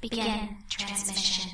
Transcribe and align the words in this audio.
Begin 0.00 0.56
transmission. 0.70 1.50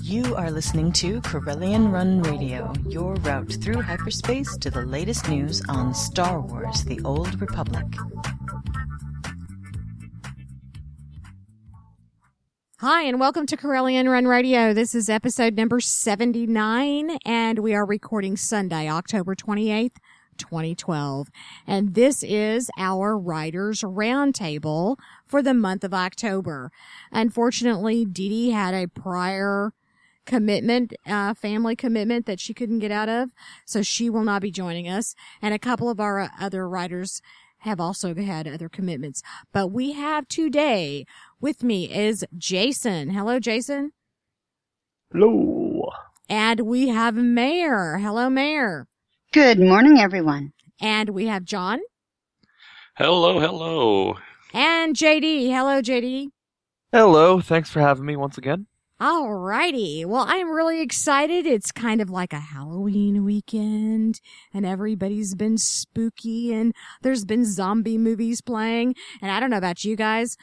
You 0.00 0.36
are 0.36 0.52
listening 0.52 0.92
to 0.92 1.20
Corellian 1.22 1.92
Run 1.92 2.22
Radio, 2.22 2.72
your 2.86 3.14
route 3.16 3.52
through 3.60 3.82
hyperspace 3.82 4.56
to 4.58 4.70
the 4.70 4.82
latest 4.82 5.28
news 5.28 5.60
on 5.68 5.92
Star 5.92 6.40
Wars 6.40 6.84
The 6.84 7.00
Old 7.04 7.40
Republic. 7.40 7.86
Hi, 12.82 13.02
and 13.02 13.20
welcome 13.20 13.44
to 13.44 13.58
Corellian 13.58 14.10
Run 14.10 14.26
Radio. 14.26 14.72
This 14.72 14.94
is 14.94 15.10
episode 15.10 15.54
number 15.54 15.80
79, 15.80 17.18
and 17.26 17.58
we 17.58 17.74
are 17.74 17.84
recording 17.84 18.38
Sunday, 18.38 18.88
October 18.88 19.34
28th, 19.34 19.96
2012. 20.38 21.28
And 21.66 21.92
this 21.92 22.22
is 22.22 22.70
our 22.78 23.18
Writers 23.18 23.82
Roundtable 23.82 24.96
for 25.26 25.42
the 25.42 25.52
month 25.52 25.84
of 25.84 25.92
October. 25.92 26.72
Unfortunately, 27.12 28.06
Dee 28.06 28.30
Dee 28.30 28.50
had 28.52 28.72
a 28.72 28.88
prior 28.88 29.74
commitment, 30.24 30.94
uh, 31.06 31.34
family 31.34 31.76
commitment 31.76 32.24
that 32.24 32.40
she 32.40 32.54
couldn't 32.54 32.78
get 32.78 32.90
out 32.90 33.10
of. 33.10 33.34
So 33.66 33.82
she 33.82 34.08
will 34.08 34.24
not 34.24 34.40
be 34.40 34.50
joining 34.50 34.88
us. 34.88 35.14
And 35.42 35.52
a 35.52 35.58
couple 35.58 35.90
of 35.90 36.00
our 36.00 36.30
other 36.40 36.66
writers 36.66 37.20
have 37.60 37.80
also 37.80 38.14
had 38.14 38.46
other 38.46 38.68
commitments. 38.68 39.22
But 39.52 39.68
we 39.68 39.92
have 39.92 40.28
today 40.28 41.04
with 41.40 41.62
me 41.62 41.90
is 41.92 42.24
Jason. 42.36 43.10
Hello, 43.10 43.38
Jason. 43.38 43.92
Hello. 45.12 45.90
And 46.28 46.60
we 46.60 46.88
have 46.88 47.14
Maer. 47.14 47.98
Hello, 47.98 48.30
Maer. 48.30 48.86
Good 49.32 49.58
morning, 49.58 49.98
everyone. 49.98 50.52
And 50.80 51.10
we 51.10 51.26
have 51.26 51.44
John. 51.44 51.80
Hello, 52.96 53.40
hello. 53.40 54.16
And 54.52 54.94
JD. 54.94 55.50
Hello, 55.50 55.80
JD. 55.80 56.28
Hello. 56.92 57.40
Thanks 57.40 57.70
for 57.70 57.80
having 57.80 58.04
me 58.04 58.16
once 58.16 58.38
again. 58.38 58.66
Alrighty. 59.00 60.04
Well, 60.04 60.26
I'm 60.28 60.50
really 60.50 60.82
excited. 60.82 61.46
It's 61.46 61.72
kind 61.72 62.02
of 62.02 62.10
like 62.10 62.34
a 62.34 62.38
Halloween 62.38 63.24
weekend 63.24 64.20
and 64.52 64.66
everybody's 64.66 65.34
been 65.34 65.56
spooky 65.56 66.52
and 66.52 66.74
there's 67.00 67.24
been 67.24 67.46
zombie 67.46 67.96
movies 67.96 68.42
playing. 68.42 68.94
And 69.22 69.30
I 69.30 69.40
don't 69.40 69.48
know 69.48 69.56
about 69.56 69.84
you 69.84 69.96
guys, 69.96 70.36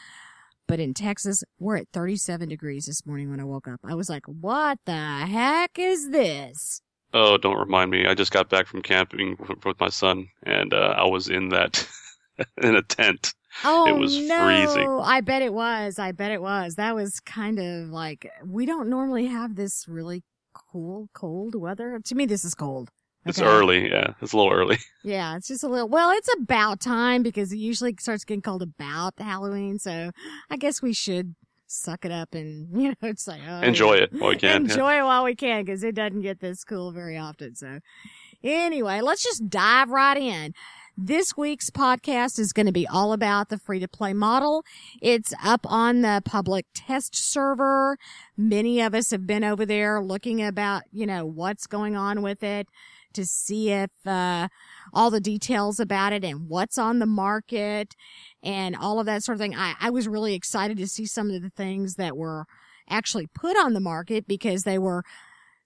but 0.67 0.79
in 0.79 0.95
Texas, 0.95 1.43
we're 1.59 1.77
at 1.77 1.89
37 1.93 2.49
degrees 2.49 2.87
this 2.87 3.05
morning 3.05 3.29
when 3.29 3.39
I 3.39 3.43
woke 3.43 3.67
up. 3.67 3.79
I 3.83 3.93
was 3.93 4.09
like, 4.09 4.25
what 4.25 4.79
the 4.85 4.91
heck 4.91 5.77
is 5.77 6.09
this? 6.09 6.81
Oh, 7.13 7.37
don't 7.37 7.59
remind 7.59 7.91
me. 7.91 8.07
I 8.07 8.15
just 8.15 8.31
got 8.31 8.49
back 8.49 8.65
from 8.65 8.81
camping 8.81 9.37
with 9.63 9.79
my 9.79 9.89
son 9.89 10.29
and 10.41 10.73
uh, 10.73 10.95
I 10.97 11.05
was 11.05 11.29
in 11.29 11.49
that, 11.49 11.87
in 12.63 12.75
a 12.75 12.81
tent. 12.81 13.35
Oh, 13.63 13.87
it 13.87 13.97
was 13.97 14.17
no. 14.17 14.45
freezing. 14.45 14.99
I 15.01 15.21
bet 15.21 15.41
it 15.41 15.53
was. 15.53 15.99
I 15.99 16.11
bet 16.11 16.31
it 16.31 16.41
was. 16.41 16.75
That 16.75 16.95
was 16.95 17.19
kind 17.21 17.59
of 17.59 17.89
like, 17.89 18.29
we 18.45 18.65
don't 18.65 18.89
normally 18.89 19.25
have 19.27 19.55
this 19.55 19.85
really 19.87 20.23
cool, 20.53 21.09
cold 21.13 21.55
weather. 21.55 21.99
To 22.03 22.15
me, 22.15 22.25
this 22.25 22.43
is 22.45 22.53
cold. 22.55 22.89
It's 23.25 23.41
early. 23.41 23.89
Yeah, 23.89 24.13
it's 24.21 24.31
a 24.33 24.37
little 24.37 24.51
early. 24.53 24.77
Yeah, 25.03 25.37
it's 25.37 25.47
just 25.47 25.63
a 25.63 25.69
little, 25.69 25.87
well, 25.87 26.11
it's 26.11 26.29
about 26.37 26.81
time 26.81 27.23
because 27.23 27.53
it 27.53 27.57
usually 27.57 27.95
starts 27.97 28.25
getting 28.25 28.41
cold 28.41 28.61
about 28.61 29.13
Halloween. 29.17 29.79
So 29.79 30.11
I 30.49 30.57
guess 30.57 30.81
we 30.81 30.91
should 30.91 31.35
suck 31.65 32.03
it 32.03 32.11
up 32.11 32.33
and, 32.35 32.67
you 32.81 32.89
know, 32.89 32.95
it's 33.03 33.25
like, 33.25 33.39
oh, 33.47 33.61
Enjoy 33.61 33.95
yeah. 33.95 34.03
it 34.03 34.13
while 34.13 34.29
we 34.31 34.35
can. 34.37 34.65
yeah. 34.65 34.71
Enjoy 34.71 34.97
it 34.99 35.03
while 35.03 35.23
we 35.23 35.33
can 35.35 35.63
because 35.63 35.81
it 35.83 35.95
doesn't 35.95 36.21
get 36.21 36.41
this 36.41 36.65
cool 36.65 36.91
very 36.91 37.17
often. 37.17 37.55
So 37.55 37.79
anyway, 38.43 38.99
let's 38.99 39.23
just 39.23 39.49
dive 39.49 39.89
right 39.89 40.17
in. 40.17 40.53
This 40.99 41.37
week's 41.37 41.69
podcast 41.69 42.39
is 42.39 42.53
going 42.53 42.65
to 42.65 42.71
be 42.71 42.87
all 42.87 43.13
about 43.13 43.49
the 43.49 43.59
free 43.59 43.79
to 43.79 43.87
play 43.87 44.13
model. 44.13 44.65
It's 44.99 45.31
up 45.43 45.61
on 45.69 46.01
the 46.01 46.23
public 46.25 46.65
test 46.73 47.15
server. 47.15 47.99
Many 48.35 48.81
of 48.81 48.95
us 48.95 49.11
have 49.11 49.27
been 49.27 49.43
over 49.43 49.63
there 49.63 50.01
looking 50.01 50.41
about, 50.41 50.85
you 50.91 51.05
know, 51.05 51.23
what's 51.23 51.67
going 51.67 51.95
on 51.95 52.23
with 52.23 52.41
it 52.41 52.67
to 53.13 53.27
see 53.27 53.69
if, 53.69 53.91
uh, 54.07 54.47
all 54.91 55.11
the 55.11 55.19
details 55.19 55.79
about 55.79 56.13
it 56.13 56.23
and 56.23 56.49
what's 56.49 56.79
on 56.79 56.97
the 56.97 57.05
market 57.05 57.95
and 58.41 58.75
all 58.75 58.99
of 58.99 59.05
that 59.05 59.23
sort 59.23 59.35
of 59.35 59.39
thing. 59.39 59.53
I, 59.55 59.75
I 59.79 59.91
was 59.91 60.07
really 60.07 60.33
excited 60.33 60.77
to 60.77 60.87
see 60.87 61.05
some 61.05 61.29
of 61.29 61.43
the 61.43 61.51
things 61.51 61.93
that 61.97 62.17
were 62.17 62.47
actually 62.89 63.27
put 63.27 63.55
on 63.55 63.73
the 63.73 63.79
market 63.79 64.27
because 64.27 64.63
they 64.63 64.79
were 64.79 65.03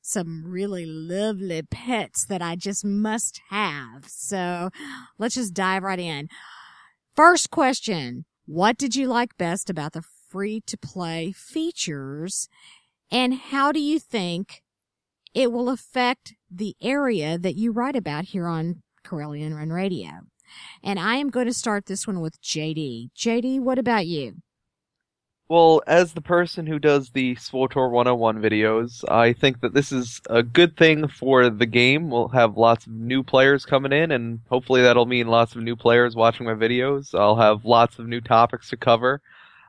some 0.02 0.44
really 0.46 0.86
lovely 0.86 1.62
pets 1.62 2.26
that 2.26 2.42
I 2.42 2.56
just 2.56 2.84
must 2.84 3.42
have. 3.50 4.06
So 4.08 4.70
let's 5.18 5.36
just 5.36 5.54
dive 5.54 5.84
right 5.84 6.00
in. 6.00 6.28
First 7.16 7.52
question. 7.52 8.26
What 8.46 8.78
did 8.78 8.96
you 8.96 9.08
like 9.08 9.38
best 9.38 9.70
about 9.70 9.94
the 9.94 10.04
free 10.30 10.62
to 10.68 10.78
play 10.78 11.32
features? 11.32 12.50
And 13.12 13.36
how 13.36 13.72
do 13.72 13.80
you 13.80 14.00
think 14.00 14.64
it 15.34 15.52
will 15.52 15.70
affect 15.70 16.34
the 16.50 16.76
area 16.82 17.38
that 17.38 17.56
you 17.56 17.72
write 17.72 17.96
about 17.96 18.26
here 18.26 18.48
on 18.48 18.82
Corellian 19.06 19.56
Run 19.56 19.70
Radio? 19.70 20.10
And 20.84 21.00
I 21.00 21.16
am 21.16 21.30
going 21.30 21.48
to 21.48 21.54
start 21.54 21.86
this 21.86 22.06
one 22.06 22.20
with 22.20 22.42
JD. 22.42 23.12
JD, 23.16 23.60
what 23.60 23.80
about 23.80 24.08
you? 24.08 24.42
Well, 25.52 25.82
as 25.86 26.14
the 26.14 26.22
person 26.22 26.66
who 26.66 26.80
does 26.80 27.10
the 27.10 27.36
SWTOR 27.36 27.92
101 27.92 28.42
videos, 28.42 29.04
I 29.12 29.34
think 29.34 29.60
that 29.60 29.74
this 29.74 29.92
is 29.92 30.22
a 30.30 30.44
good 30.44 30.78
thing 30.78 31.10
for 31.10 31.50
the 31.50 31.66
game. 31.66 32.10
We'll 32.10 32.30
have 32.30 32.56
lots 32.56 32.88
of 32.88 32.94
new 32.94 33.22
players 33.22 33.66
coming 33.66 33.92
in, 33.92 34.12
and 34.12 34.40
hopefully 34.50 34.82
that'll 34.82 35.08
mean 35.08 35.28
lots 35.28 35.54
of 35.54 35.62
new 35.62 35.76
players 35.76 36.16
watching 36.16 36.46
my 36.46 36.54
videos. 36.54 37.14
I'll 37.14 37.36
have 37.36 37.66
lots 37.66 38.00
of 38.00 38.08
new 38.08 38.22
topics 38.22 38.70
to 38.70 38.78
cover. 38.78 39.22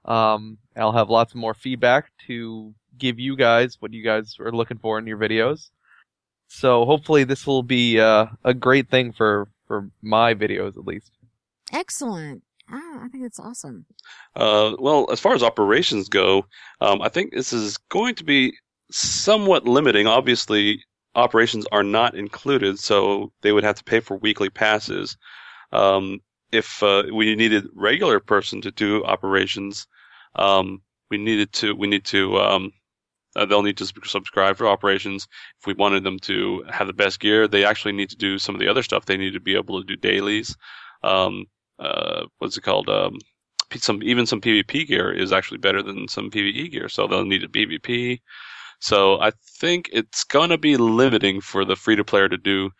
Um, 0.04 0.58
I'll 0.76 0.92
have 0.92 1.10
lots 1.10 1.34
more 1.34 1.52
feedback 1.52 2.12
to 2.28 2.72
give 2.96 3.18
you 3.18 3.34
guys 3.34 3.76
what 3.80 3.92
you 3.92 4.04
guys 4.04 4.36
are 4.38 4.52
looking 4.52 4.78
for 4.78 5.00
in 5.00 5.08
your 5.08 5.18
videos. 5.18 5.70
So 6.46 6.84
hopefully 6.84 7.24
this 7.24 7.44
will 7.44 7.64
be 7.64 7.98
uh, 7.98 8.26
a 8.44 8.54
great 8.54 8.88
thing 8.88 9.10
for, 9.10 9.48
for 9.66 9.90
my 10.00 10.32
videos 10.34 10.76
at 10.76 10.86
least. 10.86 11.10
Excellent. 11.72 12.44
Ah, 12.72 13.04
I 13.04 13.08
think 13.08 13.24
it's 13.24 13.38
awesome. 13.38 13.84
Uh, 14.34 14.74
well, 14.78 15.06
as 15.12 15.20
far 15.20 15.34
as 15.34 15.42
operations 15.42 16.08
go, 16.08 16.46
um, 16.80 17.02
I 17.02 17.10
think 17.10 17.32
this 17.32 17.52
is 17.52 17.76
going 17.90 18.14
to 18.16 18.24
be 18.24 18.54
somewhat 18.90 19.66
limiting. 19.66 20.06
Obviously, 20.06 20.82
operations 21.14 21.66
are 21.70 21.82
not 21.82 22.14
included, 22.14 22.78
so 22.78 23.30
they 23.42 23.52
would 23.52 23.64
have 23.64 23.76
to 23.76 23.84
pay 23.84 24.00
for 24.00 24.16
weekly 24.16 24.48
passes. 24.48 25.18
Um, 25.70 26.20
if 26.50 26.82
uh, 26.82 27.04
we 27.12 27.34
needed 27.36 27.66
regular 27.74 28.20
person 28.20 28.62
to 28.62 28.70
do 28.70 29.04
operations, 29.04 29.86
um, 30.36 30.80
we 31.10 31.18
needed 31.18 31.52
to 31.54 31.74
we 31.74 31.88
need 31.88 32.06
to 32.06 32.38
um, 32.38 32.72
uh, 33.36 33.44
they'll 33.44 33.62
need 33.62 33.78
to 33.78 33.86
subscribe 34.04 34.56
for 34.56 34.66
operations. 34.66 35.28
If 35.60 35.66
we 35.66 35.74
wanted 35.74 36.04
them 36.04 36.18
to 36.20 36.64
have 36.70 36.86
the 36.86 36.94
best 36.94 37.20
gear, 37.20 37.46
they 37.48 37.66
actually 37.66 37.92
need 37.92 38.10
to 38.10 38.16
do 38.16 38.38
some 38.38 38.54
of 38.54 38.60
the 38.60 38.68
other 38.68 38.82
stuff. 38.82 39.04
They 39.04 39.18
need 39.18 39.34
to 39.34 39.40
be 39.40 39.56
able 39.56 39.80
to 39.80 39.86
do 39.86 39.96
dailies. 39.96 40.56
Um, 41.02 41.46
uh, 41.78 42.26
what's 42.38 42.56
it 42.56 42.62
called? 42.62 42.88
Um, 42.88 43.18
some 43.76 44.02
even 44.02 44.26
some 44.26 44.40
PvP 44.40 44.86
gear 44.86 45.12
is 45.12 45.32
actually 45.32 45.58
better 45.58 45.82
than 45.82 46.08
some 46.08 46.30
PvE 46.30 46.70
gear, 46.70 46.88
so 46.88 47.06
they'll 47.06 47.24
need 47.24 47.44
a 47.44 47.48
PvP. 47.48 48.20
So 48.80 49.20
I 49.20 49.32
think 49.60 49.88
it's 49.92 50.24
gonna 50.24 50.58
be 50.58 50.76
limiting 50.76 51.40
for 51.40 51.64
the 51.64 51.76
free 51.76 51.96
to 51.96 52.04
player 52.04 52.28
to 52.28 52.36
do 52.36 52.70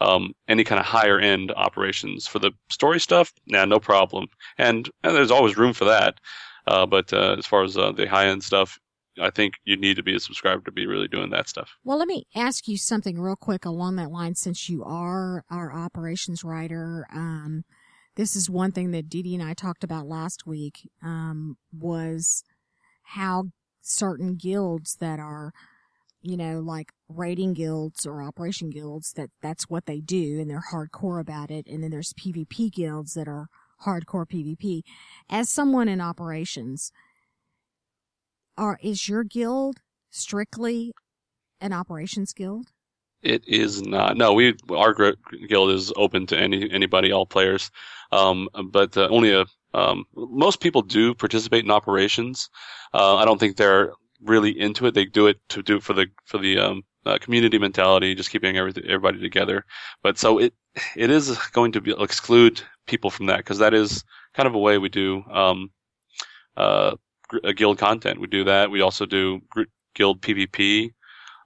um, 0.00 0.32
any 0.48 0.64
kind 0.64 0.80
of 0.80 0.86
higher 0.86 1.18
end 1.18 1.52
operations. 1.52 2.26
For 2.26 2.38
the 2.38 2.52
story 2.70 3.00
stuff, 3.00 3.32
nah, 3.46 3.64
no 3.64 3.78
problem, 3.78 4.26
and, 4.58 4.88
and 5.02 5.14
there's 5.14 5.30
always 5.30 5.56
room 5.56 5.72
for 5.72 5.84
that. 5.84 6.18
Uh, 6.66 6.86
but 6.86 7.12
uh, 7.12 7.36
as 7.38 7.46
far 7.46 7.64
as 7.64 7.76
uh, 7.76 7.92
the 7.92 8.06
high 8.06 8.26
end 8.26 8.44
stuff, 8.44 8.78
I 9.20 9.30
think 9.30 9.54
you 9.64 9.76
need 9.76 9.96
to 9.96 10.02
be 10.02 10.14
a 10.14 10.20
subscriber 10.20 10.62
to 10.62 10.72
be 10.72 10.86
really 10.86 11.08
doing 11.08 11.30
that 11.30 11.48
stuff. 11.48 11.76
Well, 11.84 11.98
let 11.98 12.08
me 12.08 12.24
ask 12.34 12.66
you 12.66 12.78
something 12.78 13.20
real 13.20 13.36
quick 13.36 13.64
along 13.64 13.96
that 13.96 14.10
line 14.10 14.34
since 14.34 14.68
you 14.68 14.84
are 14.84 15.44
our 15.50 15.72
operations 15.72 16.44
writer. 16.44 17.06
Um, 17.12 17.64
this 18.16 18.36
is 18.36 18.50
one 18.50 18.72
thing 18.72 18.90
that 18.90 19.08
Dee 19.08 19.22
Dee 19.22 19.34
and 19.34 19.42
I 19.42 19.54
talked 19.54 19.84
about 19.84 20.06
last 20.06 20.46
week, 20.46 20.88
um, 21.02 21.56
was 21.72 22.44
how 23.02 23.44
certain 23.80 24.36
guilds 24.36 24.96
that 25.00 25.18
are, 25.18 25.52
you 26.20 26.36
know, 26.36 26.60
like 26.60 26.90
raiding 27.08 27.52
guilds 27.54 28.06
or 28.06 28.22
operation 28.22 28.70
guilds 28.70 29.12
that 29.12 29.30
that's 29.40 29.68
what 29.68 29.86
they 29.86 30.00
do 30.00 30.40
and 30.40 30.50
they're 30.50 30.64
hardcore 30.72 31.20
about 31.20 31.50
it. 31.50 31.66
And 31.66 31.82
then 31.82 31.90
there's 31.90 32.12
PvP 32.12 32.72
guilds 32.72 33.14
that 33.14 33.28
are 33.28 33.48
hardcore 33.84 34.26
PvP. 34.26 34.82
As 35.28 35.50
someone 35.50 35.88
in 35.88 36.00
operations, 36.00 36.92
are, 38.56 38.78
is 38.82 39.08
your 39.08 39.24
guild 39.24 39.78
strictly 40.10 40.92
an 41.60 41.72
operations 41.72 42.32
guild? 42.32 42.68
It 43.22 43.46
is 43.46 43.82
not. 43.82 44.16
No, 44.16 44.32
we 44.32 44.56
our 44.70 44.94
guild 45.48 45.70
is 45.70 45.92
open 45.96 46.26
to 46.28 46.38
any 46.38 46.70
anybody, 46.70 47.12
all 47.12 47.26
players. 47.26 47.70
Um, 48.10 48.48
but 48.70 48.96
uh, 48.96 49.08
only 49.10 49.32
a 49.32 49.46
um, 49.74 50.04
most 50.14 50.60
people 50.60 50.82
do 50.82 51.14
participate 51.14 51.64
in 51.64 51.70
operations. 51.70 52.50
Uh, 52.92 53.16
I 53.16 53.24
don't 53.24 53.38
think 53.38 53.56
they're 53.56 53.92
really 54.22 54.58
into 54.58 54.86
it. 54.86 54.94
They 54.94 55.04
do 55.04 55.26
it 55.26 55.40
to 55.50 55.62
do 55.62 55.76
it 55.76 55.82
for 55.82 55.92
the 55.94 56.08
for 56.26 56.38
the 56.38 56.58
um, 56.58 56.82
uh, 57.06 57.18
community 57.18 57.58
mentality, 57.58 58.14
just 58.14 58.30
keeping 58.30 58.56
everything, 58.56 58.84
everybody 58.86 59.20
together. 59.20 59.64
But 60.02 60.18
so 60.18 60.38
it 60.38 60.54
it 60.96 61.10
is 61.10 61.36
going 61.52 61.72
to 61.72 61.80
be 61.80 61.94
exclude 61.98 62.60
people 62.86 63.10
from 63.10 63.26
that 63.26 63.38
because 63.38 63.58
that 63.58 63.74
is 63.74 64.04
kind 64.34 64.46
of 64.46 64.54
a 64.54 64.58
way 64.58 64.78
we 64.78 64.88
do 64.88 65.22
um, 65.30 65.70
uh, 66.56 66.96
guild 67.56 67.78
content. 67.78 68.20
We 68.20 68.26
do 68.26 68.44
that. 68.44 68.70
We 68.70 68.80
also 68.80 69.06
do 69.06 69.40
guild 69.94 70.20
PvP. 70.20 70.92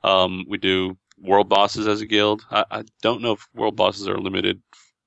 Um, 0.02 0.44
we 0.48 0.58
do 0.58 0.96
world 1.18 1.48
bosses 1.48 1.86
as 1.86 2.00
a 2.00 2.06
guild. 2.06 2.44
I, 2.50 2.64
I, 2.70 2.82
don't 3.02 3.22
know 3.22 3.32
if 3.32 3.48
world 3.54 3.76
bosses 3.76 4.08
are 4.08 4.18
limited 4.18 4.60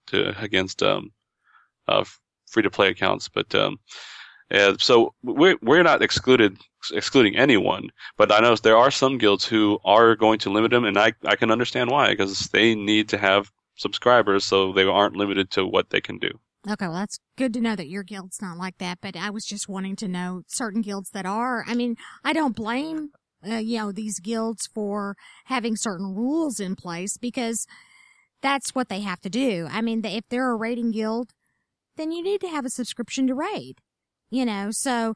to 0.08 0.40
against 0.42 0.82
um, 0.84 1.12
uh, 1.88 2.04
free 2.48 2.64
to 2.64 2.70
play 2.70 2.90
accounts, 2.90 3.30
but 3.30 3.54
um, 3.56 3.80
so 4.78 5.14
we're 5.24 5.58
we're 5.62 5.84
not 5.84 6.02
excluded 6.02 6.58
excluding 6.94 7.36
anyone, 7.36 7.90
but 8.18 8.32
I 8.32 8.40
know 8.40 8.56
there 8.56 8.78
are 8.78 8.92
some 8.92 9.18
guilds 9.18 9.46
who 9.46 9.80
are 9.86 10.16
going 10.16 10.40
to 10.40 10.50
limit 10.50 10.72
them, 10.72 10.86
and 10.86 10.98
I 10.98 11.14
I 11.26 11.36
can 11.36 11.52
understand 11.52 11.92
why 11.92 12.10
because 12.10 12.48
they 12.48 12.76
need 12.76 13.10
to 13.10 13.18
have 13.18 13.52
subscribers, 13.76 14.46
so 14.46 14.74
they 14.74 14.84
aren't 14.84 15.16
limited 15.16 15.52
to 15.52 15.66
what 15.66 15.90
they 15.90 16.02
can 16.02 16.18
do. 16.18 16.40
Okay, 16.70 16.88
well, 16.88 16.98
that's 16.98 17.20
good 17.38 17.54
to 17.54 17.62
know 17.62 17.76
that 17.76 17.88
your 17.88 18.04
guild's 18.04 18.42
not 18.42 18.58
like 18.58 18.80
that, 18.80 19.00
but 19.02 19.16
I 19.16 19.30
was 19.30 19.46
just 19.46 19.70
wanting 19.70 19.96
to 19.98 20.10
know 20.10 20.44
certain 20.48 20.82
guilds 20.82 21.12
that 21.12 21.26
are. 21.26 21.64
I 21.66 21.74
mean, 21.74 21.96
I 22.24 22.34
don't 22.34 22.56
blame, 22.56 23.12
uh, 23.48 23.56
you 23.56 23.78
know, 23.78 23.92
these 23.92 24.20
guilds 24.20 24.68
for 24.68 25.16
having 25.46 25.76
certain 25.76 26.16
rules 26.16 26.60
in 26.60 26.76
place 26.76 27.18
because 27.18 27.66
that's 28.42 28.74
what 28.74 28.90
they 28.90 29.02
have 29.02 29.22
to 29.22 29.30
do. 29.30 29.68
I 29.70 29.82
mean, 29.82 30.04
if 30.06 30.24
they're 30.30 30.52
a 30.52 30.56
raiding 30.56 30.92
guild, 30.92 31.32
then 31.98 32.12
you 32.12 32.24
need 32.24 32.42
to 32.42 32.48
have 32.48 32.66
a 32.66 32.70
subscription 32.70 33.28
to 33.28 33.36
raid, 33.36 33.80
you 34.30 34.46
know, 34.46 34.70
so, 34.72 35.14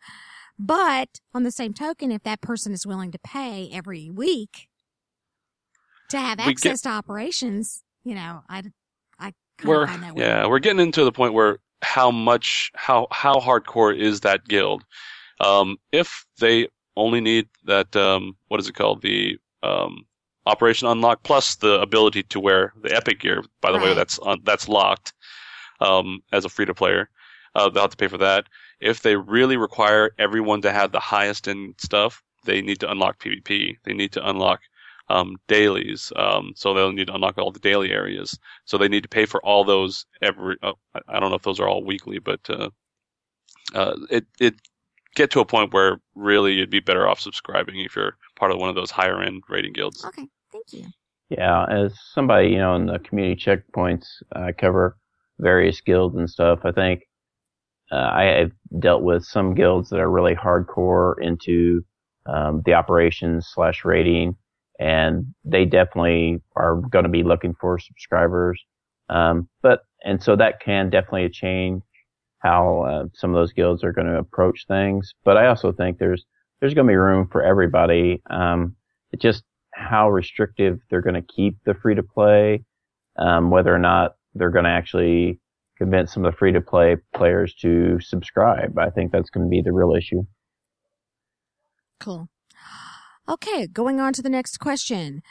but 0.59 1.19
on 1.33 1.43
the 1.43 1.51
same 1.51 1.73
token, 1.73 2.11
if 2.11 2.23
that 2.23 2.41
person 2.41 2.73
is 2.73 2.85
willing 2.85 3.11
to 3.11 3.19
pay 3.19 3.69
every 3.71 4.09
week 4.09 4.67
to 6.09 6.19
have 6.19 6.39
access 6.39 6.81
get- 6.81 6.89
to 6.89 6.89
operations, 6.89 7.83
you 8.03 8.15
know, 8.15 8.41
I, 8.49 8.63
I, 9.19 9.33
we're 9.63 9.87
yeah, 10.15 10.45
we're 10.45 10.59
getting 10.59 10.81
into 10.81 11.03
the 11.05 11.11
point 11.11 11.33
where 11.33 11.57
how 11.81 12.11
much 12.11 12.71
how 12.75 13.07
how 13.11 13.35
hardcore 13.35 13.97
is 13.97 14.21
that 14.21 14.45
guild? 14.45 14.83
Um, 15.39 15.77
if 15.91 16.25
they 16.39 16.67
only 16.95 17.21
need 17.21 17.47
that 17.65 17.95
um, 17.95 18.35
what 18.47 18.59
is 18.59 18.67
it 18.67 18.75
called 18.75 19.01
the 19.01 19.37
um, 19.63 20.05
Operation 20.45 20.87
Unlock 20.87 21.23
plus 21.23 21.55
the 21.55 21.79
ability 21.81 22.23
to 22.23 22.39
wear 22.39 22.73
the 22.81 22.93
Epic 22.93 23.21
gear. 23.21 23.43
By 23.61 23.71
the 23.71 23.77
right. 23.77 23.89
way, 23.89 23.93
that's 23.93 24.19
uh, 24.23 24.37
that's 24.43 24.67
locked 24.67 25.13
um, 25.79 26.21
as 26.31 26.45
a 26.45 26.49
free 26.49 26.65
to 26.65 26.73
player. 26.73 27.09
Uh, 27.55 27.69
they'll 27.69 27.83
have 27.83 27.91
to 27.91 27.97
pay 27.97 28.07
for 28.07 28.17
that. 28.17 28.47
If 28.79 29.01
they 29.01 29.15
really 29.15 29.57
require 29.57 30.11
everyone 30.19 30.61
to 30.63 30.71
have 30.71 30.91
the 30.91 30.99
highest 30.99 31.47
end 31.47 31.75
stuff, 31.77 32.21
they 32.45 32.61
need 32.61 32.79
to 32.81 32.91
unlock 32.91 33.19
PvP. 33.19 33.77
They 33.83 33.93
need 33.93 34.11
to 34.13 34.29
unlock 34.29 34.61
um, 35.09 35.37
dailies. 35.47 36.11
Um, 36.15 36.53
so 36.55 36.73
they'll 36.73 36.91
need 36.91 37.07
to 37.07 37.15
unlock 37.15 37.37
all 37.37 37.51
the 37.51 37.59
daily 37.59 37.91
areas. 37.91 38.37
So 38.65 38.77
they 38.77 38.89
need 38.89 39.03
to 39.03 39.09
pay 39.09 39.25
for 39.25 39.43
all 39.45 39.63
those 39.63 40.05
every. 40.21 40.57
Uh, 40.61 40.73
I 41.07 41.19
don't 41.19 41.29
know 41.29 41.35
if 41.35 41.43
those 41.43 41.59
are 41.59 41.67
all 41.67 41.83
weekly, 41.83 42.19
but 42.19 42.41
uh, 42.49 42.69
uh, 43.73 43.95
it 44.09 44.25
it 44.39 44.55
get 45.15 45.31
to 45.31 45.39
a 45.39 45.45
point 45.45 45.73
where 45.73 45.99
really 46.15 46.53
you'd 46.53 46.69
be 46.69 46.79
better 46.79 47.07
off 47.07 47.19
subscribing 47.19 47.79
if 47.79 47.95
you're 47.95 48.17
part 48.35 48.51
of 48.51 48.59
one 48.59 48.69
of 48.69 48.75
those 48.75 48.91
higher 48.91 49.21
end 49.21 49.43
raiding 49.49 49.73
guilds. 49.73 50.03
Okay, 50.05 50.27
thank 50.51 50.73
you. 50.73 50.85
Yeah, 51.29 51.65
as 51.65 51.93
somebody 52.13 52.49
you 52.49 52.57
know 52.57 52.75
in 52.75 52.87
the 52.87 52.99
community 52.99 53.41
checkpoints, 53.41 54.05
I 54.33 54.51
cover 54.51 54.97
various 55.39 55.81
guilds 55.81 56.15
and 56.15 56.29
stuff. 56.29 56.59
I 56.63 56.71
think 56.71 57.03
uh, 57.91 57.95
I 58.13 58.23
have 58.23 58.51
dealt 58.79 59.03
with 59.03 59.25
some 59.25 59.55
guilds 59.55 59.89
that 59.89 59.99
are 59.99 60.09
really 60.09 60.35
hardcore 60.35 61.15
into 61.21 61.83
um, 62.25 62.61
the 62.65 62.73
operations 62.73 63.47
slash 63.53 63.83
raiding 63.83 64.35
and 64.79 65.33
they 65.45 65.65
definitely 65.65 66.41
are 66.55 66.75
going 66.75 67.03
to 67.03 67.09
be 67.09 67.23
looking 67.23 67.53
for 67.59 67.79
subscribers. 67.79 68.61
Um, 69.09 69.47
but 69.61 69.81
and 70.03 70.21
so 70.21 70.35
that 70.35 70.59
can 70.59 70.89
definitely 70.89 71.29
change 71.29 71.83
how 72.43 72.81
uh, 72.81 73.05
some 73.15 73.31
of 73.31 73.35
those 73.35 73.53
guilds 73.53 73.83
are 73.83 73.93
going 73.93 74.07
to 74.07 74.17
approach 74.17 74.65
things. 74.67 75.13
But 75.23 75.37
I 75.37 75.47
also 75.47 75.71
think 75.71 75.97
there's 75.97 76.25
there's 76.59 76.73
going 76.73 76.87
to 76.87 76.91
be 76.91 76.97
room 76.97 77.27
for 77.31 77.41
everybody. 77.41 78.21
Um, 78.29 78.75
it's 79.11 79.21
just 79.21 79.43
how 79.73 80.09
restrictive 80.09 80.79
they're 80.89 81.01
going 81.01 81.15
to 81.15 81.33
keep 81.35 81.57
the 81.65 81.73
free 81.73 81.95
to 81.95 82.03
play, 82.03 82.63
um, 83.17 83.49
whether 83.49 83.73
or 83.73 83.79
not 83.79 84.15
they're 84.35 84.51
going 84.51 84.65
to 84.65 84.71
actually 84.71 85.39
convince 85.77 86.13
some 86.13 86.25
of 86.25 86.31
the 86.31 86.37
free 86.37 86.51
to 86.51 86.61
play 86.61 86.97
players 87.15 87.53
to 87.55 87.99
subscribe. 87.99 88.77
I 88.77 88.89
think 88.89 89.11
that's 89.11 89.29
going 89.29 89.45
to 89.45 89.49
be 89.49 89.61
the 89.61 89.73
real 89.73 89.95
issue. 89.95 90.23
Cool. 91.99 92.29
Okay, 93.27 93.67
going 93.67 93.99
on 93.99 94.13
to 94.13 94.21
the 94.21 94.29
next 94.29 94.57
question. 94.57 95.21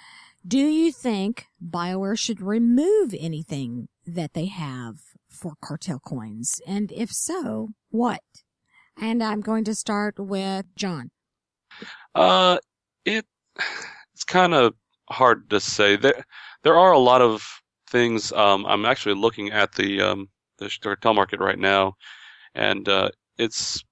Do 0.46 0.58
you 0.58 0.90
think 0.90 1.46
BioWare 1.64 2.18
should 2.18 2.40
remove 2.40 3.14
anything 3.18 3.88
that 4.06 4.32
they 4.32 4.46
have 4.46 4.96
for 5.32 5.54
cartel 5.62 5.98
coins? 5.98 6.60
And 6.66 6.92
if 6.92 7.10
so, 7.10 7.70
what? 7.90 8.20
And 9.00 9.22
I'm 9.22 9.40
going 9.40 9.64
to 9.64 9.74
start 9.74 10.18
with 10.18 10.66
John. 10.76 11.10
Uh, 12.14 12.58
it, 13.04 13.24
it's 14.14 14.24
kind 14.24 14.54
of 14.54 14.74
hard 15.10 15.50
to 15.50 15.60
say. 15.60 15.96
There, 15.96 16.24
there 16.62 16.78
are 16.78 16.92
a 16.92 16.98
lot 16.98 17.22
of 17.22 17.46
things. 17.88 18.32
Um, 18.32 18.66
I'm 18.66 18.84
actually 18.84 19.14
looking 19.14 19.50
at 19.50 19.72
the, 19.74 20.00
um, 20.00 20.28
the 20.58 20.70
cartel 20.80 21.14
market 21.14 21.40
right 21.40 21.58
now, 21.58 21.94
and, 22.54 22.88
uh, 22.88 23.10
it's 23.38 23.82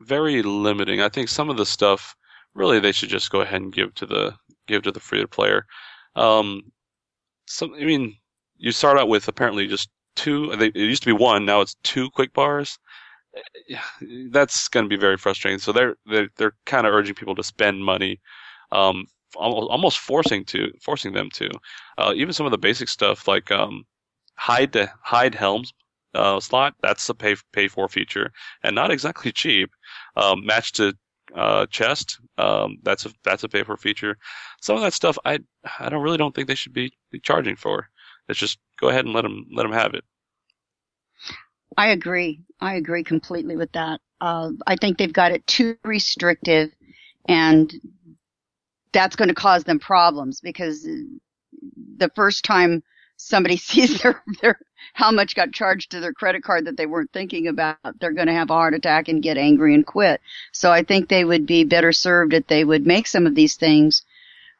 very 0.00 0.42
limiting. 0.42 1.00
I 1.00 1.08
think 1.08 1.28
some 1.28 1.50
of 1.50 1.56
the 1.56 1.66
stuff 1.66 2.14
really 2.54 2.80
they 2.80 2.92
should 2.92 3.08
just 3.08 3.30
go 3.30 3.40
ahead 3.40 3.60
and 3.60 3.72
give 3.72 3.94
to 3.94 4.06
the 4.06 4.34
give 4.66 4.82
to 4.82 4.92
the 4.92 5.00
free 5.00 5.20
to 5.20 5.28
player. 5.28 5.66
Um, 6.16 6.72
some, 7.46 7.74
I 7.74 7.84
mean, 7.84 8.16
you 8.56 8.72
start 8.72 8.98
out 8.98 9.08
with 9.08 9.28
apparently 9.28 9.66
just 9.66 9.88
two. 10.16 10.52
It 10.52 10.74
used 10.76 11.02
to 11.02 11.08
be 11.08 11.12
one, 11.12 11.44
now 11.44 11.60
it's 11.60 11.76
two 11.82 12.10
quick 12.10 12.32
bars. 12.32 12.78
That's 14.30 14.68
going 14.68 14.84
to 14.84 14.88
be 14.88 14.96
very 14.96 15.16
frustrating. 15.16 15.58
So 15.58 15.72
they're 15.72 15.96
they're, 16.06 16.28
they're 16.36 16.56
kind 16.64 16.86
of 16.86 16.94
urging 16.94 17.14
people 17.14 17.34
to 17.36 17.44
spend 17.44 17.84
money, 17.84 18.20
um, 18.72 19.06
almost 19.36 19.98
forcing 19.98 20.44
to 20.46 20.72
forcing 20.82 21.12
them 21.12 21.30
to. 21.34 21.50
Uh, 21.98 22.12
even 22.16 22.32
some 22.32 22.46
of 22.46 22.52
the 22.52 22.58
basic 22.58 22.88
stuff 22.88 23.28
like 23.28 23.50
um, 23.50 23.84
hide 24.36 24.72
to 24.72 24.90
hide 25.02 25.34
helms 25.34 25.72
uh, 26.14 26.40
slot. 26.40 26.74
That's 26.82 27.08
a 27.08 27.14
pay 27.14 27.36
pay 27.52 27.68
for 27.68 27.88
feature 27.88 28.32
and 28.62 28.74
not 28.74 28.90
exactly 28.90 29.32
cheap. 29.42 29.70
Um, 30.16 30.44
match 30.44 30.72
to 30.72 30.94
uh, 31.34 31.66
chest. 31.66 32.18
Um, 32.38 32.78
that's 32.82 33.06
a 33.06 33.10
that's 33.24 33.44
a 33.44 33.48
pay 33.48 33.62
for 33.62 33.76
feature. 33.76 34.16
Some 34.60 34.76
of 34.76 34.82
that 34.82 34.92
stuff 34.92 35.18
I 35.24 35.38
I 35.78 35.88
don't 35.88 36.02
really 36.02 36.18
don't 36.18 36.34
think 36.34 36.48
they 36.48 36.54
should 36.54 36.72
be, 36.72 36.92
be 37.10 37.20
charging 37.20 37.56
for. 37.56 37.88
It's 38.28 38.38
just 38.38 38.58
go 38.80 38.88
ahead 38.88 39.04
and 39.04 39.14
let 39.14 39.22
them 39.22 39.46
let 39.52 39.62
them 39.62 39.72
have 39.72 39.94
it. 39.94 40.04
I 41.76 41.88
agree. 41.88 42.40
I 42.60 42.74
agree 42.74 43.04
completely 43.04 43.56
with 43.56 43.72
that. 43.72 44.00
Uh, 44.20 44.52
I 44.66 44.76
think 44.76 44.98
they've 44.98 45.12
got 45.12 45.32
it 45.32 45.46
too 45.46 45.76
restrictive, 45.84 46.70
and 47.28 47.72
that's 48.92 49.16
going 49.16 49.28
to 49.28 49.34
cause 49.34 49.64
them 49.64 49.78
problems 49.78 50.40
because 50.40 50.88
the 51.98 52.10
first 52.14 52.44
time 52.44 52.82
somebody 53.16 53.56
sees 53.56 54.00
their 54.00 54.22
their 54.40 54.58
how 54.94 55.10
much 55.10 55.34
got 55.34 55.52
charged 55.52 55.90
to 55.90 56.00
their 56.00 56.12
credit 56.12 56.42
card 56.42 56.66
that 56.66 56.76
they 56.76 56.86
weren't 56.86 57.12
thinking 57.12 57.48
about, 57.48 57.76
they're 58.00 58.12
going 58.12 58.28
to 58.28 58.32
have 58.32 58.50
a 58.50 58.54
heart 58.54 58.74
attack 58.74 59.08
and 59.08 59.22
get 59.22 59.36
angry 59.36 59.74
and 59.74 59.86
quit. 59.86 60.20
So 60.52 60.70
I 60.70 60.82
think 60.82 61.08
they 61.08 61.24
would 61.24 61.46
be 61.46 61.64
better 61.64 61.92
served 61.92 62.32
if 62.34 62.46
they 62.46 62.64
would 62.64 62.86
make 62.86 63.06
some 63.06 63.26
of 63.26 63.34
these 63.34 63.56
things 63.56 64.02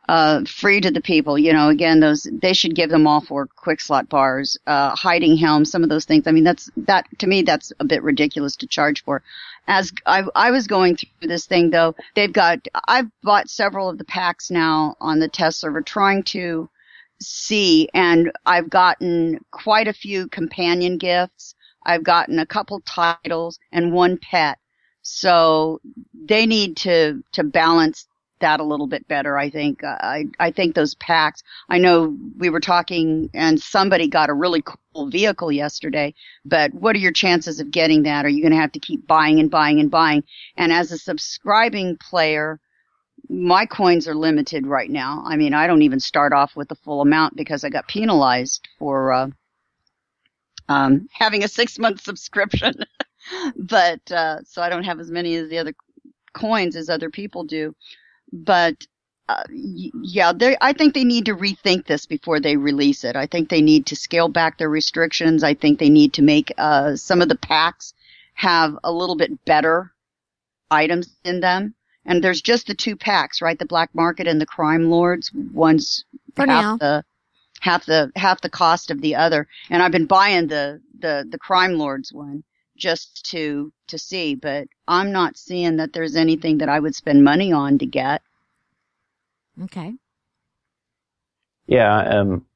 uh, 0.08 0.44
free 0.44 0.80
to 0.80 0.90
the 0.90 1.00
people. 1.00 1.38
You 1.38 1.52
know, 1.52 1.68
again, 1.68 2.00
those 2.00 2.28
they 2.30 2.52
should 2.52 2.74
give 2.74 2.90
them 2.90 3.06
all 3.06 3.20
for 3.20 3.46
quick 3.46 3.80
slot 3.80 4.08
bars, 4.08 4.56
uh, 4.66 4.94
hiding 4.94 5.36
helms, 5.36 5.70
some 5.70 5.82
of 5.82 5.88
those 5.88 6.04
things. 6.04 6.26
I 6.26 6.32
mean, 6.32 6.44
that's 6.44 6.70
that 6.76 7.06
to 7.18 7.26
me 7.26 7.42
that's 7.42 7.72
a 7.80 7.84
bit 7.84 8.02
ridiculous 8.02 8.56
to 8.56 8.66
charge 8.66 9.04
for. 9.04 9.22
As 9.68 9.92
I, 10.06 10.24
I 10.34 10.50
was 10.52 10.66
going 10.66 10.96
through 10.96 11.28
this 11.28 11.46
thing 11.46 11.70
though, 11.70 11.94
they've 12.14 12.32
got 12.32 12.66
I've 12.86 13.10
bought 13.22 13.50
several 13.50 13.88
of 13.88 13.98
the 13.98 14.04
packs 14.04 14.50
now 14.50 14.96
on 15.00 15.18
the 15.18 15.28
test 15.28 15.60
server, 15.60 15.82
trying 15.82 16.22
to 16.24 16.68
see 17.20 17.88
and 17.94 18.30
I've 18.44 18.70
gotten 18.70 19.44
quite 19.50 19.88
a 19.88 19.92
few 19.92 20.28
companion 20.28 20.98
gifts. 20.98 21.54
I've 21.84 22.02
gotten 22.02 22.38
a 22.38 22.46
couple 22.46 22.80
titles 22.80 23.58
and 23.72 23.92
one 23.92 24.18
pet. 24.18 24.58
So 25.02 25.80
they 26.12 26.46
need 26.46 26.76
to, 26.78 27.22
to 27.32 27.44
balance 27.44 28.08
that 28.40 28.60
a 28.60 28.64
little 28.64 28.86
bit 28.86 29.06
better. 29.08 29.38
I 29.38 29.50
think, 29.50 29.82
I, 29.84 30.24
I 30.38 30.50
think 30.50 30.74
those 30.74 30.94
packs, 30.94 31.42
I 31.68 31.78
know 31.78 32.16
we 32.36 32.50
were 32.50 32.60
talking 32.60 33.30
and 33.34 33.60
somebody 33.60 34.08
got 34.08 34.30
a 34.30 34.34
really 34.34 34.62
cool 34.62 35.08
vehicle 35.10 35.50
yesterday, 35.50 36.14
but 36.44 36.72
what 36.74 36.96
are 36.96 37.00
your 37.00 37.12
chances 37.12 37.60
of 37.60 37.70
getting 37.70 38.02
that? 38.04 38.24
Are 38.24 38.28
you 38.28 38.42
going 38.42 38.52
to 38.52 38.60
have 38.60 38.72
to 38.72 38.80
keep 38.80 39.06
buying 39.06 39.40
and 39.40 39.50
buying 39.50 39.80
and 39.80 39.90
buying? 39.90 40.24
And 40.56 40.72
as 40.72 40.92
a 40.92 40.98
subscribing 40.98 41.96
player, 41.96 42.60
my 43.28 43.66
coins 43.66 44.06
are 44.06 44.14
limited 44.14 44.66
right 44.66 44.90
now. 44.90 45.22
I 45.26 45.36
mean, 45.36 45.54
I 45.54 45.66
don't 45.66 45.82
even 45.82 46.00
start 46.00 46.32
off 46.32 46.54
with 46.54 46.68
the 46.68 46.76
full 46.76 47.00
amount 47.00 47.36
because 47.36 47.64
I 47.64 47.70
got 47.70 47.88
penalized 47.88 48.68
for 48.78 49.12
uh, 49.12 49.28
um, 50.68 51.08
having 51.12 51.42
a 51.44 51.48
six 51.48 51.78
month 51.78 52.00
subscription. 52.04 52.74
but 53.56 54.00
uh, 54.10 54.38
so 54.44 54.62
I 54.62 54.68
don't 54.68 54.84
have 54.84 55.00
as 55.00 55.10
many 55.10 55.34
as 55.36 55.48
the 55.48 55.58
other 55.58 55.74
coins 56.32 56.76
as 56.76 56.88
other 56.88 57.10
people 57.10 57.44
do. 57.44 57.74
But 58.32 58.86
uh, 59.28 59.42
yeah, 59.50 60.32
they, 60.32 60.56
I 60.60 60.72
think 60.72 60.94
they 60.94 61.04
need 61.04 61.26
to 61.26 61.34
rethink 61.34 61.86
this 61.86 62.06
before 62.06 62.38
they 62.38 62.56
release 62.56 63.02
it. 63.04 63.16
I 63.16 63.26
think 63.26 63.48
they 63.48 63.60
need 63.60 63.86
to 63.86 63.96
scale 63.96 64.28
back 64.28 64.58
their 64.58 64.68
restrictions. 64.68 65.42
I 65.42 65.54
think 65.54 65.78
they 65.78 65.90
need 65.90 66.12
to 66.14 66.22
make 66.22 66.52
uh, 66.58 66.94
some 66.96 67.20
of 67.20 67.28
the 67.28 67.36
packs 67.36 67.92
have 68.34 68.76
a 68.84 68.92
little 68.92 69.16
bit 69.16 69.44
better 69.44 69.92
items 70.70 71.16
in 71.24 71.40
them. 71.40 71.74
And 72.04 72.22
there's 72.22 72.40
just 72.40 72.68
the 72.68 72.74
two 72.74 72.94
packs, 72.94 73.42
right? 73.42 73.58
The 73.58 73.66
black 73.66 73.92
market 73.94 74.28
and 74.28 74.40
the 74.40 74.46
crime 74.46 74.90
lords. 74.90 75.32
One's 75.34 76.04
For 76.36 76.46
half 76.46 76.62
now. 76.62 76.76
the 76.76 77.04
half 77.60 77.84
the 77.86 78.12
half 78.14 78.40
the 78.42 78.48
cost 78.50 78.92
of 78.92 79.00
the 79.00 79.16
other. 79.16 79.48
And 79.70 79.82
I've 79.82 79.90
been 79.90 80.06
buying 80.06 80.46
the 80.46 80.80
the 81.00 81.26
the 81.28 81.38
crime 81.38 81.78
lords 81.78 82.12
one 82.12 82.44
just 82.76 83.30
to 83.30 83.72
to 83.88 83.98
see, 83.98 84.34
but 84.34 84.68
I'm 84.88 85.12
not 85.12 85.36
seeing 85.36 85.76
that 85.76 85.92
there's 85.92 86.16
anything 86.16 86.58
that 86.58 86.68
I 86.68 86.80
would 86.80 86.94
spend 86.94 87.24
money 87.24 87.52
on 87.52 87.78
to 87.78 87.86
get. 87.86 88.22
Okay. 89.62 89.94
Yeah, 91.66 92.20
um, 92.20 92.46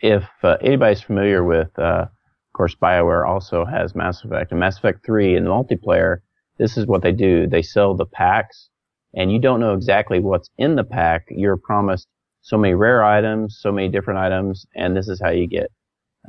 if 0.00 0.24
uh, 0.42 0.56
anybody's 0.60 1.00
familiar 1.00 1.42
with, 1.42 1.78
uh, 1.78 2.06
of 2.06 2.52
course, 2.52 2.74
BioWare 2.74 3.26
also 3.26 3.64
has 3.64 3.94
Mass 3.94 4.22
Effect 4.24 4.50
and 4.50 4.60
Mass 4.60 4.76
Effect 4.76 5.06
3 5.06 5.36
in 5.36 5.44
the 5.44 5.50
multiplayer. 5.50 6.18
This 6.58 6.76
is 6.76 6.86
what 6.86 7.02
they 7.02 7.12
do. 7.12 7.46
They 7.46 7.62
sell 7.62 7.94
the 7.94 8.04
packs 8.04 8.68
and 9.14 9.32
you 9.32 9.38
don't 9.38 9.60
know 9.60 9.74
exactly 9.74 10.20
what's 10.20 10.50
in 10.58 10.76
the 10.76 10.84
pack. 10.84 11.26
You're 11.30 11.56
promised 11.56 12.08
so 12.42 12.56
many 12.56 12.74
rare 12.74 13.04
items, 13.04 13.58
so 13.60 13.72
many 13.72 13.88
different 13.88 14.20
items, 14.20 14.66
and 14.74 14.96
this 14.96 15.08
is 15.08 15.20
how 15.20 15.30
you 15.30 15.46
get. 15.46 15.70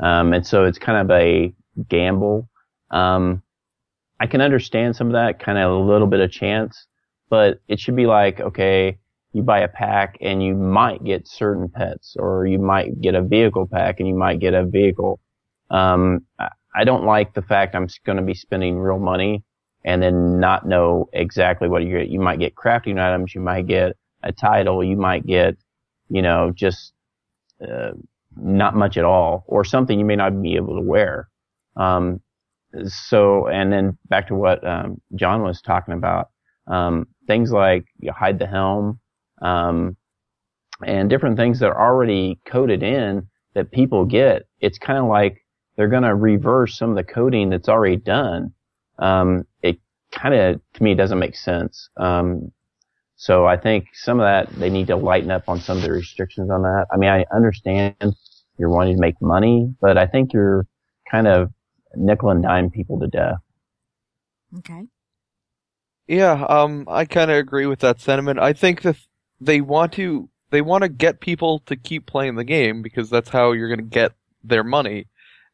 Um, 0.02 0.34
and 0.34 0.46
so 0.46 0.66
it's 0.66 0.80
kind 0.80 0.98
of 1.00 1.16
a 1.16 1.54
gamble. 1.88 2.49
Um, 2.92 3.42
I 4.20 4.28
can 4.28 4.42
understand 4.42 4.96
some 4.96 5.08
of 5.08 5.14
that, 5.14 5.40
kind 5.40 5.58
of 5.58 5.72
a 5.72 5.76
little 5.78 6.08
bit 6.08 6.20
of 6.20 6.32
chance, 6.32 6.88
but 7.30 7.60
it 7.68 7.80
should 7.80 7.96
be 7.96 8.06
like, 8.06 8.40
okay, 8.40 8.98
you 9.34 9.44
buy 9.44 9.60
a 9.60 9.68
pack 9.68 10.18
and 10.22 10.44
you 10.44 10.56
might 10.56 11.04
get 11.04 11.28
certain 11.28 11.70
pets, 11.70 12.16
or 12.20 12.46
you 12.48 12.60
might 12.60 13.00
get 13.00 13.16
a 13.16 13.22
vehicle 13.22 13.68
pack 13.68 14.00
and 14.00 14.08
you 14.10 14.16
might 14.16 14.40
get 14.40 14.54
a 14.54 14.66
vehicle. 14.66 15.20
Um, 15.70 16.26
I- 16.40 16.50
don't 16.86 17.04
like 17.04 17.34
the 17.34 17.42
fact 17.42 17.76
I'm 17.76 17.88
going 18.06 18.18
to 18.18 18.24
be 18.24 18.34
spending 18.34 18.80
real 18.80 19.00
money 19.00 19.44
and 19.84 20.02
then 20.02 20.40
not 20.40 20.66
know 20.66 21.10
exactly 21.14 21.68
what 21.68 21.84
you 21.84 21.90
get. 21.90 22.08
You 22.08 22.20
might 22.20 22.40
get 22.40 22.56
crafting 22.56 23.00
items, 23.00 23.36
you 23.36 23.42
might 23.42 23.68
get 23.68 23.98
a 24.24 24.32
title, 24.32 24.84
you 24.84 24.96
might 24.96 25.26
get, 25.26 25.58
you 26.10 26.22
know, 26.22 26.52
just 26.56 26.94
uh, 27.62 27.92
not 28.36 28.76
much 28.76 28.98
at 28.98 29.04
all, 29.04 29.44
or 29.48 29.66
something 29.66 30.00
you 30.00 30.06
may 30.06 30.16
not 30.16 30.42
be 30.42 30.56
able 30.56 30.76
to 30.76 30.82
wear. 30.82 31.28
Um, 31.76 32.22
so, 32.88 33.48
and 33.48 33.72
then 33.72 33.98
back 34.08 34.28
to 34.28 34.36
what 34.36 34.66
um, 34.66 35.02
John 35.16 35.44
was 35.44 35.62
talking 35.62 35.94
about, 35.94 36.30
um, 36.68 37.08
things 37.28 37.52
like 37.52 37.86
you 38.00 38.12
hide 38.12 38.40
the 38.40 38.48
helm, 38.48 39.00
um, 39.42 39.98
and 40.86 41.10
different 41.10 41.38
things 41.38 41.60
that 41.60 41.68
are 41.70 41.82
already 41.82 42.40
coded 42.46 42.84
in 42.84 43.28
that 43.54 43.72
people 43.72 44.06
get. 44.06 44.44
It's 44.60 44.78
kind 44.78 45.00
of 45.00 45.06
like 45.06 45.46
they're 45.76 45.88
going 45.88 46.04
to 46.04 46.16
reverse 46.16 46.78
some 46.78 46.92
of 46.92 46.96
the 46.96 47.04
coding 47.04 47.50
that's 47.50 47.70
already 47.70 47.98
done. 47.98 48.54
Um, 48.98 49.46
it 49.62 49.80
kind 50.12 50.36
of, 50.36 50.62
to 50.74 50.84
me, 50.84 50.96
doesn't 50.96 51.20
make 51.20 51.36
sense. 51.36 51.90
Um, 51.98 52.52
so 53.16 53.46
I 53.46 53.58
think 53.58 53.88
some 53.94 54.20
of 54.20 54.26
that, 54.26 54.54
they 54.58 54.70
need 54.70 54.88
to 54.88 54.96
lighten 54.96 55.32
up 55.32 55.44
on 55.48 55.60
some 55.60 55.78
of 55.78 55.84
the 55.84 55.92
restrictions 55.92 56.50
on 56.50 56.62
that. 56.62 56.86
I 56.92 56.98
mean, 56.98 57.10
I 57.10 57.26
understand 57.34 57.96
you're 58.58 58.70
wanting 58.70 58.96
to 58.96 59.02
make 59.02 59.22
money, 59.22 59.74
but 59.82 59.98
I 59.98 60.06
think 60.06 60.34
you're 60.34 60.66
kind 61.10 61.28
of 61.28 61.52
nickel 61.96 62.30
and 62.30 62.44
dime 62.44 62.70
people 62.70 63.00
to 63.00 63.08
death. 63.08 63.40
Okay. 64.58 64.84
Yeah, 66.08 66.44
um, 66.50 66.86
I 66.90 67.06
kind 67.06 67.30
of 67.30 67.38
agree 67.38 67.68
with 67.68 67.80
that 67.80 68.02
sentiment. 68.02 68.40
I 68.40 68.54
think 68.54 68.82
that 68.82 68.98
they 69.40 69.62
want 69.62 69.94
to 69.94 70.30
they 70.50 70.62
want 70.62 70.82
to 70.82 70.90
get 70.90 71.20
people 71.20 71.60
to 71.68 71.76
keep 71.76 72.08
playing 72.08 72.36
the 72.36 72.44
game 72.44 72.82
because 72.82 73.10
that's 73.10 73.30
how 73.30 73.52
you're 73.52 73.68
going 73.68 73.88
to 73.88 73.96
get 73.96 74.14
their 74.44 74.64
money. 74.64 75.08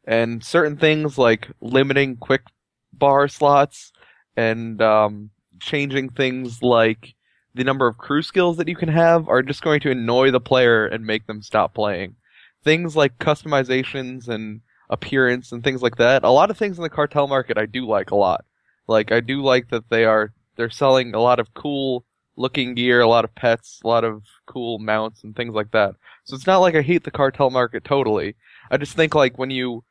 And 0.06 0.42
certain 0.42 0.78
things 0.78 1.18
like 1.18 1.48
limiting 1.60 2.16
quick 2.16 2.42
bar 2.92 3.28
slots 3.28 3.92
and 4.36 4.80
um, 4.80 5.30
changing 5.60 6.10
things 6.10 6.62
like 6.62 7.14
the 7.54 7.64
number 7.64 7.86
of 7.86 7.98
crew 7.98 8.22
skills 8.22 8.56
that 8.56 8.68
you 8.68 8.76
can 8.76 8.88
have 8.88 9.28
are 9.28 9.42
just 9.42 9.62
going 9.62 9.80
to 9.80 9.90
annoy 9.90 10.30
the 10.30 10.40
player 10.40 10.86
and 10.86 11.04
make 11.04 11.26
them 11.26 11.42
stop 11.42 11.74
playing. 11.74 12.16
Things 12.64 12.96
like 12.96 13.18
customizations 13.18 14.28
and 14.28 14.60
appearance 14.90 15.52
and 15.52 15.62
things 15.62 15.82
like 15.82 15.96
that. 15.96 16.24
A 16.24 16.30
lot 16.30 16.50
of 16.50 16.58
things 16.58 16.76
in 16.76 16.82
the 16.82 16.90
cartel 16.90 17.26
market 17.26 17.58
I 17.58 17.66
do 17.66 17.86
like 17.86 18.10
a 18.10 18.16
lot. 18.16 18.44
Like 18.86 19.12
I 19.12 19.20
do 19.20 19.42
like 19.42 19.70
that 19.70 19.90
they 19.90 20.04
are 20.04 20.32
they're 20.56 20.70
selling 20.70 21.14
a 21.14 21.20
lot 21.20 21.40
of 21.40 21.54
cool 21.54 22.04
looking 22.36 22.74
gear, 22.74 23.00
a 23.00 23.08
lot 23.08 23.24
of 23.24 23.34
pets, 23.34 23.80
a 23.82 23.88
lot 23.88 24.04
of 24.04 24.22
cool 24.46 24.78
mounts 24.78 25.24
and 25.24 25.34
things 25.34 25.54
like 25.54 25.70
that. 25.72 25.94
So 26.24 26.36
it's 26.36 26.46
not 26.46 26.58
like 26.58 26.74
I 26.74 26.82
hate 26.82 27.04
the 27.04 27.10
cartel 27.10 27.50
market 27.50 27.84
totally. 27.84 28.36
I 28.70 28.76
just 28.76 28.94
think 28.94 29.14
like 29.14 29.38
when 29.38 29.50
you 29.50 29.84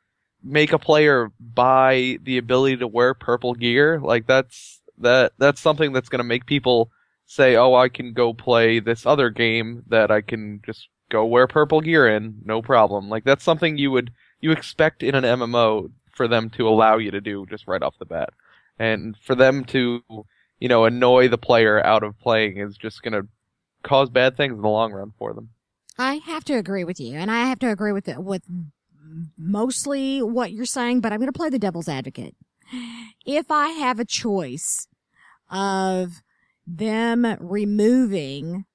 make 0.43 0.71
a 0.71 0.79
player 0.79 1.31
buy 1.39 2.19
the 2.23 2.37
ability 2.37 2.77
to 2.77 2.87
wear 2.87 3.13
purple 3.13 3.53
gear, 3.53 3.99
like 3.99 4.27
that's 4.27 4.81
that 4.99 5.33
that's 5.37 5.59
something 5.59 5.91
that's 5.91 6.09
going 6.09 6.19
to 6.19 6.23
make 6.23 6.45
people 6.45 6.91
say, 7.25 7.55
"Oh, 7.55 7.73
I 7.73 7.89
can 7.89 8.13
go 8.13 8.33
play 8.33 8.79
this 8.79 9.05
other 9.05 9.29
game 9.29 9.83
that 9.87 10.11
I 10.11 10.21
can 10.21 10.61
just 10.65 10.87
go 11.09 11.25
wear 11.25 11.47
purple 11.47 11.81
gear 11.81 12.07
in, 12.07 12.41
no 12.45 12.61
problem." 12.61 13.09
Like 13.09 13.23
that's 13.23 13.43
something 13.43 13.77
you 13.77 13.91
would 13.91 14.11
you 14.45 14.51
expect 14.51 15.01
in 15.01 15.15
an 15.15 15.23
MMO 15.23 15.89
for 16.13 16.27
them 16.27 16.51
to 16.51 16.67
allow 16.67 16.97
you 16.97 17.09
to 17.09 17.19
do 17.19 17.47
just 17.49 17.67
right 17.67 17.81
off 17.81 17.97
the 17.97 18.05
bat. 18.05 18.29
And 18.77 19.17
for 19.25 19.33
them 19.33 19.65
to, 19.65 20.03
you 20.59 20.69
know, 20.69 20.85
annoy 20.85 21.29
the 21.29 21.37
player 21.39 21.83
out 21.83 22.03
of 22.03 22.19
playing 22.19 22.57
is 22.57 22.77
just 22.77 23.01
going 23.01 23.13
to 23.13 23.27
cause 23.81 24.11
bad 24.11 24.37
things 24.37 24.53
in 24.53 24.61
the 24.61 24.69
long 24.69 24.91
run 24.91 25.13
for 25.17 25.33
them. 25.33 25.49
I 25.97 26.15
have 26.25 26.43
to 26.45 26.53
agree 26.53 26.83
with 26.83 26.99
you, 26.99 27.15
and 27.15 27.31
I 27.31 27.47
have 27.47 27.57
to 27.59 27.71
agree 27.71 27.91
with 27.91 28.07
it, 28.07 28.21
with 28.21 28.43
mostly 29.35 30.21
what 30.21 30.51
you're 30.51 30.65
saying, 30.65 30.99
but 30.99 31.11
I'm 31.11 31.19
going 31.19 31.31
to 31.31 31.37
play 31.37 31.49
the 31.49 31.57
devil's 31.57 31.89
advocate. 31.89 32.35
If 33.25 33.49
I 33.49 33.69
have 33.69 33.99
a 33.99 34.05
choice 34.05 34.87
of 35.49 36.21
them 36.67 37.25
removing 37.39 38.65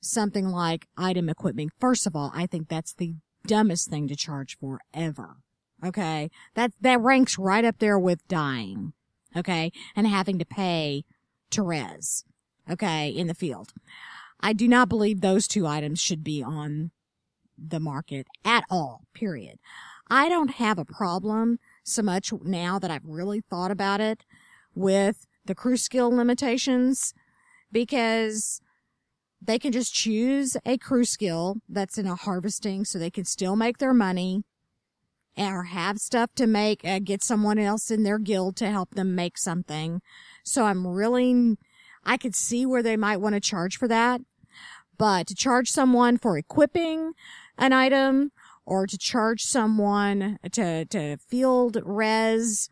something 0.00 0.46
like 0.46 0.86
item 0.96 1.28
equipment, 1.28 1.72
first 1.80 2.06
of 2.06 2.14
all, 2.14 2.30
I 2.34 2.46
think 2.46 2.68
that's 2.68 2.94
the 2.94 3.16
dumbest 3.46 3.88
thing 3.88 4.08
to 4.08 4.16
charge 4.16 4.56
for 4.58 4.80
ever. 4.94 5.36
Okay, 5.84 6.30
that 6.54 6.72
that 6.80 7.00
ranks 7.00 7.38
right 7.38 7.64
up 7.64 7.78
there 7.78 7.98
with 7.98 8.26
dying. 8.28 8.92
Okay, 9.36 9.72
and 9.96 10.06
having 10.06 10.38
to 10.38 10.44
pay 10.44 11.04
to 11.50 11.62
res. 11.62 12.24
Okay, 12.70 13.08
in 13.08 13.26
the 13.26 13.34
field. 13.34 13.72
I 14.40 14.52
do 14.52 14.66
not 14.66 14.88
believe 14.88 15.20
those 15.20 15.46
two 15.46 15.66
items 15.66 16.00
should 16.00 16.24
be 16.24 16.42
on 16.42 16.90
the 17.56 17.80
market 17.80 18.26
at 18.44 18.64
all, 18.70 19.02
period. 19.14 19.58
I 20.08 20.28
don't 20.28 20.52
have 20.52 20.78
a 20.78 20.84
problem 20.84 21.58
so 21.84 22.02
much 22.02 22.32
now 22.42 22.78
that 22.78 22.90
I've 22.90 23.04
really 23.04 23.40
thought 23.40 23.70
about 23.70 24.00
it 24.00 24.24
with 24.74 25.26
the 25.44 25.54
crew 25.54 25.76
skill 25.76 26.10
limitations 26.10 27.14
because 27.70 28.60
they 29.44 29.58
can 29.58 29.72
just 29.72 29.92
choose 29.92 30.56
a 30.64 30.78
crew 30.78 31.04
skill 31.04 31.56
that's 31.68 31.98
in 31.98 32.06
a 32.06 32.14
harvesting 32.14 32.84
so 32.84 32.98
they 32.98 33.10
can 33.10 33.24
still 33.24 33.56
make 33.56 33.78
their 33.78 33.94
money 33.94 34.44
or 35.36 35.64
have 35.64 35.98
stuff 35.98 36.30
to 36.36 36.46
make, 36.46 36.84
uh, 36.84 37.00
get 37.02 37.24
someone 37.24 37.58
else 37.58 37.90
in 37.90 38.02
their 38.02 38.18
guild 38.18 38.56
to 38.56 38.70
help 38.70 38.94
them 38.94 39.14
make 39.14 39.38
something. 39.38 40.00
So 40.44 40.64
I'm 40.64 40.86
really, 40.86 41.56
I 42.04 42.16
could 42.16 42.34
see 42.34 42.66
where 42.66 42.82
they 42.82 42.96
might 42.96 43.16
want 43.16 43.34
to 43.34 43.40
charge 43.40 43.78
for 43.78 43.88
that. 43.88 44.20
But 44.98 45.26
to 45.28 45.34
charge 45.34 45.70
someone 45.70 46.18
for 46.18 46.36
equipping 46.36 47.12
an 47.58 47.72
item 47.72 48.30
or 48.64 48.86
to 48.86 48.98
charge 48.98 49.42
someone 49.42 50.38
to, 50.52 50.84
to 50.84 51.16
field 51.16 51.78
res, 51.82 52.68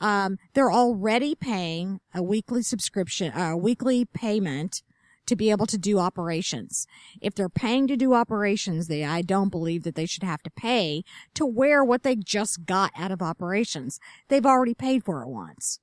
um, 0.00 0.38
they're 0.54 0.72
already 0.72 1.34
paying 1.34 2.00
a 2.12 2.22
weekly 2.22 2.62
subscription, 2.62 3.32
a 3.36 3.56
weekly 3.56 4.04
payment 4.06 4.82
to 5.26 5.36
be 5.36 5.50
able 5.50 5.66
to 5.66 5.78
do 5.78 5.98
operations. 5.98 6.86
If 7.20 7.34
they're 7.34 7.48
paying 7.48 7.86
to 7.88 7.96
do 7.96 8.14
operations, 8.14 8.88
they, 8.88 9.04
I 9.04 9.22
don't 9.22 9.50
believe 9.50 9.84
that 9.84 9.94
they 9.94 10.06
should 10.06 10.22
have 10.22 10.42
to 10.42 10.50
pay 10.50 11.04
to 11.34 11.46
wear 11.46 11.84
what 11.84 12.02
they 12.02 12.16
just 12.16 12.64
got 12.64 12.90
out 12.96 13.12
of 13.12 13.22
operations. 13.22 14.00
They've 14.28 14.46
already 14.46 14.74
paid 14.74 15.04
for 15.04 15.22
it 15.22 15.28
once. 15.28 15.80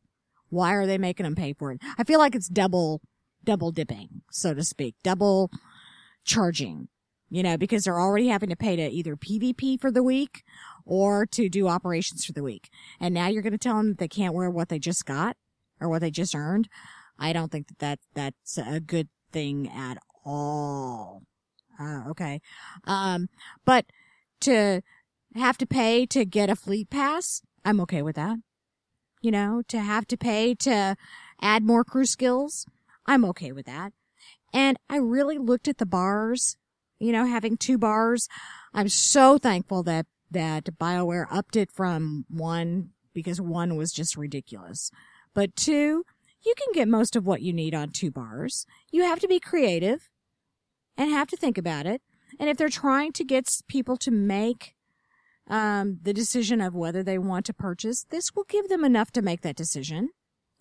Why 0.50 0.74
are 0.74 0.86
they 0.86 0.98
making 0.98 1.24
them 1.24 1.36
pay 1.36 1.54
for 1.54 1.72
it? 1.72 1.82
I 1.98 2.04
feel 2.04 2.20
like 2.20 2.36
it's 2.36 2.50
double, 2.50 3.02
double 3.44 3.72
dipping, 3.72 4.22
so 4.32 4.54
to 4.54 4.64
speak, 4.64 4.96
double 5.04 5.52
charging, 6.26 6.88
you 7.30 7.44
know, 7.44 7.58
because 7.58 7.84
they're 7.84 8.00
already 8.00 8.28
having 8.28 8.50
to 8.50 8.56
pay 8.56 8.76
to 8.76 8.90
either 8.90 9.16
PvP 9.16 9.80
for 9.80 9.92
the 9.92 10.04
week 10.04 10.44
or 10.86 11.26
to 11.28 11.50
do 11.50 11.68
operations 11.68 12.26
for 12.26 12.34
the 12.34 12.44
week. 12.44 12.70
And 13.00 13.14
now 13.14 13.28
you're 13.28 13.44
going 13.44 13.54
to 13.54 13.60
tell 13.60 13.78
them 13.78 13.90
that 13.90 13.98
they 14.00 14.08
can't 14.08 14.34
wear 14.34 14.50
what 14.50 14.70
they 14.70 14.80
just 14.80 15.06
got 15.06 15.38
or 15.80 15.88
what 15.88 16.02
they 16.02 16.12
just 16.12 16.36
earned. 16.36 16.68
I 17.20 17.34
don't 17.34 17.52
think 17.52 17.68
that, 17.68 17.78
that 17.80 18.00
that's 18.16 18.58
a 18.58 18.80
good 18.80 19.10
thing 19.32 19.70
at 19.70 19.98
all. 20.26 21.24
Uh, 21.80 22.04
okay. 22.10 22.42
Um, 22.86 23.30
but 23.66 23.86
to 24.42 24.82
have 25.36 25.58
to 25.58 25.66
pay 25.66 26.06
to 26.08 26.26
get 26.26 26.50
a 26.50 26.56
fleet 26.56 26.90
pass, 26.90 27.42
I'm 27.64 27.80
okay 27.82 28.02
with 28.02 28.16
that. 28.16 28.38
You 29.22 29.32
know, 29.32 29.62
to 29.68 29.80
have 29.80 30.08
to 30.08 30.18
pay 30.18 30.56
to 30.56 30.96
add 31.42 31.64
more 31.64 31.84
crew 31.84 32.06
skills, 32.06 32.66
I'm 33.06 33.26
okay 33.26 33.52
with 33.52 33.66
that. 33.66 33.94
And 34.54 34.78
I 34.90 34.98
really 34.98 35.38
looked 35.38 35.68
at 35.68 35.78
the 35.78 35.86
bars, 35.86 36.58
you 37.00 37.12
know, 37.12 37.26
having 37.26 37.58
two 37.58 37.78
bars. 37.78 38.28
I'm 38.74 38.90
so 38.90 39.38
thankful 39.38 39.84
that, 39.84 40.06
that 40.32 40.66
BioWare 40.66 41.28
upped 41.30 41.56
it 41.56 41.72
from 41.72 42.26
one 42.30 42.92
because 43.14 43.42
one 43.42 43.76
was 43.76 43.92
just 43.92 44.16
ridiculous. 44.16 44.92
But 45.34 45.56
two, 45.56 46.06
you 46.46 46.54
can 46.58 46.74
get 46.74 46.88
most 46.88 47.16
of 47.16 47.26
what 47.26 47.42
you 47.42 47.54
need 47.54 47.74
on 47.74 47.90
two 47.90 48.12
bars. 48.12 48.66
You 48.92 49.04
have 49.04 49.20
to 49.20 49.28
be 49.28 49.40
creative 49.40 50.10
and 50.98 51.10
have 51.12 51.28
to 51.30 51.38
think 51.38 51.58
about 51.58 51.86
it. 51.86 52.02
And 52.40 52.50
if 52.50 52.58
they're 52.58 52.70
trying 52.70 53.12
to 53.14 53.24
get 53.24 53.50
people 53.68 53.98
to 53.98 54.12
make 54.12 54.76
um, 55.48 56.00
the 56.02 56.14
decision 56.14 56.62
of 56.62 56.76
whether 56.76 57.04
they 57.04 57.18
want 57.18 57.46
to 57.48 57.54
purchase, 57.54 58.06
this 58.10 58.36
will 58.36 58.46
give 58.46 58.70
them 58.70 58.86
enough 58.86 59.12
to 59.12 59.22
make 59.22 59.42
that 59.42 59.56
decision. 59.56 60.10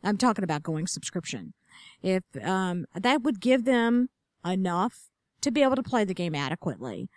I'm 0.02 0.16
talking 0.16 0.44
about 0.44 0.62
going 0.62 0.86
subscription. 0.86 1.54
If 2.02 2.22
um, 2.42 2.86
that 2.94 3.22
would 3.22 3.40
give 3.40 3.64
them 3.64 4.08
enough 4.44 5.10
to 5.40 5.50
be 5.50 5.62
able 5.62 5.76
to 5.76 5.82
play 5.82 6.04
the 6.04 6.14
game 6.14 6.34
adequately. 6.34 7.08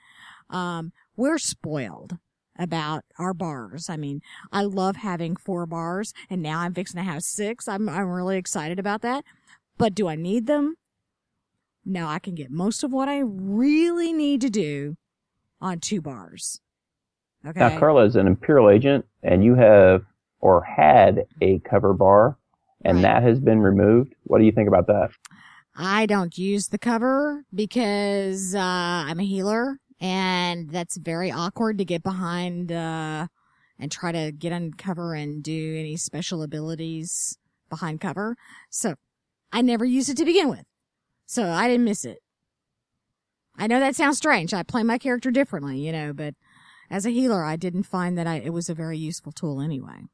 Um, 0.49 0.91
we're 1.15 1.37
spoiled 1.37 2.17
about 2.61 3.03
our 3.17 3.33
bars. 3.33 3.89
I 3.89 3.97
mean, 3.97 4.21
I 4.51 4.63
love 4.63 4.97
having 4.97 5.35
four 5.35 5.65
bars 5.65 6.13
and 6.29 6.41
now 6.41 6.59
I'm 6.59 6.73
fixing 6.73 6.99
to 6.99 7.03
have 7.09 7.23
six. 7.23 7.67
I'm, 7.67 7.89
I'm 7.89 8.07
really 8.09 8.37
excited 8.37 8.79
about 8.79 9.01
that. 9.01 9.23
But 9.77 9.95
do 9.95 10.07
I 10.07 10.15
need 10.15 10.47
them? 10.47 10.75
No, 11.83 12.07
I 12.07 12.19
can 12.19 12.35
get 12.35 12.51
most 12.51 12.83
of 12.83 12.91
what 12.93 13.09
I 13.09 13.19
really 13.19 14.13
need 14.13 14.41
to 14.41 14.49
do 14.49 14.97
on 15.59 15.79
two 15.79 16.01
bars. 16.01 16.59
Okay. 17.45 17.59
Now, 17.59 17.79
Carla 17.79 18.05
is 18.05 18.15
an 18.15 18.27
Imperial 18.27 18.69
agent, 18.69 19.05
and 19.23 19.43
you 19.43 19.55
have 19.55 20.03
or 20.39 20.63
had 20.63 21.25
a 21.41 21.57
cover 21.59 21.93
bar, 21.93 22.37
and 22.85 22.97
Right. 22.97 23.01
that 23.03 23.23
has 23.23 23.39
been 23.39 23.59
removed. 23.59 24.13
What 24.23 24.37
do 24.37 24.45
you 24.45 24.51
think 24.51 24.67
about 24.67 24.85
that? 24.87 25.09
I 25.75 26.05
don't 26.05 26.37
use 26.37 26.67
the 26.67 26.77
cover 26.77 27.43
because 27.53 28.53
uh, 28.53 28.59
I'm 28.59 29.19
a 29.19 29.23
healer, 29.23 29.79
and 30.01 30.69
that's 30.71 30.97
very 30.97 31.31
awkward 31.31 31.77
to 31.77 31.85
get 31.85 32.03
behind 32.03 32.71
uh, 32.71 33.27
and 33.79 33.91
try 33.91 34.11
to 34.11 34.31
get 34.33 34.51
on 34.51 34.73
cover 34.73 35.13
and 35.13 35.43
do 35.43 35.77
any 35.77 35.95
special 35.97 36.43
abilities 36.43 37.37
behind 37.69 38.01
cover. 38.01 38.35
So 38.69 38.95
I 39.53 39.61
never 39.61 39.85
used 39.85 40.09
it 40.09 40.17
to 40.17 40.25
begin 40.25 40.49
with, 40.49 40.65
so 41.27 41.49
I 41.49 41.67
didn't 41.67 41.85
miss 41.85 42.03
it. 42.05 42.19
I 43.57 43.67
know 43.67 43.79
that 43.79 43.95
sounds 43.95 44.17
strange. 44.17 44.53
I 44.53 44.63
play 44.63 44.83
my 44.83 44.97
character 44.97 45.31
differently, 45.31 45.79
you 45.79 45.91
know, 45.91 46.13
but 46.13 46.35
as 46.89 47.05
a 47.05 47.11
healer, 47.11 47.43
I 47.43 47.55
didn't 47.55 47.83
find 47.83 48.17
that 48.17 48.27
I, 48.27 48.37
it 48.37 48.53
was 48.53 48.69
a 48.69 48.73
very 48.75 48.97
useful 48.97 49.31
tool 49.31 49.61
anyway. 49.61 50.07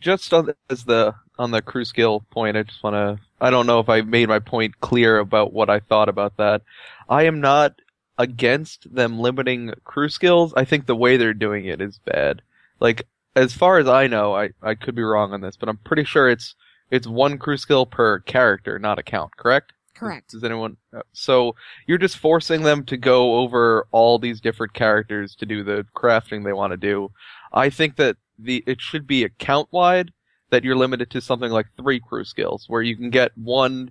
just 0.00 0.32
on 0.32 0.46
the, 0.46 0.56
as 0.68 0.84
the 0.84 1.14
on 1.38 1.50
the 1.50 1.62
crew 1.62 1.84
skill 1.84 2.24
point, 2.30 2.56
I 2.56 2.62
just 2.64 2.82
want 2.82 2.94
to. 2.94 3.22
I 3.40 3.50
don't 3.50 3.66
know 3.66 3.80
if 3.80 3.88
I 3.88 4.02
made 4.02 4.28
my 4.28 4.38
point 4.38 4.80
clear 4.80 5.18
about 5.18 5.52
what 5.52 5.70
I 5.70 5.80
thought 5.80 6.08
about 6.08 6.36
that. 6.38 6.62
I 7.08 7.24
am 7.24 7.40
not 7.40 7.80
against 8.20 8.94
them 8.94 9.18
limiting 9.18 9.72
crew 9.84 10.10
skills. 10.10 10.52
I 10.54 10.64
think 10.66 10.84
the 10.86 10.94
way 10.94 11.16
they're 11.16 11.32
doing 11.34 11.64
it 11.64 11.80
is 11.80 11.98
bad. 12.04 12.42
Like 12.78 13.06
as 13.34 13.54
far 13.54 13.78
as 13.78 13.88
I 13.88 14.06
know, 14.06 14.34
I 14.36 14.50
I 14.62 14.74
could 14.74 14.94
be 14.94 15.02
wrong 15.02 15.32
on 15.32 15.40
this, 15.40 15.56
but 15.56 15.68
I'm 15.68 15.78
pretty 15.78 16.04
sure 16.04 16.28
it's 16.28 16.54
it's 16.90 17.06
one 17.06 17.38
crew 17.38 17.56
skill 17.56 17.86
per 17.86 18.18
character, 18.20 18.78
not 18.78 18.98
account. 18.98 19.36
Correct? 19.36 19.72
Correct. 19.94 20.30
Does 20.30 20.44
anyone? 20.44 20.76
uh, 20.94 21.02
So 21.12 21.54
you're 21.86 21.98
just 21.98 22.18
forcing 22.18 22.62
them 22.62 22.84
to 22.86 22.96
go 22.96 23.36
over 23.36 23.86
all 23.90 24.18
these 24.18 24.40
different 24.40 24.74
characters 24.74 25.34
to 25.36 25.46
do 25.46 25.62
the 25.64 25.86
crafting 25.96 26.44
they 26.44 26.52
want 26.52 26.72
to 26.72 26.76
do. 26.76 27.10
I 27.52 27.70
think 27.70 27.96
that 27.96 28.16
the 28.38 28.62
it 28.66 28.80
should 28.80 29.06
be 29.06 29.24
account 29.24 29.68
wide 29.72 30.10
that 30.50 30.64
you're 30.64 30.76
limited 30.76 31.10
to 31.10 31.20
something 31.20 31.50
like 31.52 31.66
three 31.76 32.00
crew 32.00 32.24
skills, 32.24 32.64
where 32.68 32.82
you 32.82 32.96
can 32.96 33.10
get 33.10 33.30
one 33.36 33.90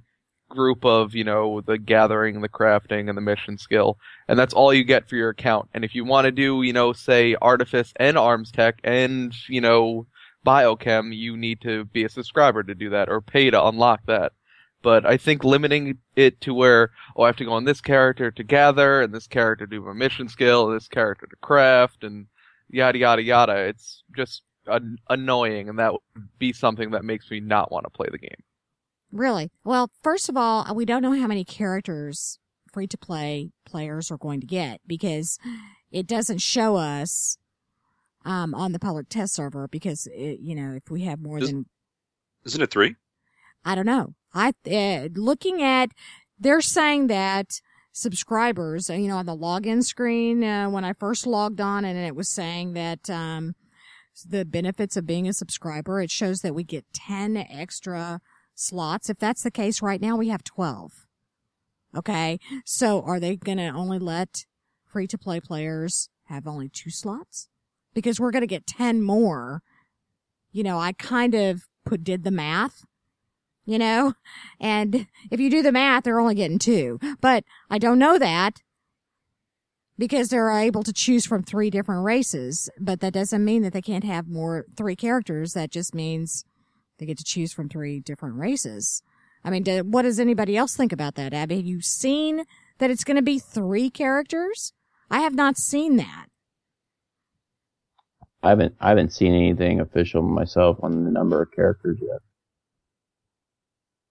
group 0.50 0.84
of 0.86 1.16
you 1.16 1.24
know 1.24 1.62
the 1.62 1.78
gathering, 1.78 2.42
the 2.42 2.50
crafting, 2.50 3.08
and 3.08 3.18
the 3.18 3.22
mission 3.22 3.58
skill, 3.58 3.98
and 4.28 4.38
that's 4.38 4.54
all 4.54 4.74
you 4.74 4.84
get 4.84 5.08
for 5.08 5.16
your 5.16 5.30
account. 5.30 5.70
And 5.74 5.86
if 5.86 5.96
you 5.96 6.06
want 6.06 6.26
to 6.26 6.32
do 6.32 6.62
you 6.62 6.74
know 6.74 6.94
say 6.94 7.36
artifice 7.42 7.94
and 7.96 8.18
Armstech 8.18 8.74
and 8.84 9.34
you 9.48 9.62
know 9.62 10.08
biochem, 10.46 11.16
you 11.16 11.38
need 11.38 11.62
to 11.62 11.86
be 11.86 12.04
a 12.04 12.10
subscriber 12.10 12.64
to 12.64 12.76
do 12.76 12.90
that 12.90 13.10
or 13.10 13.22
pay 13.22 13.50
to 13.50 13.66
unlock 13.66 14.06
that 14.08 14.34
but 14.82 15.06
I 15.06 15.18
think 15.18 15.44
limiting 15.44 15.98
it 16.16 16.40
to 16.42 16.54
where 16.54 16.92
oh 17.16 17.24
I 17.24 17.28
have 17.28 17.38
to 17.38 17.46
go 17.46 17.54
on 17.54 17.66
this 17.66 17.82
character 17.82 18.32
to 18.32 18.44
gather 18.44 19.02
and 19.02 19.14
this 19.14 19.28
character 19.28 19.66
to 19.66 19.70
do 19.70 19.88
a 19.88 19.94
mission 19.94 20.30
skill, 20.30 20.68
and 20.68 20.76
this 20.76 20.88
character 20.88 21.28
to 21.28 21.36
craft 21.38 22.04
and 22.04 22.28
yada 22.70 22.98
yada 22.98 23.22
yada. 23.22 23.56
It's 23.68 24.04
just 24.16 24.44
an- 24.68 25.00
annoying, 25.10 25.70
and 25.70 25.80
that 25.80 25.94
would 25.94 26.30
be 26.38 26.54
something 26.54 26.92
that 26.92 27.04
makes 27.04 27.30
me 27.30 27.40
not 27.40 27.72
want 27.72 27.86
to 27.86 27.90
play 27.90 28.08
the 28.12 28.18
game. 28.18 28.44
Really? 29.12 29.52
Well, 29.64 29.90
first 30.04 30.30
of 30.30 30.38
all, 30.38 30.74
we 30.76 30.86
don't 30.86 31.02
know 31.02 31.20
how 31.20 31.28
many 31.28 31.44
characters 31.44 32.40
free 32.72 32.88
to 32.88 32.98
play 32.98 33.52
players 33.66 34.12
are 34.12 34.18
going 34.18 34.42
to 34.42 34.48
get 34.48 34.82
because 34.86 35.40
it 35.92 36.06
doesn't 36.08 36.40
show 36.40 36.76
us 36.76 37.38
um, 38.26 38.54
on 38.54 38.72
the 38.72 38.80
public 38.80 39.10
test 39.10 39.34
server 39.34 39.68
because 39.68 40.08
it, 40.14 40.40
you 40.40 40.56
know 40.56 40.74
if 40.76 40.92
we 40.92 41.04
have 41.04 41.20
more 41.20 41.40
Does- 41.40 41.50
than 41.50 41.66
Isn't 42.46 42.62
it 42.62 42.72
three? 42.72 42.96
I 43.66 43.76
don't 43.76 43.86
know. 43.86 44.14
I 44.34 44.54
uh, 44.72 45.10
looking 45.16 45.62
at 45.62 45.92
they're 46.40 46.62
saying 46.62 47.08
that 47.08 47.60
subscribers, 47.92 48.90
you 48.90 49.08
know, 49.08 49.18
on 49.18 49.26
the 49.26 49.36
login 49.36 49.84
screen 49.84 50.44
uh, 50.44 50.70
when 50.70 50.86
I 50.86 50.94
first 50.94 51.28
logged 51.28 51.60
on, 51.60 51.84
and 51.84 51.98
it 51.98 52.16
was 52.16 52.30
saying 52.30 52.74
that 52.74 53.10
um, 53.10 53.56
the 54.26 54.46
benefits 54.46 54.96
of 54.96 55.06
being 55.06 55.28
a 55.28 55.34
subscriber. 55.34 56.00
It 56.02 56.12
shows 56.12 56.42
that 56.42 56.56
we 56.56 56.64
get 56.64 56.86
ten 56.94 57.36
extra 57.36 58.22
slots. 58.60 59.10
If 59.10 59.18
that's 59.18 59.44
the 59.44 59.52
case, 59.52 59.82
right 59.82 60.02
now 60.02 60.16
we 60.18 60.30
have 60.30 60.44
twelve. 60.44 61.06
Okay, 61.96 62.40
so 62.66 63.02
are 63.02 63.20
they 63.20 63.36
going 63.36 63.58
to 63.58 63.70
only 63.70 63.98
let 63.98 64.46
free 64.86 65.08
to 65.08 65.18
play 65.18 65.40
players 65.40 66.10
have 66.26 66.48
only 66.48 66.70
two 66.70 66.92
slots? 66.92 67.50
Because 67.94 68.20
we're 68.20 68.32
going 68.32 68.42
to 68.42 68.48
get 68.48 68.68
ten 68.68 69.02
more. 69.02 69.64
You 70.52 70.64
know, 70.64 70.80
I 70.80 70.94
kind 70.94 71.34
of 71.34 71.64
put 71.86 72.04
did 72.04 72.24
the 72.24 72.32
math 72.32 72.86
you 73.70 73.78
know? 73.78 74.14
And 74.60 75.06
if 75.30 75.40
you 75.40 75.50
do 75.52 75.62
the 75.62 75.72
math, 75.72 76.04
they're 76.04 76.20
only 76.20 76.34
getting 76.34 76.58
two. 76.58 77.00
But 77.22 77.44
I 77.70 77.78
don't 77.78 78.00
know 78.00 78.18
that 78.18 78.64
because 79.98 80.30
they're 80.30 80.50
able 80.50 80.82
to 80.84 80.92
choose 80.92 81.26
from 81.26 81.44
three 81.44 81.70
different 81.70 82.04
races. 82.04 82.70
But 82.80 83.00
that 83.02 83.14
doesn't 83.14 83.46
mean 83.46 83.62
that 83.62 83.72
they 83.72 83.82
can't 83.82 84.04
have 84.04 84.28
more 84.28 84.66
three 84.76 84.96
characters. 84.96 85.54
That 85.54 85.70
just 85.70 85.94
means 85.94 86.46
they 87.00 87.06
get 87.06 87.18
to 87.18 87.24
choose 87.24 87.52
from 87.52 87.70
three 87.70 88.00
different 88.00 88.36
races. 88.36 89.02
I 89.44 89.50
mean, 89.50 89.64
do, 89.64 89.84
what 89.84 90.04
does 90.04 90.20
anybody 90.20 90.56
else 90.58 90.76
think 90.76 90.92
about 90.92 91.16
that, 91.16 91.34
Abby? 91.34 91.56
Have 91.58 91.66
you 91.66 91.82
seen 91.82 92.44
that 92.78 92.92
it's 92.92 93.04
going 93.04 93.16
to 93.16 93.24
be 93.24 93.40
three 93.40 93.90
characters? 93.90 94.74
I 95.10 95.22
have 95.22 95.34
not 95.34 95.58
seen 95.58 95.96
that. 95.98 96.28
I 98.42 98.50
haven't 98.50 98.76
I 98.80 98.90
haven't 98.90 99.12
seen 99.12 99.34
anything 99.34 99.82
official 99.82 100.22
myself 100.22 100.78
on 100.82 101.04
the 101.04 101.12
number 101.12 101.42
of 101.42 101.52
characters 101.52 101.98
yet. 102.02 102.20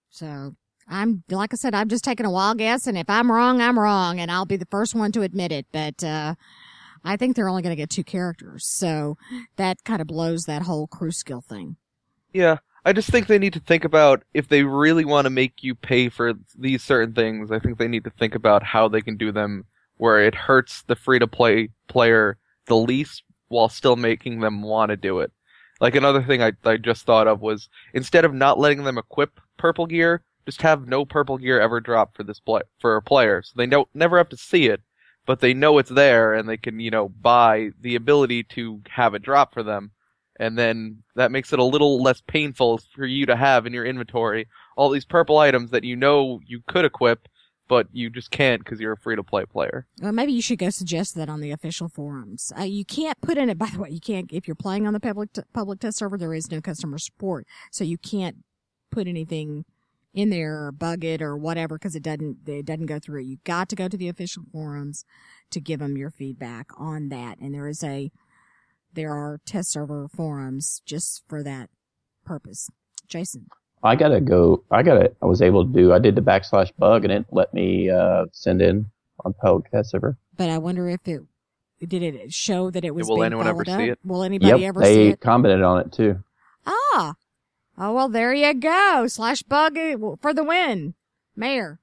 So 0.09 0.55
I'm, 0.87 1.23
like 1.29 1.53
I 1.53 1.55
said, 1.55 1.73
I'm 1.73 1.87
just 1.87 2.03
taking 2.03 2.25
a 2.25 2.31
wild 2.31 2.57
guess. 2.57 2.87
And 2.87 2.97
if 2.97 3.09
I'm 3.09 3.31
wrong, 3.31 3.61
I'm 3.61 3.79
wrong 3.79 4.19
and 4.19 4.31
I'll 4.31 4.45
be 4.45 4.57
the 4.57 4.67
first 4.69 4.95
one 4.95 5.11
to 5.13 5.21
admit 5.21 5.51
it. 5.51 5.67
But, 5.71 6.03
uh, 6.03 6.35
I 7.03 7.15
think 7.15 7.35
they're 7.35 7.47
only 7.47 7.61
going 7.61 7.75
to 7.75 7.81
get 7.81 7.89
two 7.89 8.03
characters. 8.03 8.65
So 8.65 9.17
that 9.55 9.83
kind 9.85 10.01
of 10.01 10.07
blows 10.07 10.43
that 10.43 10.63
whole 10.63 10.87
crew 10.87 11.11
skill 11.11 11.41
thing. 11.41 11.77
Yeah, 12.33 12.57
I 12.89 12.91
just 12.91 13.11
think 13.11 13.27
they 13.27 13.37
need 13.37 13.53
to 13.53 13.59
think 13.59 13.83
about 13.83 14.23
if 14.33 14.47
they 14.47 14.63
really 14.63 15.05
want 15.05 15.25
to 15.25 15.29
make 15.29 15.61
you 15.61 15.75
pay 15.75 16.09
for 16.09 16.33
these 16.57 16.81
certain 16.81 17.13
things. 17.13 17.51
I 17.51 17.59
think 17.59 17.77
they 17.77 17.87
need 17.87 18.03
to 18.05 18.09
think 18.09 18.33
about 18.33 18.63
how 18.63 18.87
they 18.87 19.01
can 19.01 19.15
do 19.15 19.31
them 19.31 19.65
where 19.97 20.25
it 20.25 20.33
hurts 20.33 20.81
the 20.81 20.95
free 20.95 21.19
to 21.19 21.27
play 21.27 21.69
player 21.87 22.39
the 22.65 22.75
least 22.75 23.21
while 23.47 23.69
still 23.69 23.95
making 23.95 24.39
them 24.39 24.63
want 24.63 24.89
to 24.89 24.97
do 24.97 25.19
it. 25.19 25.31
Like 25.79 25.93
another 25.93 26.23
thing 26.23 26.41
I, 26.41 26.53
I 26.65 26.77
just 26.77 27.05
thought 27.05 27.27
of 27.27 27.41
was 27.41 27.69
instead 27.93 28.25
of 28.25 28.33
not 28.33 28.57
letting 28.57 28.83
them 28.85 28.97
equip 28.97 29.39
purple 29.55 29.85
gear, 29.85 30.23
just 30.47 30.63
have 30.63 30.87
no 30.87 31.05
purple 31.05 31.37
gear 31.37 31.61
ever 31.61 31.79
drop 31.79 32.17
for 32.17 32.23
this 32.23 32.39
play 32.39 32.63
for 32.79 32.95
a 32.95 33.03
player, 33.03 33.43
so 33.43 33.53
they 33.55 33.67
don't 33.67 33.87
never 33.93 34.17
have 34.17 34.29
to 34.29 34.37
see 34.37 34.65
it, 34.65 34.81
but 35.27 35.41
they 35.41 35.53
know 35.53 35.77
it's 35.77 35.91
there 35.91 36.33
and 36.33 36.49
they 36.49 36.57
can 36.57 36.79
you 36.79 36.89
know 36.89 37.07
buy 37.07 37.69
the 37.81 37.93
ability 37.93 38.45
to 38.45 38.81
have 38.89 39.13
it 39.13 39.21
drop 39.21 39.53
for 39.53 39.61
them 39.61 39.91
and 40.39 40.57
then 40.57 41.03
that 41.15 41.31
makes 41.31 41.53
it 41.53 41.59
a 41.59 41.63
little 41.63 42.01
less 42.01 42.21
painful 42.21 42.79
for 42.95 43.05
you 43.05 43.25
to 43.25 43.35
have 43.35 43.65
in 43.65 43.73
your 43.73 43.85
inventory 43.85 44.47
all 44.77 44.89
these 44.89 45.05
purple 45.05 45.37
items 45.37 45.71
that 45.71 45.83
you 45.83 45.95
know 45.95 46.39
you 46.45 46.61
could 46.67 46.85
equip, 46.85 47.27
but 47.67 47.87
you 47.91 48.09
just 48.09 48.31
can't 48.31 48.63
because 48.63 48.79
you're 48.79 48.93
a 48.93 48.97
free 48.97 49.17
to 49.17 49.23
play 49.23 49.45
player. 49.45 49.85
Well, 50.01 50.13
maybe 50.13 50.31
you 50.31 50.41
should 50.41 50.57
go 50.57 50.69
suggest 50.69 51.15
that 51.15 51.29
on 51.29 51.41
the 51.41 51.51
official 51.51 51.89
forums. 51.89 52.53
Uh, 52.57 52.63
you 52.63 52.85
can't 52.85 53.19
put 53.21 53.37
in 53.37 53.49
it, 53.49 53.57
by 53.57 53.67
the 53.67 53.79
way, 53.79 53.89
you 53.89 53.99
can't, 53.99 54.31
if 54.31 54.47
you're 54.47 54.55
playing 54.55 54.87
on 54.87 54.93
the 54.93 54.99
public, 54.99 55.33
t- 55.33 55.41
public 55.53 55.81
test 55.81 55.97
server, 55.97 56.17
there 56.17 56.33
is 56.33 56.49
no 56.49 56.61
customer 56.61 56.97
support. 56.97 57.45
So 57.71 57.83
you 57.83 57.97
can't 57.97 58.37
put 58.89 59.07
anything 59.07 59.65
in 60.13 60.29
there 60.31 60.65
or 60.65 60.71
bug 60.71 61.03
it 61.03 61.21
or 61.21 61.37
whatever 61.37 61.77
because 61.77 61.95
it 61.95 62.01
doesn't, 62.01 62.37
it 62.47 62.65
doesn't 62.65 62.87
go 62.87 62.97
through. 62.97 63.21
You 63.21 63.37
got 63.43 63.69
to 63.69 63.75
go 63.75 63.87
to 63.87 63.97
the 63.97 64.07
official 64.07 64.43
forums 64.51 65.03
to 65.51 65.59
give 65.59 65.79
them 65.79 65.97
your 65.97 66.09
feedback 66.09 66.67
on 66.77 67.09
that. 67.09 67.37
And 67.39 67.53
there 67.53 67.67
is 67.67 67.83
a, 67.83 68.11
there 68.93 69.11
are 69.11 69.39
test 69.45 69.71
server 69.71 70.07
forums 70.07 70.81
just 70.85 71.23
for 71.27 71.43
that 71.43 71.69
purpose. 72.25 72.69
Jason. 73.07 73.47
I 73.81 73.95
gotta 73.95 74.19
go. 74.19 74.63
I 74.71 74.83
gotta. 74.83 75.13
I 75.21 75.25
was 75.25 75.41
able 75.41 75.65
to 75.65 75.71
do. 75.71 75.93
I 75.93 75.99
did 75.99 76.15
the 76.15 76.21
backslash 76.21 76.71
bug, 76.77 77.05
and 77.05 77.13
it 77.13 77.25
let 77.31 77.53
me 77.53 77.89
uh, 77.89 78.25
send 78.31 78.61
in 78.61 78.89
on 79.23 79.33
podcast 79.33 79.87
server. 79.87 80.17
But 80.35 80.49
I 80.49 80.57
wonder 80.57 80.89
if 80.89 81.07
it 81.07 81.21
did 81.87 82.03
it 82.03 82.33
show 82.33 82.69
that 82.71 82.83
it 82.83 82.93
was. 82.93 83.07
will 83.07 83.17
being 83.17 83.27
anyone 83.27 83.47
ever 83.47 83.63
followed 83.63 83.77
see 83.77 83.89
it? 83.89 83.99
Will 84.03 84.23
anybody 84.23 84.61
yep, 84.61 84.69
ever 84.69 84.83
see 84.83 85.07
it? 85.07 85.09
they 85.11 85.15
commented 85.15 85.61
on 85.61 85.79
it 85.79 85.91
too. 85.93 86.21
Ah, 86.65 87.15
oh 87.77 87.93
well, 87.93 88.09
there 88.09 88.33
you 88.33 88.53
go. 88.53 89.07
Slash 89.07 89.43
bug 89.43 89.77
eh, 89.77 89.95
for 90.21 90.33
the 90.33 90.43
win, 90.43 90.93
Maer. 91.35 91.79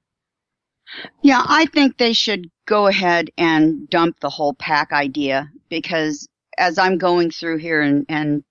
Yeah, 1.21 1.43
I 1.45 1.65
think 1.65 1.97
they 1.97 2.13
should 2.13 2.49
go 2.65 2.87
ahead 2.87 3.31
and 3.37 3.89
dump 3.89 4.19
the 4.19 4.29
whole 4.29 4.53
pack 4.53 4.91
idea 4.91 5.49
because 5.69 6.29
as 6.57 6.77
I'm 6.77 6.97
going 6.97 7.31
through 7.31 7.57
here 7.57 7.81
and, 7.81 8.05
and 8.09 8.43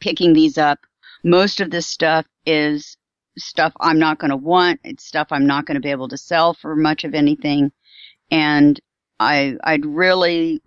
picking 0.00 0.32
these 0.32 0.58
up, 0.58 0.80
most 1.24 1.60
of 1.60 1.70
this 1.70 1.86
stuff 1.86 2.26
is 2.44 2.96
stuff 3.38 3.72
I'm 3.80 3.98
not 3.98 4.18
going 4.18 4.30
to 4.30 4.36
want. 4.36 4.80
It's 4.84 5.04
stuff 5.04 5.28
I'm 5.30 5.46
not 5.46 5.66
going 5.66 5.74
to 5.76 5.80
be 5.80 5.90
able 5.90 6.08
to 6.08 6.18
sell 6.18 6.54
for 6.54 6.76
much 6.76 7.04
of 7.04 7.14
anything. 7.14 7.72
And 8.30 8.80
I, 9.18 9.56
I'd 9.62 9.84
really, 9.84 10.60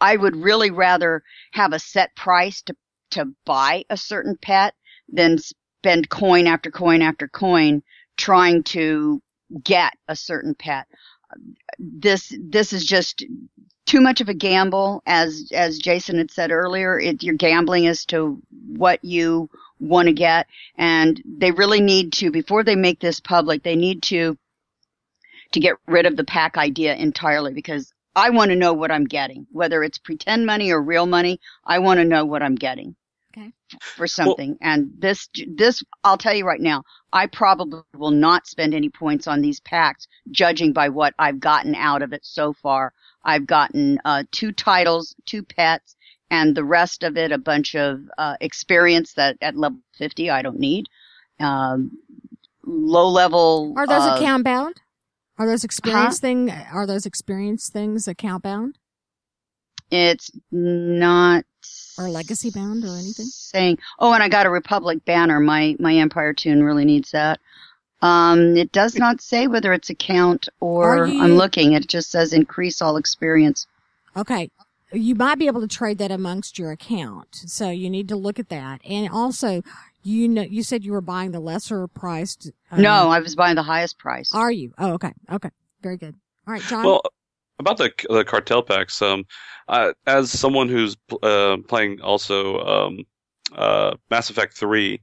I 0.00 0.16
would 0.16 0.36
really 0.36 0.70
rather 0.70 1.22
have 1.52 1.72
a 1.72 1.78
set 1.78 2.14
price 2.16 2.62
to, 2.62 2.76
to 3.12 3.26
buy 3.44 3.84
a 3.90 3.96
certain 3.96 4.36
pet 4.40 4.74
than 5.08 5.38
spend 5.38 6.08
coin 6.08 6.46
after 6.46 6.70
coin 6.70 7.02
after 7.02 7.28
coin 7.28 7.82
trying 8.16 8.62
to 8.62 9.20
get 9.62 9.92
a 10.08 10.16
certain 10.16 10.54
pet. 10.54 10.86
This 11.78 12.34
this 12.40 12.72
is 12.72 12.84
just 12.84 13.24
too 13.86 14.00
much 14.00 14.20
of 14.20 14.28
a 14.28 14.34
gamble, 14.34 15.02
as 15.06 15.50
as 15.52 15.78
Jason 15.78 16.18
had 16.18 16.30
said 16.30 16.50
earlier. 16.50 16.98
It, 17.00 17.22
you're 17.22 17.34
gambling 17.34 17.86
as 17.86 18.04
to 18.06 18.40
what 18.68 19.04
you 19.04 19.50
want 19.80 20.06
to 20.08 20.12
get, 20.14 20.46
and 20.76 21.20
they 21.24 21.50
really 21.52 21.80
need 21.80 22.12
to 22.14 22.30
before 22.30 22.64
they 22.64 22.76
make 22.76 23.00
this 23.00 23.20
public. 23.20 23.62
They 23.62 23.76
need 23.76 24.02
to 24.04 24.36
to 25.52 25.60
get 25.60 25.76
rid 25.86 26.06
of 26.06 26.16
the 26.16 26.24
pack 26.24 26.56
idea 26.56 26.94
entirely 26.94 27.52
because 27.52 27.92
I 28.14 28.30
want 28.30 28.50
to 28.50 28.56
know 28.56 28.72
what 28.72 28.90
I'm 28.90 29.04
getting, 29.04 29.46
whether 29.52 29.82
it's 29.82 29.98
pretend 29.98 30.46
money 30.46 30.70
or 30.70 30.82
real 30.82 31.06
money. 31.06 31.40
I 31.64 31.78
want 31.78 31.98
to 31.98 32.04
know 32.04 32.24
what 32.24 32.42
I'm 32.42 32.54
getting 32.54 32.94
Okay. 33.36 33.52
for 33.96 34.06
something. 34.06 34.58
and 34.60 34.92
this, 34.98 35.28
this, 35.46 35.82
I'll 36.04 36.18
tell 36.18 36.34
you 36.34 36.46
right 36.46 36.60
now, 36.60 36.84
I 37.12 37.26
probably 37.26 37.82
will 37.96 38.10
not 38.10 38.46
spend 38.46 38.74
any 38.74 38.90
points 38.90 39.26
on 39.26 39.40
these 39.40 39.60
packs, 39.60 40.06
judging 40.30 40.72
by 40.72 40.88
what 40.90 41.14
I've 41.18 41.40
gotten 41.40 41.74
out 41.74 42.02
of 42.02 42.12
it 42.12 42.24
so 42.24 42.52
far. 42.52 42.92
I've 43.24 43.46
gotten 43.46 44.00
uh, 44.04 44.24
two 44.32 44.52
titles, 44.52 45.14
two 45.26 45.42
pets, 45.42 45.96
and 46.30 46.56
the 46.56 46.64
rest 46.64 47.02
of 47.02 47.16
it 47.16 47.30
a 47.32 47.38
bunch 47.38 47.74
of 47.74 48.00
uh, 48.18 48.36
experience 48.40 49.14
that 49.14 49.36
at 49.40 49.56
level 49.56 49.78
50 49.98 50.30
I 50.30 50.42
don't 50.42 50.58
need. 50.58 50.88
Um, 51.38 51.98
low 52.64 53.08
level. 53.08 53.74
Are 53.76 53.86
those 53.86 54.02
uh, 54.02 54.16
account 54.16 54.44
bound? 54.44 54.80
Are 55.38 55.46
those 55.46 55.64
experience 55.64 56.20
thing? 56.20 56.50
Are 56.50 56.86
those 56.86 57.06
experience 57.06 57.68
things 57.68 58.06
account 58.06 58.42
bound 58.42 58.78
It's 59.90 60.30
not. 60.50 61.44
or 61.98 62.08
legacy 62.08 62.50
bound 62.50 62.84
or 62.84 62.96
anything? 62.96 63.26
Saying, 63.26 63.78
oh, 63.98 64.12
and 64.12 64.22
I 64.22 64.28
got 64.28 64.46
a 64.46 64.50
Republic 64.50 65.04
banner. 65.04 65.40
My 65.40 65.76
my 65.78 65.94
Empire 65.96 66.32
toon 66.34 66.62
really 66.62 66.84
needs 66.84 67.10
that. 67.12 67.40
Um, 68.02 68.56
it 68.56 68.72
does 68.72 68.96
not 68.96 69.20
say 69.20 69.46
whether 69.46 69.72
it's 69.72 69.88
account 69.90 70.48
or 70.60 71.06
you- 71.06 71.22
I'm 71.22 71.34
looking. 71.36 71.72
It 71.72 71.86
just 71.86 72.10
says 72.10 72.32
increase 72.32 72.82
all 72.82 72.96
experience. 72.96 73.66
Okay. 74.16 74.50
You 74.92 75.14
might 75.14 75.38
be 75.38 75.46
able 75.46 75.62
to 75.62 75.68
trade 75.68 75.96
that 75.98 76.10
amongst 76.10 76.58
your 76.58 76.70
account. 76.70 77.28
So 77.46 77.70
you 77.70 77.88
need 77.88 78.08
to 78.08 78.16
look 78.16 78.38
at 78.38 78.50
that. 78.50 78.80
And 78.84 79.08
also, 79.10 79.62
you 80.02 80.28
know, 80.28 80.42
you 80.42 80.62
said 80.62 80.84
you 80.84 80.92
were 80.92 81.00
buying 81.00 81.30
the 81.30 81.40
lesser 81.40 81.86
priced. 81.86 82.50
uh, 82.70 82.76
no, 82.76 83.08
I 83.08 83.20
was 83.20 83.34
buying 83.34 83.54
the 83.54 83.62
highest 83.62 83.98
price. 83.98 84.34
Are 84.34 84.50
you? 84.52 84.74
Oh, 84.76 84.92
okay. 84.94 85.12
Okay. 85.30 85.48
Very 85.80 85.96
good. 85.96 86.14
All 86.46 86.52
right, 86.52 86.62
John. 86.62 86.84
Well, 86.84 87.02
about 87.58 87.78
the 87.78 87.90
the 88.10 88.24
cartel 88.24 88.62
packs, 88.62 89.00
um, 89.00 89.24
uh, 89.68 89.92
as 90.06 90.30
someone 90.30 90.68
who's 90.68 90.96
uh, 91.22 91.56
playing 91.68 92.00
also 92.02 92.58
um, 92.58 92.98
uh, 93.54 93.94
Mass 94.10 94.28
Effect 94.28 94.54
Three, 94.54 95.00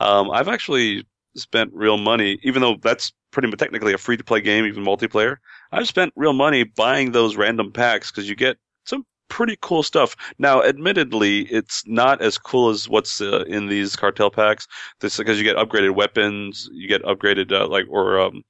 um, 0.00 0.30
I've 0.30 0.48
actually 0.48 1.06
spent 1.36 1.70
real 1.72 1.96
money, 1.96 2.38
even 2.42 2.62
though 2.62 2.76
that's 2.80 3.12
pretty 3.30 3.48
much 3.48 3.58
technically 3.58 3.92
a 3.92 3.98
free 3.98 4.16
to 4.16 4.24
play 4.24 4.40
game, 4.40 4.64
even 4.64 4.84
multiplayer. 4.84 5.36
I've 5.72 5.86
spent 5.86 6.12
real 6.16 6.32
money 6.32 6.64
buying 6.64 7.12
those 7.12 7.36
random 7.36 7.72
packs 7.72 8.10
because 8.10 8.28
you 8.28 8.34
get 8.34 8.56
some 8.84 9.04
pretty 9.28 9.56
cool 9.60 9.82
stuff. 9.82 10.16
Now, 10.38 10.62
admittedly, 10.62 11.42
it's 11.42 11.86
not 11.86 12.20
as 12.20 12.38
cool 12.38 12.68
as 12.70 12.88
what's 12.88 13.20
uh, 13.20 13.44
in 13.46 13.66
these 13.66 13.96
cartel 13.96 14.30
packs. 14.30 14.66
This 15.00 15.16
because 15.16 15.38
you 15.38 15.44
get 15.44 15.56
upgraded 15.56 15.94
weapons, 15.94 16.68
you 16.72 16.88
get 16.88 17.02
upgraded 17.04 17.52
uh, 17.52 17.68
like 17.68 17.86
or 17.88 18.20
um, 18.20 18.42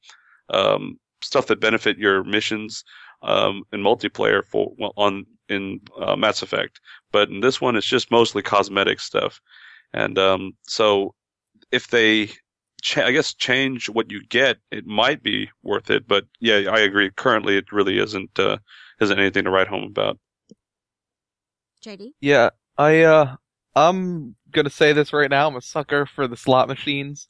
um, 0.48 0.98
stuff 1.22 1.46
that 1.46 1.60
benefit 1.60 1.98
your 1.98 2.24
missions 2.24 2.84
um, 3.22 3.62
in 3.72 3.80
multiplayer 3.80 4.42
for 4.44 4.72
well, 4.78 4.92
on 4.96 5.26
in 5.48 5.80
uh, 6.00 6.16
Mass 6.16 6.42
Effect. 6.42 6.80
But 7.12 7.28
in 7.28 7.40
this 7.40 7.60
one, 7.60 7.76
it's 7.76 7.86
just 7.86 8.10
mostly 8.10 8.42
cosmetic 8.42 9.00
stuff, 9.00 9.40
and 9.92 10.18
um, 10.18 10.52
so 10.62 11.14
if 11.70 11.88
they, 11.88 12.30
cha- 12.80 13.06
I 13.06 13.12
guess, 13.12 13.34
change 13.34 13.88
what 13.88 14.10
you 14.10 14.24
get, 14.26 14.58
it 14.70 14.86
might 14.86 15.22
be 15.22 15.50
worth 15.62 15.90
it. 15.90 16.06
But 16.08 16.26
yeah, 16.40 16.70
I 16.70 16.80
agree. 16.80 17.10
Currently, 17.16 17.56
it 17.56 17.72
really 17.72 17.98
isn't 17.98 18.38
uh, 18.38 18.58
isn't 19.00 19.18
anything 19.18 19.44
to 19.44 19.50
write 19.50 19.68
home 19.68 19.84
about. 19.84 20.18
JD. 21.84 22.12
Yeah, 22.20 22.50
I 22.76 23.02
uh, 23.02 23.36
I'm 23.74 24.36
gonna 24.50 24.70
say 24.70 24.92
this 24.92 25.12
right 25.12 25.30
now. 25.30 25.48
I'm 25.48 25.56
a 25.56 25.60
sucker 25.60 26.06
for 26.06 26.26
the 26.26 26.36
slot 26.36 26.68
machines. 26.68 27.28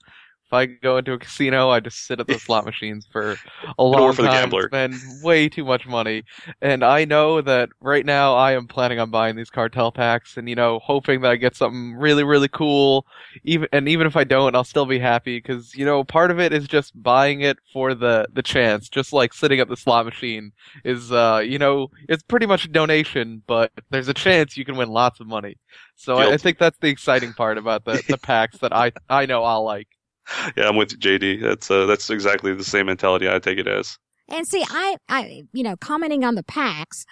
If 0.50 0.54
I 0.54 0.66
go 0.66 0.96
into 0.98 1.12
a 1.12 1.18
casino, 1.18 1.70
I 1.70 1.78
just 1.80 2.06
sit 2.06 2.18
at 2.18 2.28
the 2.28 2.34
slot 2.38 2.64
machines 2.64 3.06
for 3.10 3.40
a 3.78 3.84
long 3.84 4.16
for 4.16 4.22
time, 4.22 4.52
spend 4.58 5.00
way 5.04 5.48
too 5.48 5.64
much 5.64 5.86
money, 5.86 6.24
and 6.60 6.84
I 6.84 7.04
know 7.04 7.40
that 7.40 7.68
right 7.80 8.04
now 8.04 8.34
I 8.34 8.52
am 8.52 8.66
planning 8.66 8.98
on 8.98 9.10
buying 9.10 9.36
these 9.36 9.50
cartel 9.50 9.92
packs, 9.92 10.36
and 10.36 10.48
you 10.48 10.56
know, 10.56 10.80
hoping 10.80 11.20
that 11.20 11.30
I 11.30 11.36
get 11.36 11.54
something 11.56 11.94
really, 11.94 12.24
really 12.24 12.48
cool. 12.48 13.06
Even 13.44 13.68
and 13.72 13.88
even 13.88 14.06
if 14.06 14.16
I 14.16 14.24
don't, 14.24 14.54
I'll 14.56 14.64
still 14.64 14.86
be 14.86 14.98
happy 14.98 15.38
because 15.38 15.74
you 15.74 15.84
know, 15.84 16.02
part 16.04 16.30
of 16.30 16.40
it 16.40 16.52
is 16.52 16.66
just 16.66 17.00
buying 17.00 17.42
it 17.42 17.58
for 17.72 17.94
the 17.94 18.26
the 18.32 18.42
chance, 18.42 18.88
just 18.88 19.12
like 19.12 19.32
sitting 19.32 19.60
at 19.60 19.68
the 19.68 19.76
slot 19.76 20.04
machine 20.04 20.52
is 20.84 21.12
uh 21.12 21.42
you 21.44 21.58
know 21.58 21.88
it's 22.08 22.22
pretty 22.22 22.46
much 22.46 22.64
a 22.64 22.68
donation 22.68 23.42
but 23.46 23.70
there's 23.90 24.08
a 24.08 24.14
chance 24.14 24.56
you 24.56 24.64
can 24.64 24.76
win 24.76 24.88
lots 24.88 25.20
of 25.20 25.26
money. 25.26 25.56
So 25.96 26.18
I, 26.18 26.34
I 26.34 26.36
think 26.38 26.58
that's 26.58 26.78
the 26.78 26.88
exciting 26.88 27.34
part 27.34 27.58
about 27.58 27.84
the, 27.84 28.02
the 28.08 28.18
packs 28.18 28.58
that 28.58 28.72
i 28.72 28.92
i 29.08 29.26
know 29.26 29.44
i'll 29.44 29.64
like 29.64 29.88
Yeah, 30.56 30.68
I'm 30.68 30.76
with 30.76 30.98
JD. 30.98 31.42
That's 31.42 31.70
uh, 31.70 31.86
that's 31.86 32.08
exactly 32.10 32.54
the 32.54 32.64
same 32.64 32.86
mentality 32.86 33.28
I 33.28 33.38
take 33.38 33.58
it 33.58 33.66
as. 33.66 33.98
And 34.28 34.46
see, 34.46 34.64
I, 34.68 34.96
I, 35.08 35.42
you 35.52 35.62
know, 35.64 35.76
commenting 35.76 36.24
on 36.24 36.36
the 36.36 36.44
packs, 36.44 37.04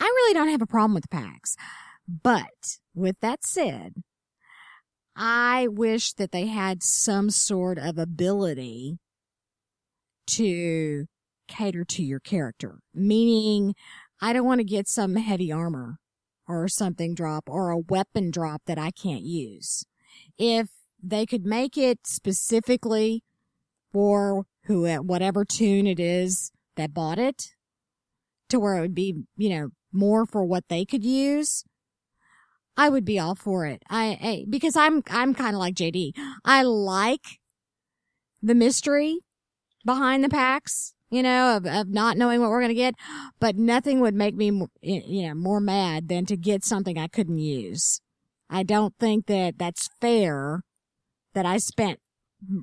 I 0.00 0.04
really 0.04 0.34
don't 0.34 0.48
have 0.48 0.62
a 0.62 0.66
problem 0.66 0.94
with 0.94 1.04
the 1.04 1.16
packs. 1.16 1.56
But 2.08 2.78
with 2.94 3.16
that 3.20 3.44
said, 3.44 3.94
I 5.16 5.68
wish 5.68 6.12
that 6.14 6.32
they 6.32 6.46
had 6.46 6.82
some 6.82 7.30
sort 7.30 7.78
of 7.78 7.98
ability 7.98 8.98
to 10.26 11.06
cater 11.46 11.84
to 11.84 12.02
your 12.02 12.20
character. 12.20 12.80
Meaning, 12.92 13.74
I 14.20 14.32
don't 14.32 14.46
want 14.46 14.58
to 14.58 14.64
get 14.64 14.88
some 14.88 15.14
heavy 15.14 15.52
armor 15.52 15.98
or 16.48 16.66
something 16.66 17.14
drop 17.14 17.44
or 17.48 17.70
a 17.70 17.78
weapon 17.78 18.30
drop 18.30 18.62
that 18.66 18.78
I 18.78 18.90
can't 18.90 19.22
use. 19.22 19.84
If 20.36 20.68
they 21.04 21.26
could 21.26 21.44
make 21.44 21.76
it 21.76 22.00
specifically 22.06 23.22
for 23.92 24.46
who, 24.64 24.92
whatever 25.02 25.44
toon 25.44 25.86
it 25.86 26.00
is 26.00 26.50
that 26.76 26.94
bought 26.94 27.18
it 27.18 27.50
to 28.48 28.58
where 28.58 28.76
it 28.76 28.80
would 28.80 28.94
be, 28.94 29.22
you 29.36 29.48
know, 29.48 29.68
more 29.92 30.26
for 30.26 30.44
what 30.44 30.64
they 30.68 30.84
could 30.84 31.04
use. 31.04 31.64
I 32.76 32.88
would 32.88 33.04
be 33.04 33.18
all 33.18 33.36
for 33.36 33.66
it. 33.66 33.82
I, 33.88 34.18
I 34.20 34.44
because 34.48 34.76
I'm, 34.76 35.02
I'm 35.08 35.34
kind 35.34 35.54
of 35.54 35.60
like 35.60 35.76
JD. 35.76 36.12
I 36.44 36.62
like 36.62 37.38
the 38.42 38.54
mystery 38.54 39.20
behind 39.84 40.24
the 40.24 40.28
packs, 40.28 40.94
you 41.10 41.22
know, 41.22 41.56
of, 41.56 41.66
of 41.66 41.88
not 41.88 42.16
knowing 42.16 42.40
what 42.40 42.50
we're 42.50 42.60
going 42.60 42.68
to 42.70 42.74
get, 42.74 42.94
but 43.38 43.56
nothing 43.56 44.00
would 44.00 44.14
make 44.14 44.34
me, 44.34 44.46
you 44.82 45.28
know, 45.28 45.34
more 45.34 45.60
mad 45.60 46.08
than 46.08 46.26
to 46.26 46.36
get 46.36 46.64
something 46.64 46.98
I 46.98 47.06
couldn't 47.06 47.38
use. 47.38 48.00
I 48.50 48.64
don't 48.64 48.94
think 48.98 49.26
that 49.26 49.58
that's 49.58 49.88
fair 50.00 50.62
that 51.34 51.46
I 51.46 51.58
spent, 51.58 52.00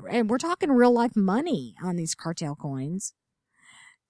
and 0.10 0.30
we're 0.30 0.38
talking 0.38 0.72
real 0.72 0.94
life 0.94 1.16
money 1.16 1.76
on 1.84 1.96
these 1.96 2.16
cartel 2.16 2.56
coins 2.56 3.14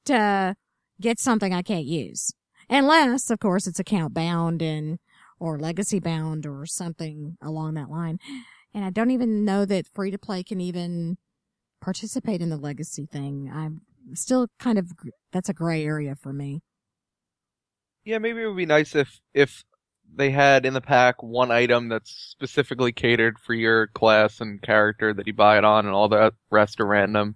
to 0.06 0.56
get 1.00 1.20
something 1.20 1.54
I 1.54 1.62
can't 1.62 1.86
use. 1.86 2.32
Unless, 2.70 3.30
of 3.30 3.40
course, 3.40 3.68
it's 3.68 3.80
account 3.80 4.14
bound 4.14 4.62
and, 4.62 5.00
or 5.40 5.60
legacy 5.60 6.00
bound 6.00 6.46
or 6.46 6.66
something 6.66 7.38
along 7.42 7.74
that 7.74 7.90
line. 7.90 8.20
And 8.74 8.86
I 8.86 8.90
don't 8.90 9.12
even 9.12 9.44
know 9.44 9.66
that 9.66 9.88
free 9.88 10.12
to 10.12 10.18
play 10.18 10.44
can 10.44 10.62
even 10.62 11.18
participate 11.82 12.42
in 12.42 12.50
the 12.50 12.58
legacy 12.58 13.06
thing. 13.06 13.52
I'm 13.54 13.82
still 14.16 14.48
kind 14.60 14.78
of, 14.78 14.92
that's 15.34 15.50
a 15.50 15.54
gray 15.54 15.84
area 15.86 16.16
for 16.16 16.32
me. 16.32 16.62
yeah 18.04 18.18
maybe 18.18 18.42
it 18.42 18.48
would 18.48 18.58
be 18.58 18.66
nice 18.66 18.96
if 18.96 19.20
if 19.34 19.64
they 20.16 20.32
had 20.32 20.66
in 20.66 20.74
the 20.74 20.82
pack 20.82 21.22
one 21.24 21.52
item 21.52 21.90
that's 21.90 22.12
specifically 22.12 22.92
catered 22.92 23.40
for 23.40 23.54
your 23.54 23.88
class 23.88 24.42
and 24.42 24.62
character 24.62 25.14
that 25.14 25.28
you 25.28 25.34
buy 25.34 25.58
it 25.58 25.64
on, 25.64 25.86
and 25.86 25.96
all 25.96 26.10
the 26.10 26.34
rest 26.50 26.80
are 26.80 26.86
random. 26.86 27.36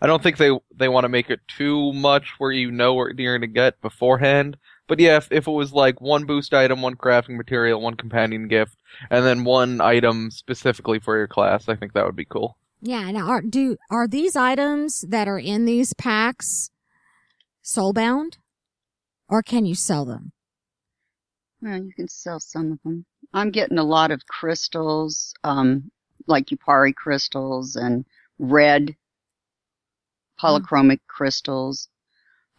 I 0.00 0.06
don't 0.06 0.22
think 0.22 0.36
they 0.36 0.50
they 0.74 0.88
want 0.88 1.04
to 1.04 1.08
make 1.08 1.30
it 1.30 1.40
too 1.48 1.92
much 1.92 2.34
where 2.38 2.52
you 2.52 2.70
know 2.70 2.94
what 2.94 3.18
you're 3.18 3.38
gonna 3.38 3.46
get 3.46 3.80
beforehand. 3.80 4.56
But 4.88 5.00
yeah, 5.00 5.16
if, 5.16 5.32
if 5.32 5.46
it 5.48 5.52
was 5.52 5.72
like 5.72 6.00
one 6.00 6.26
boost 6.26 6.54
item, 6.54 6.82
one 6.82 6.96
crafting 6.96 7.36
material, 7.36 7.80
one 7.80 7.96
companion 7.96 8.46
gift, 8.46 8.76
and 9.10 9.24
then 9.24 9.44
one 9.44 9.80
item 9.80 10.30
specifically 10.30 11.00
for 11.00 11.16
your 11.16 11.26
class, 11.26 11.68
I 11.68 11.74
think 11.74 11.92
that 11.94 12.06
would 12.06 12.16
be 12.16 12.24
cool. 12.24 12.56
Yeah. 12.80 13.10
Now, 13.10 13.28
are 13.28 13.42
do 13.42 13.76
are 13.90 14.06
these 14.06 14.36
items 14.36 15.04
that 15.08 15.28
are 15.28 15.38
in 15.38 15.64
these 15.64 15.92
packs 15.94 16.70
soulbound, 17.64 18.36
or 19.28 19.42
can 19.42 19.64
you 19.64 19.74
sell 19.74 20.04
them? 20.04 20.32
Well, 21.66 21.82
you 21.82 21.92
can 21.92 22.06
sell 22.06 22.38
some 22.38 22.70
of 22.70 22.78
them. 22.84 23.04
I'm 23.34 23.50
getting 23.50 23.78
a 23.78 23.82
lot 23.82 24.12
of 24.12 24.24
crystals, 24.28 25.34
um, 25.42 25.90
like 26.28 26.46
Yupari 26.46 26.94
crystals 26.94 27.74
and 27.74 28.04
red 28.38 28.94
polychromic 30.40 31.00
crystals. 31.08 31.88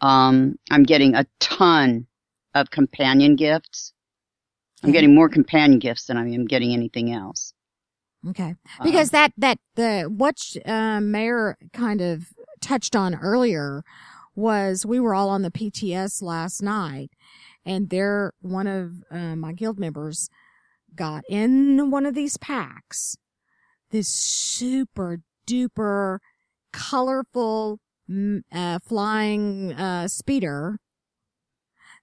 Um, 0.02 0.58
I'm 0.70 0.82
getting 0.82 1.14
a 1.14 1.24
ton 1.40 2.06
of 2.54 2.70
companion 2.70 3.34
gifts. 3.36 3.94
I'm 4.84 4.92
getting 4.92 5.14
more 5.14 5.30
companion 5.30 5.78
gifts 5.78 6.04
than 6.04 6.18
I 6.18 6.28
am 6.28 6.44
getting 6.44 6.74
anything 6.74 7.10
else. 7.10 7.54
Okay. 8.28 8.56
Uh, 8.78 8.84
Because 8.84 9.08
that, 9.10 9.32
that, 9.38 9.58
the, 9.74 10.02
what, 10.02 10.36
uh, 10.66 11.00
Maer 11.00 11.56
kind 11.72 12.02
of 12.02 12.26
touched 12.60 12.94
on 12.94 13.14
earlier 13.14 13.84
was 14.34 14.84
we 14.84 15.00
were 15.00 15.14
all 15.14 15.30
on 15.30 15.40
the 15.40 15.50
PTS 15.50 16.20
last 16.20 16.62
night 16.62 17.10
and 17.68 17.90
there, 17.90 18.32
one 18.40 18.66
of, 18.66 19.04
uh, 19.10 19.36
my 19.36 19.52
guild 19.52 19.78
members 19.78 20.28
got 20.94 21.22
in 21.28 21.90
one 21.90 22.06
of 22.06 22.14
these 22.14 22.36
packs 22.38 23.16
this 23.90 24.08
super 24.08 25.18
duper 25.46 26.18
colorful, 26.72 27.78
mm, 28.10 28.40
uh, 28.52 28.78
flying, 28.80 29.72
uh, 29.72 30.08
speeder 30.08 30.78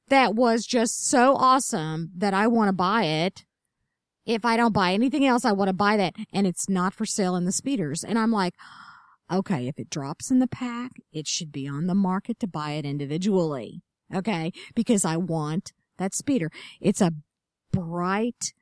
that 0.08 0.36
was 0.36 0.65
just 0.65 1.08
so 1.08 1.36
awesome 1.36 2.12
that 2.15 2.34
I 2.34 2.47
want 2.47 2.69
to 2.69 2.73
buy 2.73 3.04
it 3.04 3.45
if 4.25 4.43
I 4.43 4.58
don't 4.58 4.73
buy 4.73 4.93
anything 4.93 5.25
else, 5.25 5.45
I 5.45 5.51
want 5.51 5.69
to 5.69 5.73
buy 5.73 5.97
that. 5.97 6.15
And 6.34 6.47
it's 6.47 6.67
not 6.67 6.93
for 6.93 7.06
sale 7.06 7.36
in 7.36 7.45
the 7.45 7.51
speeders. 7.51 8.04
And 8.04 8.17
I'm 8.17 8.32
like, 8.32 8.56
okay, 9.32 9.67
if 9.67 9.78
it 9.78 9.89
drops 9.89 10.32
in 10.32 10.39
the 10.39 10.47
pack, 10.47 10.93
it 11.12 11.28
should 11.28 11.51
be 11.51 11.67
on 11.67 11.88
the 11.88 11.95
market 11.95 12.39
to 12.39 12.47
buy 12.47 12.71
it 12.71 12.86
individually. 12.86 13.82
Okay. 14.13 14.52
Because 14.76 15.06
I 15.06 15.18
want 15.18 15.74
that 15.98 16.13
speeder. 16.13 16.50
It's 16.82 17.02
a 17.02 17.13
bright 17.72 18.54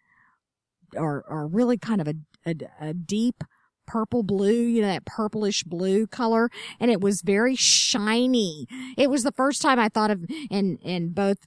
or, 0.95 1.23
or 1.27 1.47
really 1.47 1.77
kind 1.77 2.01
of 2.01 2.07
a, 2.07 2.15
a, 2.45 2.55
a 2.79 2.93
deep 2.93 3.43
purple 3.85 4.23
blue, 4.23 4.53
you 4.53 4.81
know, 4.81 4.87
that 4.87 5.05
purplish 5.05 5.63
blue 5.63 6.07
color. 6.07 6.49
And 6.79 6.89
it 6.89 7.01
was 7.01 7.21
very 7.21 7.55
shiny. 7.55 8.67
It 8.97 9.09
was 9.09 9.23
the 9.23 9.31
first 9.31 9.61
time 9.61 9.79
I 9.79 9.89
thought 9.89 10.11
of, 10.11 10.25
and, 10.49 10.79
and 10.83 11.13
both 11.13 11.37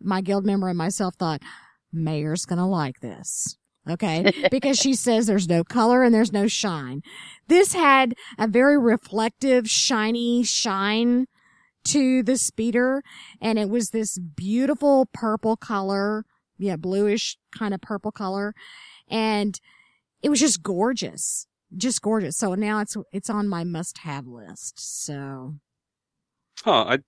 my 0.00 0.20
guild 0.20 0.44
member 0.44 0.68
and 0.68 0.78
myself 0.78 1.14
thought, 1.16 1.42
Maer's 1.92 2.44
gonna 2.44 2.68
like 2.68 3.00
this. 3.00 3.56
Okay. 3.88 4.32
Because 4.50 4.78
she 4.78 4.94
says 4.94 5.26
there's 5.26 5.48
no 5.48 5.64
color 5.64 6.02
and 6.02 6.14
there's 6.14 6.32
no 6.32 6.48
shine. 6.48 7.02
This 7.48 7.72
had 7.72 8.14
a 8.38 8.46
very 8.46 8.78
reflective, 8.78 9.68
shiny 9.68 10.42
shine 10.42 11.26
to 11.86 12.22
the 12.22 12.36
speeder. 12.36 13.02
And 13.40 13.58
it 13.58 13.68
was 13.68 13.90
this 13.90 14.18
beautiful 14.18 15.08
purple 15.12 15.56
color. 15.56 16.24
Yeah, 16.58 16.76
bluish 16.76 17.36
kind 17.56 17.74
of 17.74 17.80
purple 17.80 18.12
color. 18.12 18.54
And 19.08 19.58
it 20.22 20.30
was 20.30 20.40
just 20.40 20.62
gorgeous. 20.62 21.46
Just 21.76 22.00
gorgeous. 22.00 22.36
So 22.36 22.54
now 22.54 22.80
it's, 22.80 22.96
it's 23.12 23.28
on 23.28 23.48
my 23.48 23.64
must 23.64 23.98
have 23.98 24.26
list. 24.26 24.78
So 24.78 25.56
Huh. 26.64 26.84
I 26.88 26.98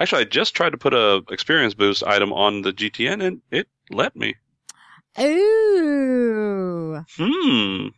actually 0.00 0.22
I 0.22 0.24
just 0.24 0.54
tried 0.54 0.70
to 0.70 0.78
put 0.78 0.94
a 0.94 1.22
experience 1.30 1.74
boost 1.74 2.02
item 2.04 2.32
on 2.32 2.62
the 2.62 2.72
GTN 2.72 3.22
and 3.22 3.42
it 3.50 3.68
let 3.90 4.16
me. 4.16 4.34
Ooh. 5.20 7.04
Hmm. 7.16 7.88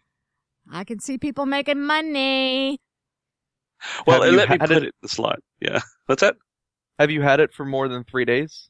I 0.70 0.84
can 0.84 0.98
see 0.98 1.16
people 1.16 1.46
making 1.46 1.80
money. 1.80 2.80
Well, 4.06 4.20
let 4.20 4.48
me 4.50 4.56
had 4.58 4.60
put 4.60 4.70
it- 4.72 4.76
it 4.78 4.84
in 4.86 4.90
the 5.02 5.08
slot. 5.08 5.40
Yeah. 5.60 5.80
That's 6.08 6.22
that. 6.22 6.36
Have 6.98 7.10
you 7.10 7.22
had 7.22 7.40
it 7.40 7.52
for 7.52 7.64
more 7.64 7.88
than 7.88 8.04
three 8.04 8.24
days? 8.24 8.68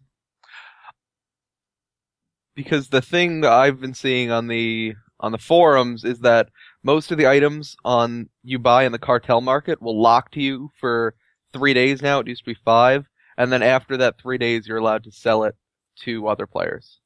Because 2.54 2.88
the 2.88 3.02
thing 3.02 3.42
that 3.42 3.52
I've 3.52 3.80
been 3.80 3.94
seeing 3.94 4.30
on 4.30 4.46
the 4.48 4.94
on 5.20 5.32
the 5.32 5.38
forums 5.38 6.04
is 6.04 6.20
that 6.20 6.48
most 6.82 7.10
of 7.10 7.18
the 7.18 7.26
items 7.26 7.76
on 7.84 8.28
you 8.42 8.58
buy 8.58 8.84
in 8.84 8.92
the 8.92 8.98
cartel 8.98 9.40
market 9.40 9.80
will 9.80 10.00
lock 10.00 10.30
to 10.32 10.40
you 10.40 10.70
for 10.78 11.14
three 11.52 11.74
days 11.74 12.02
now. 12.02 12.20
It 12.20 12.28
used 12.28 12.44
to 12.44 12.50
be 12.50 12.58
five, 12.64 13.06
and 13.36 13.52
then 13.52 13.62
after 13.62 13.96
that 13.98 14.18
three 14.20 14.38
days, 14.38 14.66
you're 14.66 14.78
allowed 14.78 15.04
to 15.04 15.12
sell 15.12 15.44
it 15.44 15.54
to 16.00 16.28
other 16.28 16.46
players. 16.46 17.00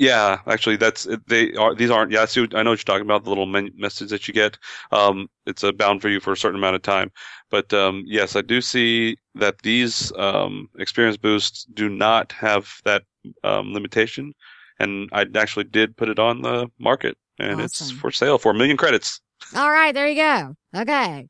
Yeah, 0.00 0.38
actually, 0.46 0.76
that's 0.76 1.06
they 1.26 1.52
are. 1.56 1.74
These 1.74 1.90
aren't. 1.90 2.10
Yeah, 2.10 2.22
I 2.22 2.24
see. 2.24 2.40
What, 2.40 2.54
I 2.54 2.62
know 2.62 2.70
what 2.70 2.78
you're 2.78 2.84
talking 2.84 3.04
about. 3.04 3.24
The 3.24 3.28
little 3.28 3.44
men- 3.44 3.70
message 3.76 4.08
that 4.08 4.26
you 4.26 4.32
get. 4.32 4.56
Um, 4.92 5.28
it's 5.44 5.62
a 5.62 5.74
bound 5.74 6.00
for 6.00 6.08
you 6.08 6.20
for 6.20 6.32
a 6.32 6.36
certain 6.38 6.58
amount 6.58 6.76
of 6.76 6.80
time. 6.80 7.12
But 7.50 7.70
um, 7.74 8.04
yes, 8.06 8.34
I 8.34 8.40
do 8.40 8.62
see 8.62 9.18
that 9.34 9.58
these 9.58 10.10
um, 10.16 10.70
experience 10.78 11.18
boosts 11.18 11.66
do 11.74 11.90
not 11.90 12.32
have 12.32 12.80
that 12.84 13.02
um, 13.44 13.74
limitation, 13.74 14.32
and 14.78 15.10
I 15.12 15.26
actually 15.34 15.64
did 15.64 15.98
put 15.98 16.08
it 16.08 16.18
on 16.18 16.40
the 16.40 16.70
market, 16.78 17.18
and 17.38 17.60
it's 17.60 17.90
for 17.90 18.10
sale 18.10 18.38
for 18.38 18.52
a 18.52 18.54
million 18.54 18.78
credits. 18.78 19.20
All 19.54 19.70
right, 19.70 19.92
there 19.92 20.08
you 20.08 20.16
go. 20.16 20.54
Okay. 20.74 21.28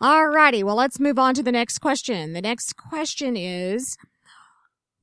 All 0.00 0.26
righty. 0.28 0.64
Well, 0.64 0.76
let's 0.76 0.98
move 0.98 1.18
on 1.18 1.34
to 1.34 1.42
the 1.42 1.52
next 1.52 1.80
question. 1.80 2.32
The 2.32 2.40
next 2.40 2.78
question 2.78 3.36
is, 3.36 3.98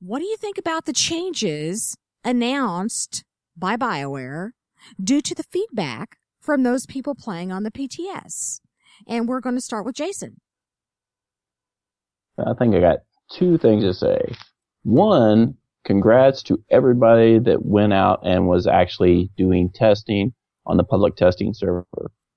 what 0.00 0.18
do 0.18 0.24
you 0.24 0.36
think 0.36 0.58
about 0.58 0.84
the 0.84 0.92
changes 0.92 1.96
announced 2.28 3.24
by 3.56 3.74
BioWare 3.74 4.50
due 5.02 5.22
to 5.22 5.34
the 5.34 5.42
feedback 5.42 6.18
from 6.40 6.62
those 6.62 6.84
people 6.84 7.14
playing 7.14 7.50
on 7.50 7.62
the 7.62 7.70
PTS? 7.70 8.60
And 9.06 9.26
we're 9.26 9.40
going 9.40 9.54
to 9.54 9.62
start 9.62 9.86
with 9.86 9.94
Jason. 9.94 10.36
I 12.38 12.52
think 12.58 12.74
I 12.74 12.80
got 12.80 12.98
two 13.32 13.56
things 13.56 13.82
to 13.82 13.94
say. 13.94 14.20
One, 14.82 15.54
congrats 15.86 16.42
to 16.44 16.62
everybody 16.70 17.38
that 17.38 17.64
went 17.64 17.94
out 17.94 18.20
and 18.24 18.46
was 18.46 18.66
actually 18.66 19.30
doing 19.38 19.70
testing 19.74 20.34
on 20.66 20.76
the 20.76 20.84
public 20.84 21.16
testing 21.16 21.54
server 21.54 21.86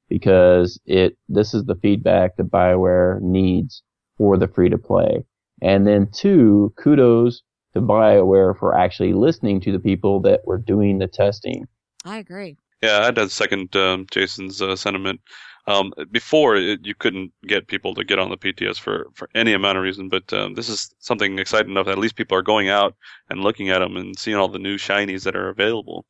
because 0.07 0.79
it 0.85 1.17
this 1.27 1.53
is 1.53 1.65
the 1.65 1.75
feedback 1.75 2.37
that 2.37 2.49
BioWare 2.49 3.21
needs 3.21 3.83
for 4.17 4.37
the 4.37 4.47
free 4.47 4.69
to 4.69 4.77
play. 4.77 5.25
And 5.61 5.85
then 5.85 6.07
two, 6.13 6.73
kudos 6.81 7.43
to 7.73 7.81
BioWare 7.81 8.57
for 8.57 8.77
actually 8.77 9.13
listening 9.13 9.61
to 9.61 9.71
the 9.71 9.79
people 9.79 10.19
that 10.21 10.45
were 10.45 10.57
doing 10.57 10.97
the 10.97 11.07
testing. 11.07 11.67
I 12.05 12.17
agree. 12.17 12.57
Yeah, 12.81 13.05
I 13.05 13.11
did 13.11 13.31
second 13.31 13.75
um, 13.75 14.07
Jason's 14.11 14.61
uh, 14.61 14.75
sentiment. 14.75 15.21
Um, 15.67 15.93
before, 16.09 16.55
it, 16.55 16.79
you 16.83 16.95
couldn't 16.95 17.31
get 17.45 17.67
people 17.67 17.93
to 17.93 18.03
get 18.03 18.17
on 18.17 18.31
the 18.31 18.37
PTS 18.37 18.79
for, 18.79 19.07
for 19.13 19.29
any 19.35 19.53
amount 19.53 19.77
of 19.77 19.83
reason, 19.83 20.09
but 20.09 20.31
um, 20.33 20.55
this 20.55 20.69
is 20.69 20.93
something 20.99 21.37
exciting 21.37 21.71
enough 21.71 21.85
that 21.85 21.93
at 21.93 21.99
least 21.99 22.15
people 22.15 22.35
are 22.37 22.41
going 22.41 22.69
out 22.69 22.95
and 23.29 23.41
looking 23.41 23.69
at 23.69 23.79
them 23.79 23.95
and 23.95 24.17
seeing 24.17 24.37
all 24.37 24.47
the 24.47 24.57
new 24.57 24.77
shinies 24.77 25.23
that 25.23 25.35
are 25.35 25.49
available. 25.49 26.05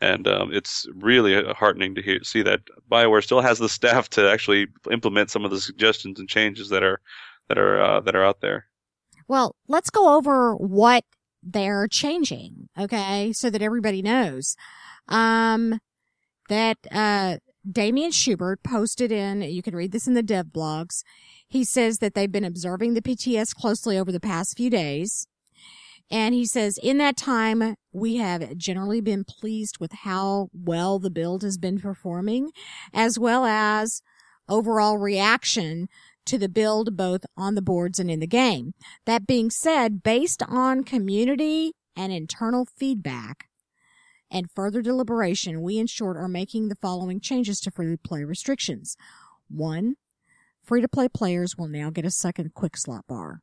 And 0.00 0.28
um, 0.28 0.52
it's 0.52 0.86
really 0.94 1.42
heartening 1.52 1.94
to 1.96 2.02
hear, 2.02 2.22
see 2.22 2.42
that 2.42 2.60
Bioware 2.90 3.24
still 3.24 3.40
has 3.40 3.58
the 3.58 3.68
staff 3.80 4.08
to 4.10 4.30
actually 4.30 4.68
implement 4.90 5.30
some 5.30 5.44
of 5.44 5.50
the 5.50 5.60
suggestions 5.60 6.20
and 6.20 6.28
changes 6.28 6.68
that 6.68 6.84
are 6.84 7.00
that 7.48 7.58
are 7.58 7.82
uh, 7.82 8.00
that 8.00 8.14
are 8.14 8.24
out 8.24 8.40
there. 8.40 8.66
Well, 9.26 9.56
let's 9.68 9.90
go 9.90 10.16
over 10.16 10.54
what 10.54 11.04
they're 11.42 11.88
changing, 11.88 12.68
okay, 12.78 13.32
so 13.32 13.50
that 13.50 13.62
everybody 13.62 14.02
knows. 14.02 14.56
Um, 15.08 15.80
that 16.48 16.78
uh, 16.90 17.38
Damion 17.70 18.12
Schubert 18.12 18.62
posted 18.62 19.10
in, 19.10 19.42
you 19.42 19.62
can 19.62 19.74
read 19.74 19.92
this 19.92 20.06
in 20.06 20.14
the 20.14 20.22
dev 20.22 20.46
blogs. 20.46 21.02
He 21.48 21.64
says 21.64 21.98
that 21.98 22.14
they've 22.14 22.30
been 22.30 22.44
observing 22.44 22.94
the 22.94 23.02
PTS 23.02 23.54
closely 23.54 23.98
over 23.98 24.12
the 24.12 24.20
past 24.20 24.56
few 24.56 24.70
days. 24.70 25.26
And 26.10 26.34
he 26.34 26.44
says, 26.44 26.78
in 26.82 26.98
that 26.98 27.16
time, 27.16 27.76
we 27.92 28.16
have 28.16 28.56
generally 28.58 29.00
been 29.00 29.24
pleased 29.24 29.78
with 29.80 29.92
how 29.92 30.48
well 30.52 30.98
the 30.98 31.10
build 31.10 31.42
has 31.42 31.56
been 31.56 31.80
performing, 31.80 32.50
as 32.92 33.18
well 33.18 33.46
as 33.46 34.02
overall 34.48 34.98
reaction 34.98 35.88
to 36.26 36.38
the 36.38 36.48
build 36.48 36.96
both 36.96 37.24
on 37.36 37.54
the 37.54 37.62
boards 37.62 37.98
and 37.98 38.10
in 38.10 38.20
the 38.20 38.26
game. 38.26 38.74
That 39.04 39.26
being 39.26 39.50
said, 39.50 40.02
based 40.02 40.42
on 40.48 40.84
community 40.84 41.72
and 41.96 42.12
internal 42.12 42.66
feedback 42.76 43.48
and 44.30 44.50
further 44.50 44.82
deliberation, 44.82 45.62
we 45.62 45.78
in 45.78 45.86
short 45.86 46.16
are 46.16 46.28
making 46.28 46.68
the 46.68 46.78
following 46.80 47.20
changes 47.20 47.60
to 47.60 47.70
free 47.70 47.92
to 47.92 47.98
play 47.98 48.24
restrictions. 48.24 48.96
One, 49.48 49.96
free 50.62 50.80
to 50.80 50.88
play 50.88 51.08
players 51.08 51.56
will 51.56 51.68
now 51.68 51.90
get 51.90 52.04
a 52.06 52.10
second 52.10 52.54
quick 52.54 52.76
slot 52.76 53.06
bar. 53.06 53.40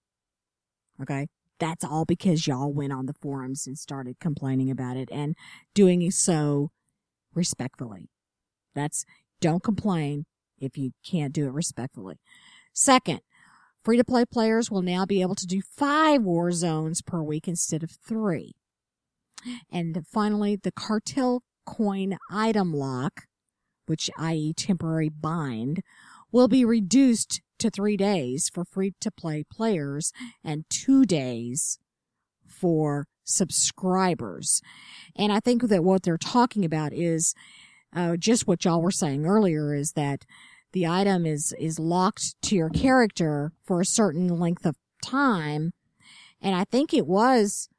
Okay. 1.02 1.28
that's 1.60 1.84
all 1.84 2.06
because 2.06 2.48
y'all 2.48 2.74
went 2.74 2.92
on 2.92 3.06
the 3.06 3.14
forums 3.14 3.68
and 3.68 3.78
started 3.78 4.20
complaining 4.20 4.70
about 4.72 4.98
it 4.98 5.10
and 5.12 5.36
doing 5.74 6.10
so 6.12 6.72
respectfully. 7.34 8.10
That's, 8.74 9.06
don't 9.40 9.64
complain 9.64 10.26
if 10.60 10.78
you 10.78 10.92
can't 11.06 11.34
do 11.34 11.46
it 11.46 11.54
respectfully. 11.54 12.18
Second, 12.74 13.22
free 13.84 13.98
to 13.98 14.04
play 14.04 14.26
players 14.26 14.72
will 14.72 14.82
now 14.82 15.06
be 15.06 15.22
able 15.22 15.36
to 15.36 15.48
do 15.48 15.62
five 15.62 16.22
war 16.22 16.52
zones 16.52 17.02
per 17.02 17.22
week 17.22 17.48
instead 17.48 17.84
of 17.84 17.92
three. 17.92 18.56
And 19.72 20.06
finally, 20.08 20.56
the 20.56 20.72
cartel 20.72 21.44
coin 21.66 22.18
item 22.30 22.74
lock, 22.74 23.24
which 23.88 24.10
i.e. 24.18 24.54
temporary 24.54 25.10
bind, 25.10 25.82
will 26.32 26.48
be 26.48 26.64
reduced 26.64 27.42
to 27.60 27.70
three 27.70 27.98
days 27.98 28.50
for 28.50 28.66
free 28.66 28.94
to 29.00 29.12
play 29.12 29.44
players 29.44 30.12
and 30.44 30.66
two 30.70 31.06
days 31.06 31.78
for 32.46 33.08
subscribers. 33.24 34.62
And 35.16 35.32
I 35.32 35.40
think 35.40 35.64
that 35.64 35.84
what 35.84 36.04
they're 36.04 36.18
talking 36.18 36.66
about 36.66 36.94
is 36.94 37.34
uh, 37.96 38.18
just 38.18 38.48
what 38.48 38.66
y'all 38.66 38.82
were 38.82 38.92
saying 38.92 39.26
earlier 39.26 39.74
is 39.74 39.94
that 39.94 40.26
the 40.74 40.88
item 40.88 41.26
is 41.26 41.54
is 41.60 41.80
locked 41.80 42.36
to 42.44 42.56
your 42.56 42.70
character 42.70 43.52
for 43.64 43.82
a 43.82 43.86
certain 43.86 44.28
length 44.28 44.66
of 44.66 44.76
time, 45.04 45.72
and 46.42 46.56
I 46.56 46.64
think 46.66 46.94
it 46.94 47.08
was 47.08 47.70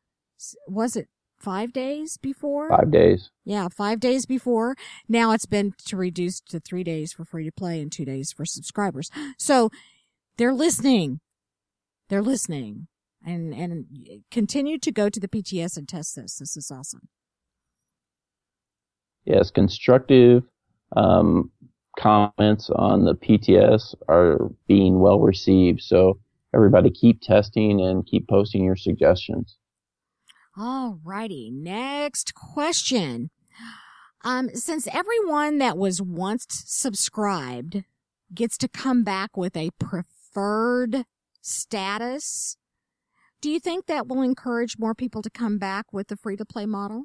was 0.67 0.97
it 0.97 1.09
five 1.39 1.73
days 1.73 2.17
before? 2.17 2.69
Five 2.69 2.91
days. 2.91 3.31
Yeah, 3.45 3.69
five 3.69 4.01
days 4.01 4.27
before. 4.27 4.77
Now 5.09 5.33
it's 5.33 5.47
been 5.47 5.75
to 5.87 5.97
reduced 5.97 6.47
to 6.51 6.61
three 6.61 6.85
days 6.85 7.13
for 7.13 7.25
free 7.25 7.45
to 7.45 7.53
play 7.53 7.81
and 7.81 7.91
two 7.91 8.05
days 8.05 8.33
for 8.33 8.45
subscribers. 8.45 9.11
So 9.39 9.71
they're 10.37 10.55
listening. 10.55 11.21
They're 12.09 12.23
listening 12.23 12.89
and, 13.25 13.53
and 13.55 13.87
continue 14.31 14.79
to 14.79 14.93
go 14.93 15.09
to 15.09 15.21
the 15.21 15.29
PTS 15.29 15.77
and 15.77 15.89
test 15.89 16.17
this. 16.17 16.37
This 16.37 16.57
is 16.57 16.71
awesome. 16.71 17.09
Yes, 19.25 19.51
constructive 19.51 20.43
um, 20.97 21.51
comments 21.99 22.71
on 22.71 23.05
the 23.05 23.15
PTS 23.15 23.95
are 24.09 24.51
being 24.67 25.01
well 25.01 25.21
received. 25.21 25.83
So 25.83 26.19
everybody 26.55 26.91
keep 26.91 27.21
testing 27.21 27.81
and 27.81 28.07
keep 28.07 28.29
posting 28.29 28.65
your 28.65 28.77
suggestions. 28.77 29.57
All 30.57 30.99
righty. 31.03 31.51
Next 31.51 32.35
question. 32.35 33.31
Um, 34.25 34.51
since 34.55 34.87
everyone 34.93 35.59
that 35.59 35.77
was 35.77 36.01
once 36.01 36.47
subscribed 36.49 37.85
gets 38.33 38.57
to 38.59 38.69
come 38.69 39.03
back 39.03 39.37
with 39.37 39.57
a 39.57 39.71
preferred 39.79 41.05
status, 41.41 42.57
do 43.41 43.51
you 43.51 43.59
think 43.59 43.87
that 43.87 44.07
will 44.07 44.23
encourage 44.23 44.79
more 44.79 44.95
people 44.95 45.23
to 45.23 45.31
come 45.31 45.59
back 45.59 45.87
with 45.93 46.09
the 46.09 46.17
free 46.17 46.37
to 46.37 46.45
play 46.45 46.67
model? 46.67 47.05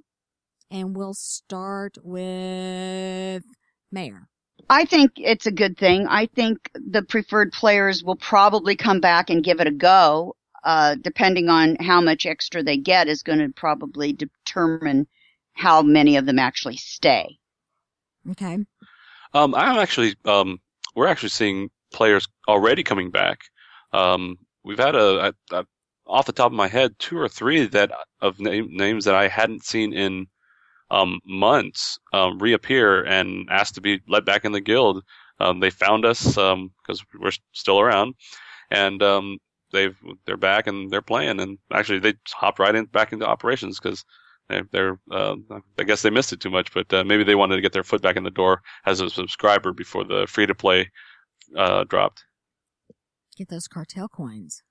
And 0.70 0.96
we'll 0.96 1.16
start 1.16 1.98
with 2.04 3.44
Maer. 3.92 4.28
I 4.70 4.86
think 4.86 5.14
it's 5.16 5.46
a 5.46 5.52
good 5.52 5.78
thing. 5.78 6.08
I 6.08 6.26
think 6.26 6.70
the 6.74 7.02
preferred 7.02 7.52
players 7.54 8.04
will 8.04 8.18
probably 8.18 8.76
come 8.76 9.00
back 9.00 9.30
and 9.30 9.44
give 9.44 9.60
it 9.62 9.68
a 9.68 9.72
go 9.72 10.36
uh, 10.64 10.96
depending 10.96 11.50
on 11.50 11.78
how 11.78 12.02
much 12.02 12.26
extra 12.26 12.62
they 12.62 12.78
get, 12.78 13.08
is 13.08 13.24
going 13.24 13.40
to 13.40 13.50
probably 13.50 14.12
determine 14.12 15.08
how 15.54 15.82
many 15.82 16.18
of 16.18 16.26
them 16.26 16.40
actually 16.40 16.76
stay. 16.76 17.38
Okay. 18.32 18.58
Um, 19.34 19.56
I'm 19.56 19.80
actually, 19.80 20.16
um, 20.26 20.60
we're 20.96 21.08
actually 21.08 21.30
seeing 21.30 21.70
players 21.94 22.28
already 22.48 22.84
coming 22.84 23.12
back. 23.12 23.40
Um, 23.94 24.38
we've 24.64 24.78
had 24.78 24.96
a, 24.96 25.28
a, 25.28 25.34
a, 25.52 25.66
off 26.06 26.26
the 26.26 26.34
top 26.34 26.52
of 26.52 26.58
my 26.58 26.68
head, 26.68 27.00
two 27.00 27.18
or 27.18 27.30
three 27.30 27.66
that 27.68 27.92
of 28.22 28.40
name, 28.40 28.68
names 28.72 29.06
that 29.06 29.16
I 29.16 29.30
hadn't 29.30 29.64
seen 29.64 29.94
in 29.94 30.28
um, 30.90 31.20
months 31.26 32.00
um, 32.14 32.40
reappear 32.40 33.04
and 33.04 33.48
ask 33.50 33.74
to 33.76 33.82
be 33.82 34.02
let 34.08 34.26
back 34.26 34.46
in 34.46 34.52
the 34.52 34.62
guild. 34.62 35.04
Um, 35.40 35.60
they 35.60 35.70
found 35.70 36.06
us 36.06 36.24
because 36.26 36.50
um, 36.52 36.72
we're 37.20 37.32
still 37.52 37.80
around, 37.80 38.16
and 38.72 39.02
um, 39.04 39.38
they've 39.72 39.98
they're 40.26 40.38
back 40.38 40.68
and 40.68 40.90
they're 40.90 41.02
playing, 41.02 41.40
and 41.40 41.58
actually 41.72 42.00
they 42.00 42.14
hopped 42.28 42.60
right 42.60 42.74
in 42.74 42.86
back 42.86 43.14
into 43.14 43.28
operations 43.28 43.80
because 43.80 44.04
they, 44.50 44.62
they're 44.72 45.00
uh, 45.12 45.36
I 45.78 45.84
guess 45.84 46.02
they 46.02 46.10
missed 46.10 46.34
it 46.34 46.40
too 46.40 46.50
much, 46.50 46.74
but 46.74 46.92
uh, 46.94 47.04
maybe 47.04 47.24
they 47.24 47.36
wanted 47.36 47.56
to 47.56 47.62
get 47.62 47.74
their 47.74 47.84
foot 47.84 48.02
back 48.02 48.16
in 48.16 48.24
the 48.24 48.32
door 48.32 48.62
as 48.86 49.02
a 49.02 49.10
subscriber 49.10 49.74
before 49.74 50.04
the 50.04 50.26
free 50.28 50.46
to 50.46 50.56
play 50.56 50.90
uh, 51.56 51.84
dropped. 51.84 52.24
Get 53.38 53.50
those 53.50 53.68
cartel 53.68 54.08
coins. 54.08 54.64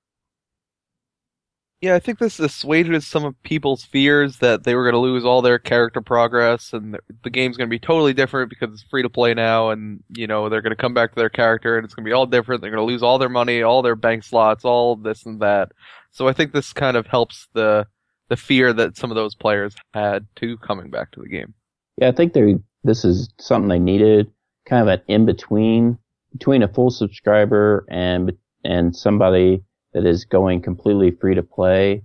Yeah, 1.83 1.95
I 1.95 1.99
think 1.99 2.19
this 2.19 2.41
assuaded 2.41 3.03
some 3.03 3.25
of 3.25 3.41
people's 3.43 3.85
fears 3.85 4.39
that 4.39 4.65
they 4.65 4.75
were 4.75 4.85
going 4.85 4.95
to 4.95 4.99
lose 4.99 5.27
all 5.27 5.43
their 5.43 5.59
character 5.59 6.01
progress 6.01 6.73
and 6.73 6.99
the 7.23 7.31
game's 7.31 7.59
going 7.59 7.69
to 7.69 7.71
be 7.71 7.79
totally 7.79 8.15
different 8.15 8.49
because 8.49 8.73
it's 8.73 8.85
free 8.91 9.03
to 9.03 9.11
play 9.11 9.35
now 9.35 9.69
and, 9.69 10.03
you 10.17 10.27
know, 10.27 10.49
they're 10.49 10.63
going 10.63 10.75
to 10.75 10.83
come 10.83 10.95
back 10.95 11.11
to 11.11 11.17
their 11.17 11.29
character 11.29 11.77
and 11.77 11.85
it's 11.85 11.95
going 11.95 12.05
to 12.05 12.09
be 12.09 12.15
all 12.15 12.25
different. 12.25 12.63
They're 12.63 12.71
going 12.71 12.87
to 12.87 12.91
lose 12.91 13.03
all 13.03 13.19
their 13.19 13.29
money, 13.29 13.63
all 13.63 13.83
their 13.83 13.95
bank 13.95 14.25
slots, 14.25 14.65
all 14.65 14.97
this 14.97 15.27
and 15.27 15.41
that. 15.41 15.73
So 16.13 16.29
I 16.29 16.33
think 16.33 16.53
this 16.53 16.73
kind 16.73 16.97
of 16.97 17.07
helps 17.07 17.49
the 17.53 17.87
the 18.29 18.37
fear 18.37 18.73
that 18.73 18.97
some 18.97 19.11
of 19.11 19.15
those 19.15 19.35
players 19.35 19.77
had 19.95 20.27
to 20.37 20.57
coming 20.59 20.91
back 20.91 21.13
to 21.13 21.21
the 21.21 21.29
game. 21.29 21.55
Yeah, 21.99 22.09
I 22.09 22.13
think 22.13 22.33
they 22.33 22.57
this 22.85 23.05
is 23.05 23.29
something 23.39 23.69
they 23.69 23.79
needed, 23.79 24.31
kind 24.67 24.83
of 24.83 24.89
an 24.89 25.03
in 25.09 25.27
between 25.27 25.99
between 26.33 26.63
a 26.63 26.69
full 26.69 26.91
subscriber 26.91 27.85
and 27.91 28.33
and 28.65 28.97
somebody 28.97 29.63
that 29.97 30.05
is 30.05 30.27
going 30.27 30.61
completely 30.61 31.11
free 31.11 31.35
to 31.35 31.43
play. 31.43 32.03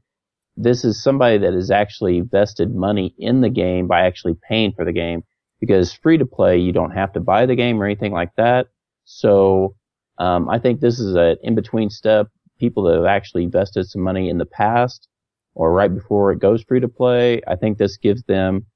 This 0.55 0.85
is 0.85 1.03
somebody 1.03 1.37
that 1.39 1.53
has 1.53 1.69
actually 1.69 2.21
vested 2.21 2.73
money 2.73 3.13
in 3.17 3.41
the 3.41 3.49
game 3.49 3.87
by 3.87 4.05
actually 4.05 4.37
paying 4.47 4.71
for 4.71 4.85
the 4.85 4.93
game 4.93 5.23
because 5.59 5.91
free 5.91 6.17
to 6.17 6.25
play, 6.25 6.57
you 6.57 6.71
don't 6.71 6.91
have 6.91 7.11
to 7.13 7.19
buy 7.19 7.45
the 7.45 7.55
game 7.55 7.81
or 7.81 7.85
anything 7.85 8.13
like 8.13 8.33
that. 8.37 8.67
So, 9.03 9.75
um, 10.19 10.49
I 10.49 10.57
think 10.57 10.79
this 10.79 10.99
is 10.99 11.15
an 11.15 11.35
in 11.43 11.53
between 11.53 11.89
step. 11.89 12.27
People 12.59 12.83
that 12.83 12.95
have 12.95 13.05
actually 13.05 13.47
vested 13.47 13.85
some 13.87 14.03
money 14.03 14.29
in 14.29 14.37
the 14.37 14.45
past 14.45 15.09
or 15.53 15.73
right 15.73 15.93
before 15.93 16.31
it 16.31 16.39
goes 16.39 16.63
free 16.63 16.79
to 16.79 16.87
play. 16.87 17.41
I 17.45 17.57
think 17.57 17.77
this 17.77 17.97
gives 17.97 18.23
them 18.23 18.67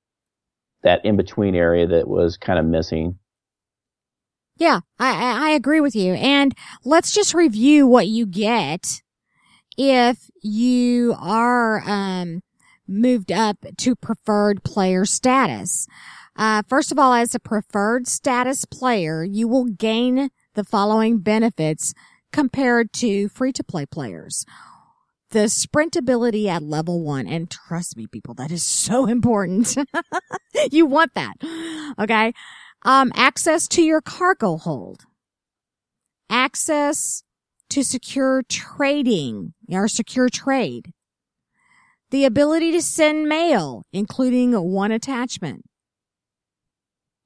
that 0.84 1.06
in 1.06 1.16
between 1.16 1.56
area 1.56 1.88
that 1.88 2.10
was 2.10 2.36
kind 2.36 2.60
of 2.60 2.66
missing. 2.66 3.18
Yeah, 4.58 4.82
I, 5.00 5.48
I 5.48 5.50
agree 5.52 5.80
with 5.80 5.96
you. 5.96 6.16
And 6.16 6.54
let's 6.84 7.14
just 7.14 7.34
review 7.34 7.88
what 7.88 8.08
you 8.08 8.26
get 8.26 9.02
if 9.78 10.30
you 10.42 11.16
are 11.20 11.82
um, 11.86 12.42
moved 12.88 13.32
up 13.32 13.58
to 13.78 13.96
preferred 13.96 14.64
player 14.64 15.06
status. 15.06 15.88
Uh, 16.36 16.62
first 16.68 16.92
of 16.92 17.00
all, 17.00 17.14
as 17.14 17.34
a 17.34 17.40
preferred 17.40 18.08
status 18.08 18.66
player, 18.66 19.24
you 19.24 19.48
will 19.48 19.66
gain 19.66 20.30
the 20.54 20.64
following 20.64 21.20
benefits 21.20 21.94
compared 22.32 22.92
to 22.94 23.30
free 23.30 23.54
to 23.54 23.64
play 23.64 23.86
players. 23.86 24.46
The 25.32 25.50
sprint 25.50 25.96
ability 25.96 26.48
at 26.48 26.64
level 26.64 27.04
one, 27.04 27.28
and 27.28 27.50
trust 27.50 27.98
me, 27.98 28.08
people, 28.08 28.34
that 28.36 28.52
is 28.52 28.66
so 28.66 29.06
important. 29.06 29.76
you 30.72 30.86
want 30.86 31.14
that. 31.16 31.36
Okay. 32.00 32.34
Um, 32.84 33.12
access 33.16 33.68
to 33.70 33.82
your 33.82 34.02
cargo 34.02 34.58
hold. 34.58 35.06
Access 36.30 37.24
to 37.76 37.84
secure 37.84 38.42
trading 38.48 39.54
or 39.70 39.90
secure 39.90 40.30
trade. 40.30 40.94
The 42.10 42.24
ability 42.24 42.72
to 42.72 42.82
send 42.82 43.28
mail, 43.28 43.84
including 43.92 44.54
one 44.54 44.94
attachment. 44.94 45.66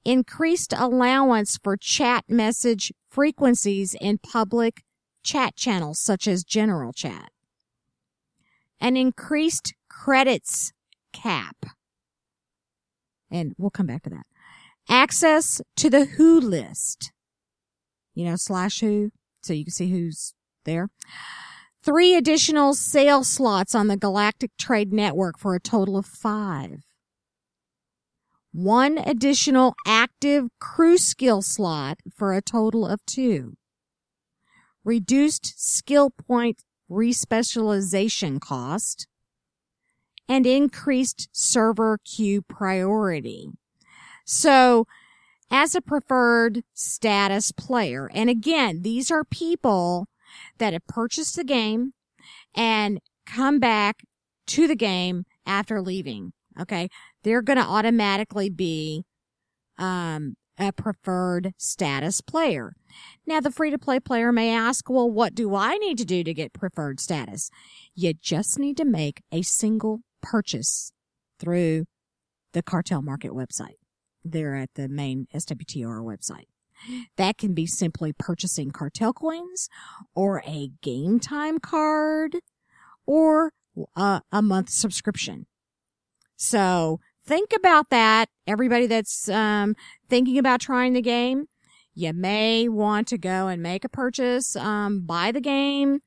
Increased 0.03 0.73
allowance 0.75 1.59
for 1.62 1.77
chat 1.77 2.23
message 2.27 2.91
frequencies 3.12 3.95
in 4.01 4.17
public 4.17 4.81
chat 5.21 5.55
channels 5.55 5.99
such 5.99 6.27
as 6.27 6.43
general 6.43 6.93
chat. 6.93 7.29
An 8.81 8.97
increased 8.97 9.75
credits 9.88 10.73
cap. 11.13 11.57
And 13.29 13.53
we'll 13.59 13.69
come 13.69 13.85
back 13.85 14.01
to 14.01 14.09
that. 14.09 14.25
Access 14.89 15.62
to 15.75 15.91
the 15.91 16.05
who 16.05 16.39
list. 16.39 17.12
You 18.15 18.25
know, 18.25 18.35
slash 18.35 18.79
who 18.79 19.12
so 19.43 19.53
you 19.53 19.63
can 19.63 19.71
see 19.71 19.89
who's 19.91 20.34
there. 20.70 20.89
Three 21.82 22.15
additional 22.15 22.74
sale 22.74 23.24
slots 23.24 23.74
on 23.74 23.88
the 23.88 23.97
Galactic 23.97 24.51
Trade 24.57 24.93
Network 24.93 25.39
for 25.39 25.55
a 25.55 25.59
total 25.59 25.97
of 25.97 26.05
five. 26.05 26.84
One 28.51 28.97
additional 28.97 29.76
active 29.88 30.49
crew 30.59 30.97
skill 30.97 31.41
slot 31.41 31.99
for 32.15 32.34
a 32.34 32.41
total 32.41 32.86
of 32.86 33.05
two. 33.05 33.55
Reduced 34.84 35.53
skill 35.57 36.09
point 36.11 36.63
respecialization 36.89 38.41
cost 38.41 39.07
and 40.28 40.45
increased 40.45 41.30
server 41.32 41.99
queue 42.03 42.41
priority. 42.41 43.49
So 44.26 44.86
as 45.51 45.76
a 45.76 45.82
preferred 45.82 46.63
status 46.74 47.51
player. 47.51 48.09
And 48.13 48.30
again, 48.30 48.82
these 48.82 49.11
are 49.11 49.24
people 49.24 50.07
that 50.57 50.73
have 50.73 50.85
purchased 50.87 51.35
the 51.35 51.43
game 51.43 51.93
and 52.55 52.99
come 53.25 53.59
back 53.59 54.03
to 54.47 54.67
the 54.67 54.75
game 54.75 55.25
after 55.45 55.81
leaving. 55.81 56.33
Okay. 56.59 56.89
They're 57.23 57.41
going 57.41 57.57
to 57.57 57.65
automatically 57.65 58.49
be, 58.49 59.05
um, 59.77 60.35
a 60.59 60.73
preferred 60.73 61.53
status 61.57 62.19
player. 62.19 62.73
Now, 63.25 63.39
the 63.39 63.51
free 63.51 63.71
to 63.71 63.77
play 63.77 63.99
player 63.99 64.31
may 64.31 64.53
ask, 64.53 64.89
well, 64.89 65.09
what 65.09 65.33
do 65.33 65.55
I 65.55 65.77
need 65.77 65.97
to 65.99 66.05
do 66.05 66.23
to 66.23 66.33
get 66.33 66.51
preferred 66.51 66.99
status? 66.99 67.49
You 67.95 68.13
just 68.13 68.59
need 68.59 68.75
to 68.77 68.85
make 68.85 69.21
a 69.31 69.41
single 69.41 70.01
purchase 70.21 70.91
through 71.39 71.85
the 72.51 72.61
cartel 72.61 73.01
market 73.01 73.31
website. 73.31 73.77
They're 74.25 74.55
at 74.55 74.73
the 74.75 74.89
main 74.89 75.27
SWTOR 75.33 76.01
website. 76.01 76.47
That 77.17 77.38
can 77.38 77.53
be 77.53 77.65
simply 77.65 78.13
purchasing 78.13 78.71
cartel 78.71 79.13
coins 79.13 79.69
or 80.15 80.41
a 80.45 80.71
game 80.82 81.19
time 81.19 81.59
card 81.59 82.38
or 83.05 83.51
a, 83.95 84.21
a 84.32 84.41
month 84.41 84.69
subscription. 84.69 85.45
So 86.36 86.99
think 87.25 87.53
about 87.55 87.89
that. 87.89 88.30
Everybody 88.47 88.88
that's 88.88 89.30
um, 89.30 89.75
thinking 90.09 90.38
about 90.38 90.61
trying 90.61 90.93
the 90.93 91.01
game, 91.01 91.45
you 91.93 92.13
may 92.13 92.69
want 92.69 93.07
to 93.09 93.17
go 93.17 93.47
and 93.47 93.61
make 93.61 93.84
a 93.84 93.89
purchase, 93.89 94.55
um, 94.55 95.01
buy 95.01 95.32
the 95.32 95.41
game. 95.41 95.99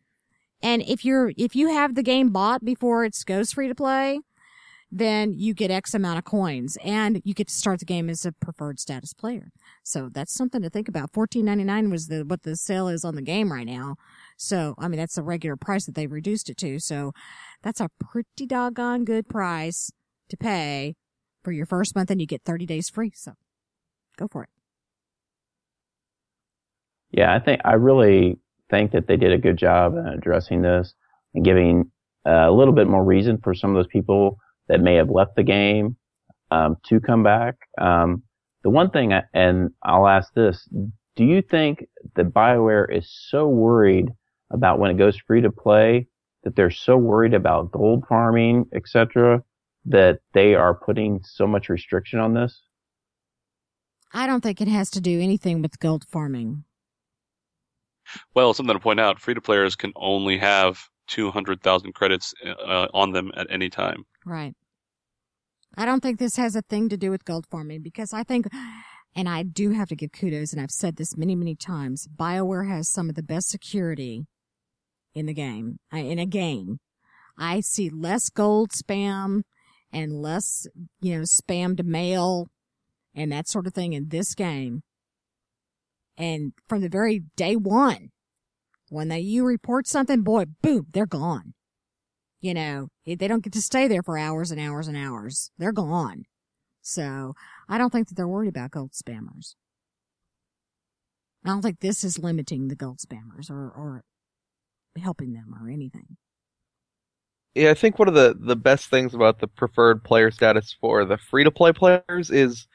And 0.63 0.83
if 0.83 1.05
you're, 1.05 1.33
if 1.37 1.55
you 1.57 1.69
have 1.69 1.95
the 1.95 2.03
game 2.03 2.31
bought 2.31 2.65
before 2.65 3.05
it 3.05 3.17
goes 3.27 3.53
free 3.53 3.69
to 3.69 3.75
play, 3.75 4.21
then 4.95 5.33
you 5.33 5.55
get 5.55 5.71
X 5.71 5.95
amount 5.95 6.19
of 6.19 6.25
coins 6.25 6.77
and 6.85 7.23
you 7.25 7.33
get 7.33 7.49
to 7.49 7.55
start 7.55 7.79
the 7.79 7.87
game 7.87 8.11
as 8.11 8.27
a 8.27 8.33
preferred 8.33 8.79
status 8.79 9.15
player. 9.15 9.51
So 9.83 10.11
that's 10.13 10.35
something 10.35 10.61
to 10.61 10.69
think 10.69 10.87
about. 10.87 11.11
Fourteen 11.15 11.47
ninety 11.47 11.65
nine 11.65 11.91
was 11.91 12.09
the, 12.09 12.25
what 12.25 12.43
the 12.43 12.57
sale 12.57 12.89
is 12.89 13.03
on 13.03 13.15
the 13.15 13.23
game 13.23 13.51
right 13.51 13.67
now. 13.67 13.97
So, 14.37 14.75
I 14.79 14.89
mean, 14.89 15.01
that's 15.01 15.15
the 15.15 15.23
regular 15.23 15.57
price 15.57 15.87
that 15.87 15.95
they've 15.95 16.13
reduced 16.13 16.51
it 16.51 16.59
to. 16.59 16.79
So 16.79 17.13
that's 17.63 17.81
a 17.81 17.89
pretty 17.99 18.45
doggone 18.47 19.05
good 19.05 19.29
price 19.29 19.91
to 20.29 20.37
pay 20.37 20.95
for 21.43 21.53
your 21.53 21.67
first 21.67 21.95
month 21.95 22.11
and 22.11 22.21
you 22.21 22.27
get 22.27 22.43
30 22.45 22.67
days 22.67 22.91
free. 22.91 23.13
So 23.15 23.33
go 24.19 24.29
for 24.31 24.43
it. 24.43 24.51
Yeah, 27.13 27.35
I 27.35 27.39
think 27.39 27.63
I 27.65 27.75
really 27.75 28.39
think 28.71 28.93
that 28.93 29.07
they 29.07 29.17
did 29.17 29.33
a 29.33 29.39
good 29.39 29.57
job 29.57 29.95
in 29.97 30.07
addressing 30.07 30.61
this 30.61 30.93
and 31.35 31.45
giving 31.45 31.91
uh, 32.27 32.49
a 32.49 32.53
little 32.53 32.75
bit 32.75 32.89
more 32.89 33.05
reason 33.05 33.39
for 33.43 33.55
some 33.55 33.71
of 33.71 33.77
those 33.77 33.91
people 33.91 34.39
that 34.69 34.81
may 34.81 34.95
have 34.95 35.11
left 35.11 35.37
the 35.37 35.43
game 35.43 35.97
um, 36.51 36.77
to 36.85 37.01
come 37.01 37.23
back. 37.23 37.57
Um, 37.81 38.23
the 38.63 38.71
one 38.71 38.91
thing, 38.91 39.13
I, 39.13 39.23
and 39.33 39.71
I'll 39.83 40.07
ask 40.07 40.33
this: 40.35 40.69
Do 41.17 41.25
you 41.25 41.43
think 41.43 41.87
that 42.15 42.33
Bioware 42.33 42.95
is 42.95 43.11
so 43.11 43.49
worried 43.49 44.11
about 44.51 44.79
when 44.79 44.91
it 44.91 44.99
goes 44.99 45.17
free 45.17 45.41
to 45.41 45.51
play 45.51 46.07
that 46.45 46.57
they're 46.57 46.71
so 46.71 46.97
worried 46.97 47.35
about 47.35 47.73
gold 47.73 48.05
farming, 48.09 48.67
etc., 48.75 49.43
that 49.87 50.21
they 50.35 50.55
are 50.55 50.75
putting 50.75 51.21
so 51.25 51.47
much 51.47 51.69
restriction 51.69 52.19
on 52.19 52.35
this? 52.35 52.63
I 54.13 54.27
don't 54.27 54.43
think 54.43 54.61
it 54.61 54.69
has 54.69 54.91
to 54.91 55.01
do 55.01 55.21
anything 55.21 55.63
with 55.63 55.79
gold 55.81 56.05
farming. 56.09 56.65
Well, 58.35 58.53
something 58.53 58.77
to 58.77 58.83
point 58.83 59.01
out: 59.01 59.19
free 59.19 59.35
to 59.35 59.41
players 59.41 59.75
can 59.75 59.93
only 59.97 60.39
have 60.39 60.89
200,000 61.09 61.93
credits 61.95 62.33
uh, 62.45 62.89
on 62.95 63.13
them 63.13 63.33
at 63.37 63.47
any 63.51 63.69
time. 63.69 64.05
Right. 64.25 64.55
I 65.77 65.87
don't 65.87 66.01
think 66.01 66.19
this 66.19 66.37
has 66.37 66.55
a 66.55 66.63
thing 66.63 66.89
to 66.91 66.97
do 66.97 67.11
with 67.11 67.25
gold 67.25 67.47
farming 67.51 67.83
because 67.83 68.13
I 68.13 68.25
think, 68.25 68.47
and 69.17 69.29
I 69.29 69.43
do 69.43 69.71
have 69.71 69.89
to 69.89 69.97
give 69.97 70.13
kudos, 70.13 70.53
and 70.53 70.61
I've 70.61 70.71
said 70.71 70.97
this 70.97 71.17
many, 71.17 71.35
many 71.35 71.55
times, 71.55 72.09
BioWare 72.15 72.69
has 72.69 72.91
some 72.91 73.09
of 73.09 73.15
the 73.15 73.23
best 73.23 73.49
security 73.49 74.27
in 75.15 75.27
the 75.27 75.35
game, 75.35 75.79
uh, 75.93 75.99
in 75.99 76.19
a 76.19 76.27
game. 76.27 76.79
I 77.39 77.61
see 77.61 77.89
less 77.89 78.29
gold 78.29 78.71
spam 78.71 79.43
and 79.93 80.21
less, 80.21 80.67
you 81.01 81.17
know, 81.17 81.23
spammed 81.23 81.85
mail 81.85 82.49
and 83.15 83.33
that 83.33 83.49
sort 83.49 83.67
of 83.67 83.75
thing 83.75 83.93
in 83.93 84.09
this 84.09 84.35
game. 84.35 84.83
And 86.17 86.53
from 86.69 86.83
the 86.83 86.89
very 86.89 87.23
day 87.37 87.57
one, 87.57 88.11
when 88.91 89.09
they, 89.09 89.21
you 89.21 89.45
report 89.47 89.87
something, 89.87 90.23
boy, 90.23 90.45
boom, 90.61 90.87
they're 90.93 91.07
gone. 91.07 91.55
You 92.43 92.55
know, 92.55 92.89
they 93.07 93.29
don't 93.29 93.43
get 93.43 93.53
to 93.55 93.63
stay 93.63 93.87
there 93.89 94.03
for 94.03 94.19
hours 94.19 94.51
and 94.51 94.61
hours 94.61 94.89
and 94.89 94.97
hours. 94.97 95.51
They're 95.59 95.73
gone. 95.73 96.25
So 96.83 97.35
I 97.69 97.79
don't 97.79 97.91
think 97.91 98.09
that 98.09 98.17
they're 98.17 98.29
worried 98.29 98.49
about 98.49 98.73
gold 98.73 98.93
spammers. 98.93 99.55
I 101.45 101.49
don't 101.49 101.63
think 101.63 101.79
this 101.79 102.03
is 102.03 102.19
limiting 102.19 102.67
the 102.67 102.75
gold 102.77 102.99
spammers 102.99 103.49
or, 103.49 103.71
or 103.71 104.03
helping 105.01 105.33
them 105.33 105.55
or 105.61 105.71
anything. 105.71 106.17
Yeah, 107.55 107.71
I 107.71 107.75
think 107.75 107.99
one 107.99 108.09
of 108.09 108.15
the, 108.15 108.37
the 108.39 108.57
best 108.57 108.89
things 108.89 109.15
about 109.15 109.39
the 109.39 109.47
preferred 109.47 110.03
player 110.03 110.31
status 110.31 110.75
for 110.81 111.05
the 111.05 111.19
free 111.19 111.45
to 111.45 111.51
play 111.51 111.73
players 111.73 112.31
is 112.31 112.67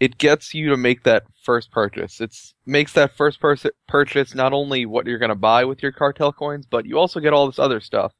it 0.00 0.18
gets 0.18 0.52
you 0.52 0.70
to 0.70 0.76
make 0.76 1.04
that 1.04 1.24
first 1.44 1.70
purchase. 1.70 2.20
It 2.20 2.34
makes 2.66 2.92
that 2.94 3.16
first 3.16 3.40
pers- 3.40 3.66
purchase 3.86 4.34
not 4.34 4.52
only 4.52 4.84
what 4.84 5.06
you're 5.06 5.18
going 5.18 5.28
to 5.28 5.36
buy 5.36 5.64
with 5.64 5.80
your 5.80 5.92
cartel 5.92 6.32
coins, 6.32 6.66
but 6.66 6.86
you 6.86 6.98
also 6.98 7.20
get 7.20 7.32
all 7.32 7.46
this 7.46 7.60
other 7.60 7.80
stuff. 7.80 8.12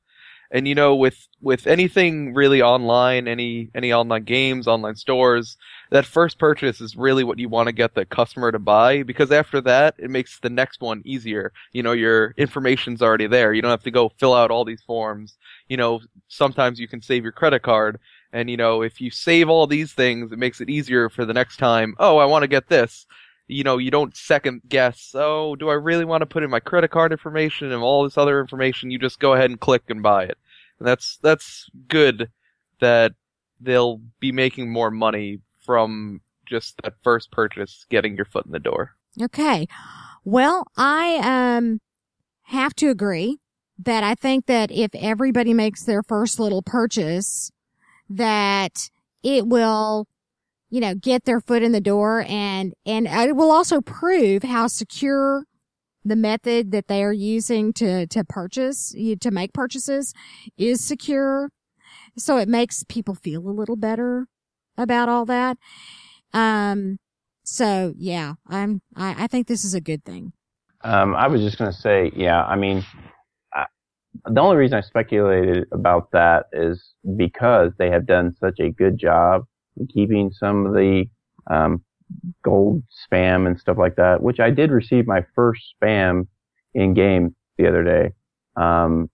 And 0.52 0.68
you 0.68 0.74
know, 0.74 0.94
with 0.94 1.28
with 1.40 1.66
anything 1.66 2.34
really 2.34 2.62
online, 2.62 3.26
any 3.26 3.70
any 3.74 3.92
online 3.92 4.24
games, 4.24 4.68
online 4.68 4.96
stores, 4.96 5.56
that 5.90 6.04
first 6.06 6.38
purchase 6.38 6.80
is 6.80 6.94
really 6.94 7.24
what 7.24 7.38
you 7.38 7.48
want 7.48 7.68
to 7.68 7.72
get 7.72 7.94
the 7.94 8.04
customer 8.04 8.52
to 8.52 8.58
buy 8.58 9.02
because 9.02 9.32
after 9.32 9.60
that, 9.62 9.94
it 9.98 10.10
makes 10.10 10.38
the 10.40 10.50
next 10.50 10.80
one 10.82 11.02
easier. 11.06 11.52
You 11.72 11.82
know, 11.82 11.92
your 11.92 12.34
information's 12.36 13.02
already 13.02 13.26
there. 13.26 13.54
You 13.54 13.62
don't 13.62 13.70
have 13.70 13.82
to 13.84 13.90
go 13.90 14.10
fill 14.18 14.34
out 14.34 14.50
all 14.50 14.64
these 14.66 14.82
forms. 14.82 15.38
You 15.68 15.78
know, 15.78 16.00
sometimes 16.28 16.78
you 16.78 16.86
can 16.88 17.00
save 17.02 17.22
your 17.22 17.32
credit 17.32 17.62
card 17.62 17.98
and 18.32 18.48
you 18.50 18.56
know, 18.56 18.82
if 18.82 19.00
you 19.00 19.10
save 19.10 19.48
all 19.48 19.66
these 19.66 19.92
things, 19.92 20.32
it 20.32 20.38
makes 20.38 20.60
it 20.60 20.70
easier 20.70 21.08
for 21.08 21.24
the 21.24 21.34
next 21.34 21.58
time. 21.58 21.94
Oh, 21.98 22.18
I 22.18 22.24
want 22.26 22.42
to 22.42 22.48
get 22.48 22.68
this. 22.68 23.06
You 23.48 23.64
know, 23.64 23.78
you 23.78 23.90
don't 23.90 24.16
second 24.16 24.62
guess. 24.68 25.12
Oh, 25.14 25.56
do 25.56 25.68
I 25.68 25.74
really 25.74 26.04
want 26.04 26.22
to 26.22 26.26
put 26.26 26.42
in 26.42 26.50
my 26.50 26.60
credit 26.60 26.90
card 26.90 27.12
information 27.12 27.72
and 27.72 27.82
all 27.82 28.04
this 28.04 28.16
other 28.16 28.40
information? 28.40 28.90
You 28.90 28.98
just 28.98 29.20
go 29.20 29.34
ahead 29.34 29.50
and 29.50 29.60
click 29.60 29.82
and 29.88 30.02
buy 30.02 30.24
it. 30.24 30.38
And 30.78 30.88
that's 30.88 31.18
that's 31.22 31.68
good 31.88 32.30
that 32.80 33.12
they'll 33.60 34.00
be 34.20 34.32
making 34.32 34.70
more 34.70 34.90
money 34.90 35.40
from 35.64 36.20
just 36.46 36.80
that 36.82 36.94
first 37.02 37.30
purchase, 37.30 37.86
getting 37.90 38.16
your 38.16 38.24
foot 38.24 38.46
in 38.46 38.52
the 38.52 38.58
door. 38.58 38.96
Okay. 39.20 39.66
Well, 40.24 40.66
I 40.76 41.20
um 41.22 41.80
have 42.44 42.74
to 42.76 42.88
agree 42.88 43.38
that 43.78 44.04
I 44.04 44.14
think 44.14 44.46
that 44.46 44.70
if 44.70 44.90
everybody 44.94 45.54
makes 45.54 45.84
their 45.84 46.02
first 46.02 46.38
little 46.38 46.62
purchase, 46.62 47.50
that 48.08 48.90
it 49.22 49.46
will, 49.46 50.06
you 50.72 50.80
know, 50.80 50.94
get 50.94 51.26
their 51.26 51.38
foot 51.38 51.62
in 51.62 51.72
the 51.72 51.82
door 51.82 52.24
and, 52.26 52.72
and 52.86 53.06
it 53.06 53.36
will 53.36 53.52
also 53.52 53.82
prove 53.82 54.42
how 54.42 54.66
secure 54.66 55.44
the 56.02 56.16
method 56.16 56.72
that 56.72 56.88
they 56.88 57.04
are 57.04 57.12
using 57.12 57.74
to, 57.74 58.06
to 58.06 58.24
purchase, 58.24 58.94
to 59.20 59.30
make 59.30 59.52
purchases 59.52 60.14
is 60.56 60.82
secure. 60.82 61.50
So 62.16 62.38
it 62.38 62.48
makes 62.48 62.84
people 62.84 63.14
feel 63.14 63.46
a 63.46 63.52
little 63.52 63.76
better 63.76 64.28
about 64.78 65.10
all 65.10 65.26
that. 65.26 65.58
Um, 66.32 66.98
so 67.44 67.92
yeah, 67.98 68.34
I'm, 68.48 68.80
I, 68.96 69.24
I 69.24 69.26
think 69.26 69.48
this 69.48 69.66
is 69.66 69.74
a 69.74 69.80
good 69.80 70.06
thing. 70.06 70.32
Um, 70.80 71.14
I 71.14 71.28
was 71.28 71.42
just 71.42 71.58
going 71.58 71.70
to 71.70 71.76
say, 71.76 72.12
yeah, 72.16 72.44
I 72.44 72.56
mean, 72.56 72.82
the 74.24 74.40
only 74.40 74.56
reason 74.56 74.78
I 74.78 74.80
speculated 74.80 75.66
about 75.70 76.12
that 76.12 76.46
is 76.50 76.94
because 77.16 77.72
they 77.78 77.90
have 77.90 78.06
done 78.06 78.34
such 78.40 78.58
a 78.58 78.70
good 78.70 78.98
job 78.98 79.44
keeping 79.92 80.30
some 80.30 80.66
of 80.66 80.74
the 80.74 81.04
um, 81.50 81.82
gold 82.42 82.82
spam 82.90 83.46
and 83.46 83.58
stuff 83.58 83.78
like 83.78 83.96
that, 83.96 84.22
which 84.22 84.40
I 84.40 84.50
did 84.50 84.70
receive 84.70 85.06
my 85.06 85.24
first 85.34 85.74
spam 85.82 86.26
in 86.74 86.94
game 86.94 87.34
the 87.58 87.68
other 87.68 87.84
day. 87.84 88.10
Um, 88.56 89.10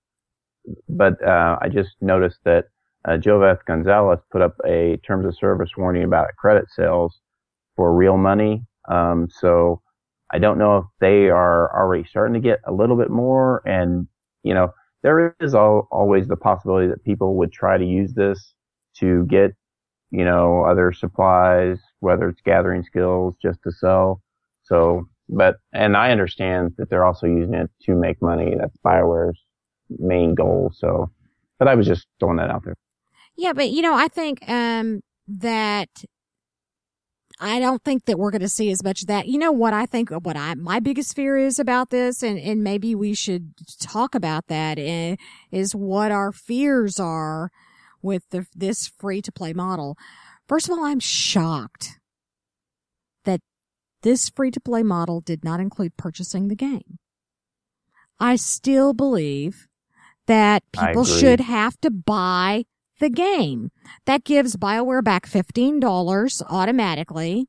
but 0.89 1.23
uh, 1.25 1.59
I 1.61 1.69
just 1.69 1.91
noticed 2.01 2.39
that 2.45 2.67
uh, 3.07 3.17
Joveth 3.17 3.65
Gonzalez 3.67 4.19
put 4.31 4.43
up 4.43 4.57
a 4.67 4.99
terms 5.07 5.27
of 5.27 5.37
service 5.37 5.71
warning 5.77 6.05
about 6.05 6.29
credit 6.37 6.67
sales 6.69 7.21
for 7.77 7.95
real 7.95 8.17
money. 8.17 8.67
Um, 8.91 9.29
so 9.31 9.81
I 10.31 10.39
don't 10.39 10.59
know 10.59 10.79
if 10.79 10.85
they 11.01 11.29
are 11.31 11.75
already 11.75 12.05
starting 12.05 12.35
to 12.35 12.41
get 12.41 12.61
a 12.67 12.73
little 12.73 12.97
bit 12.97 13.11
more 13.11 13.63
and, 13.65 14.07
you 14.43 14.53
know, 14.53 14.73
there 15.03 15.35
is 15.41 15.55
always 15.55 16.27
the 16.27 16.37
possibility 16.37 16.89
that 16.89 17.05
people 17.05 17.37
would 17.37 17.53
try 17.53 17.79
to 17.79 17.85
use 17.85 18.13
this 18.15 18.53
to 18.97 19.25
get, 19.27 19.55
you 20.11 20.25
know, 20.25 20.65
other 20.65 20.93
supplies, 20.93 21.79
whether 22.01 22.29
it's 22.29 22.41
gathering 22.43 22.83
skills 22.83 23.35
just 23.43 23.63
to 23.65 23.73
sell. 23.73 24.23
So, 24.63 25.09
but, 25.29 25.57
and 25.73 25.97
I 25.97 26.11
understand 26.11 26.75
that 26.79 26.91
they're 26.91 27.05
also 27.05 27.27
using 27.27 27.55
it 27.55 27.71
to 27.85 27.95
make 27.95 28.21
money. 28.23 28.55
That's 28.59 28.77
Bioware's 28.85 29.39
main 29.99 30.35
goal. 30.35 30.73
So, 30.75 31.11
but 31.59 31.69
I 31.69 31.75
was 31.75 31.87
just 31.87 32.07
throwing 32.21 32.37
that 32.37 32.51
out 32.51 32.65
there. 32.65 32.75
Yeah, 33.37 33.53
but 33.53 33.71
you 33.71 33.83
know, 33.83 33.95
I 33.95 34.09
think, 34.09 34.49
um, 34.49 35.01
that 35.29 35.89
I 37.41 37.61
don't 37.61 37.85
think 37.85 38.07
that 38.07 38.19
we're 38.19 38.31
going 38.31 38.41
to 38.41 38.49
see 38.49 38.71
as 38.71 38.83
much 38.83 39.03
of 39.03 39.09
that. 39.09 39.29
You 39.29 39.39
know 39.39 39.53
what 39.53 39.73
I 39.73 39.87
think, 39.87 40.11
what 40.11 40.37
I, 40.37 40.55
my 40.55 40.81
biggest 40.81 41.15
fear 41.15 41.37
is 41.37 41.59
about 41.59 41.91
this, 41.91 42.23
and, 42.23 42.39
and 42.39 42.65
maybe 42.65 42.95
we 42.95 43.15
should 43.15 43.53
talk 43.81 44.15
about 44.15 44.49
that, 44.49 44.79
eh, 44.79 45.17
what 45.73 46.11
our 46.11 46.33
fears 46.33 46.99
are 46.99 47.51
with 48.03 48.29
the, 48.31 48.47
this 48.55 48.87
free 48.87 49.23
to 49.23 49.33
play 49.33 49.53
model. 49.53 49.97
First 50.47 50.69
of 50.69 50.79
all, 50.79 50.85
I'm 50.85 51.01
shocked 51.01 51.99
that 53.25 53.41
this 54.03 54.29
free 54.29 54.51
to 54.51 54.61
play 54.61 54.83
model 54.83 55.21
did 55.21 55.45
not 55.45 55.61
include 55.61 55.97
purchasing 55.97 56.49
the 56.49 56.57
game. 56.57 56.99
I 58.21 58.37
still 58.37 58.95
believe 58.95 59.69
that 60.27 60.63
people 60.73 61.05
should 61.05 61.41
have 61.41 61.81
to 61.81 61.91
buy 61.91 62.65
the 63.01 63.11
game. 63.11 63.71
That 64.07 64.25
gives 64.25 64.57
BioWare 64.57 65.05
back 65.05 65.27
$15 65.29 66.43
automatically, 66.49 67.47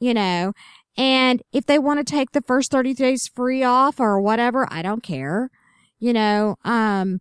you 0.00 0.14
know, 0.14 0.52
and 0.96 1.42
if 1.52 1.64
they 1.66 1.78
want 1.78 2.04
to 2.04 2.04
take 2.04 2.32
the 2.32 2.42
first 2.42 2.72
30 2.72 2.94
days 2.94 3.28
free 3.28 3.62
off 3.62 4.00
or 4.00 4.20
whatever, 4.20 4.66
I 4.70 4.82
don't 4.82 5.02
care. 5.02 5.50
You 6.00 6.12
know, 6.12 6.56
um, 6.64 7.20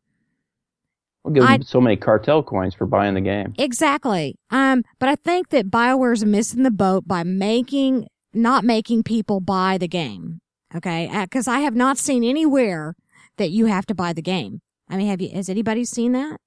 We'll 1.27 1.33
give 1.33 1.43
I- 1.43 1.57
them 1.57 1.63
so 1.63 1.81
many 1.81 1.97
cartel 1.97 2.41
coins 2.41 2.73
for 2.73 2.85
buying 2.85 3.13
the 3.13 3.21
game. 3.21 3.53
Exactly. 3.57 4.35
Um, 4.49 4.83
but 4.97 5.09
I 5.09 5.15
think 5.15 5.49
that 5.49 5.69
BioWare's 5.69 6.23
missing 6.23 6.63
the 6.63 6.71
boat 6.71 7.05
by 7.05 7.23
making, 7.23 8.07
not 8.33 8.63
making 8.63 9.03
people 9.03 9.41
buy 9.41 9.77
the 9.77 9.89
game. 9.89 10.39
Okay. 10.73 11.07
Uh 11.07 11.27
'cause 11.27 11.27
cause 11.31 11.47
I 11.49 11.59
have 11.59 11.75
not 11.75 11.97
seen 11.97 12.23
anywhere 12.23 12.95
that 13.35 13.51
you 13.51 13.65
have 13.65 13.85
to 13.87 13.95
buy 13.95 14.13
the 14.13 14.21
game. 14.21 14.61
I 14.89 14.95
mean, 14.95 15.07
have 15.07 15.19
you, 15.21 15.29
has 15.33 15.49
anybody 15.49 15.83
seen 15.83 16.13
that? 16.13 16.37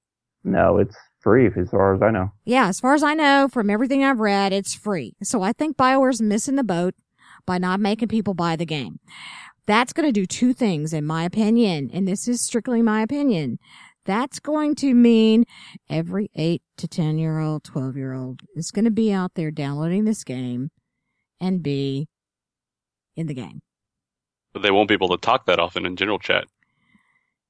No, 0.45 0.79
it's 0.79 0.97
free 1.21 1.47
as 1.47 1.69
far 1.71 1.95
as 1.95 2.01
I 2.01 2.11
know. 2.11 2.33
Yeah. 2.47 2.69
As 2.69 2.81
far 2.81 2.95
as 2.95 3.03
I 3.03 3.13
know, 3.13 3.49
from 3.53 3.69
everything 3.69 4.03
I've 4.03 4.19
read, 4.21 4.53
it's 4.55 4.75
free. 4.75 5.15
So 5.23 5.43
I 5.43 5.53
think 5.53 5.77
BioWare's 5.77 6.23
missing 6.23 6.57
the 6.57 6.65
boat 6.65 6.95
by 7.45 7.59
not 7.59 7.81
making 7.81 8.09
people 8.09 8.33
buy 8.33 8.57
the 8.57 8.65
game. 8.67 8.99
That's 9.67 9.93
going 9.93 10.09
to 10.09 10.13
do 10.13 10.27
two 10.27 10.53
things, 10.55 10.93
in 10.95 11.07
my 11.07 11.25
opinion. 11.25 11.91
And 11.93 12.09
this 12.09 12.27
is 12.27 12.41
strictly 12.41 12.83
my 12.83 13.03
opinion. 13.03 13.59
That's 14.11 14.41
going 14.41 14.75
to 14.75 14.93
mean 14.93 15.45
every 15.89 16.33
eight 16.35 16.65
to 16.79 16.89
10 16.89 17.17
year 17.17 17.39
old, 17.39 17.63
12 17.63 17.97
year 17.97 18.13
old 18.13 18.41
is 18.57 18.73
going 18.73 18.85
to 18.85 18.91
be 18.91 19.13
out 19.13 19.35
there 19.35 19.53
downloading 19.53 20.05
this 20.05 20.25
game 20.25 20.73
and 21.41 21.63
be 21.63 22.09
in 23.15 23.29
the 23.29 23.35
game. 23.35 23.61
But 24.53 24.63
they 24.63 24.73
won't 24.73 24.89
be 24.89 24.95
able 24.95 25.11
to 25.11 25.17
talk 25.17 25.47
that 25.47 25.61
often 25.61 25.87
in 25.87 25.95
general 25.95 26.19
chat. 26.19 26.47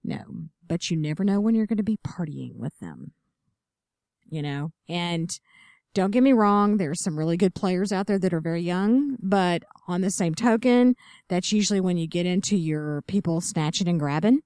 No, 0.04 0.22
but 0.68 0.90
you 0.90 0.98
never 0.98 1.24
know 1.24 1.40
when 1.40 1.54
you're 1.54 1.64
going 1.64 1.78
to 1.78 1.82
be 1.82 1.98
partying 2.06 2.56
with 2.56 2.78
them. 2.78 3.12
You 4.28 4.42
know, 4.42 4.72
and 4.86 5.30
don't 5.94 6.10
get 6.10 6.22
me 6.22 6.34
wrong, 6.34 6.76
there's 6.76 7.02
some 7.02 7.18
really 7.18 7.38
good 7.38 7.54
players 7.54 7.90
out 7.90 8.06
there 8.06 8.18
that 8.18 8.34
are 8.34 8.40
very 8.40 8.60
young, 8.60 9.16
but 9.18 9.62
on 9.88 10.02
the 10.02 10.10
same 10.10 10.34
token, 10.34 10.94
that's 11.26 11.52
usually 11.52 11.80
when 11.80 11.96
you 11.96 12.06
get 12.06 12.26
into 12.26 12.54
your 12.54 13.00
people 13.08 13.40
snatching 13.40 13.88
and 13.88 13.98
grabbing, 13.98 14.40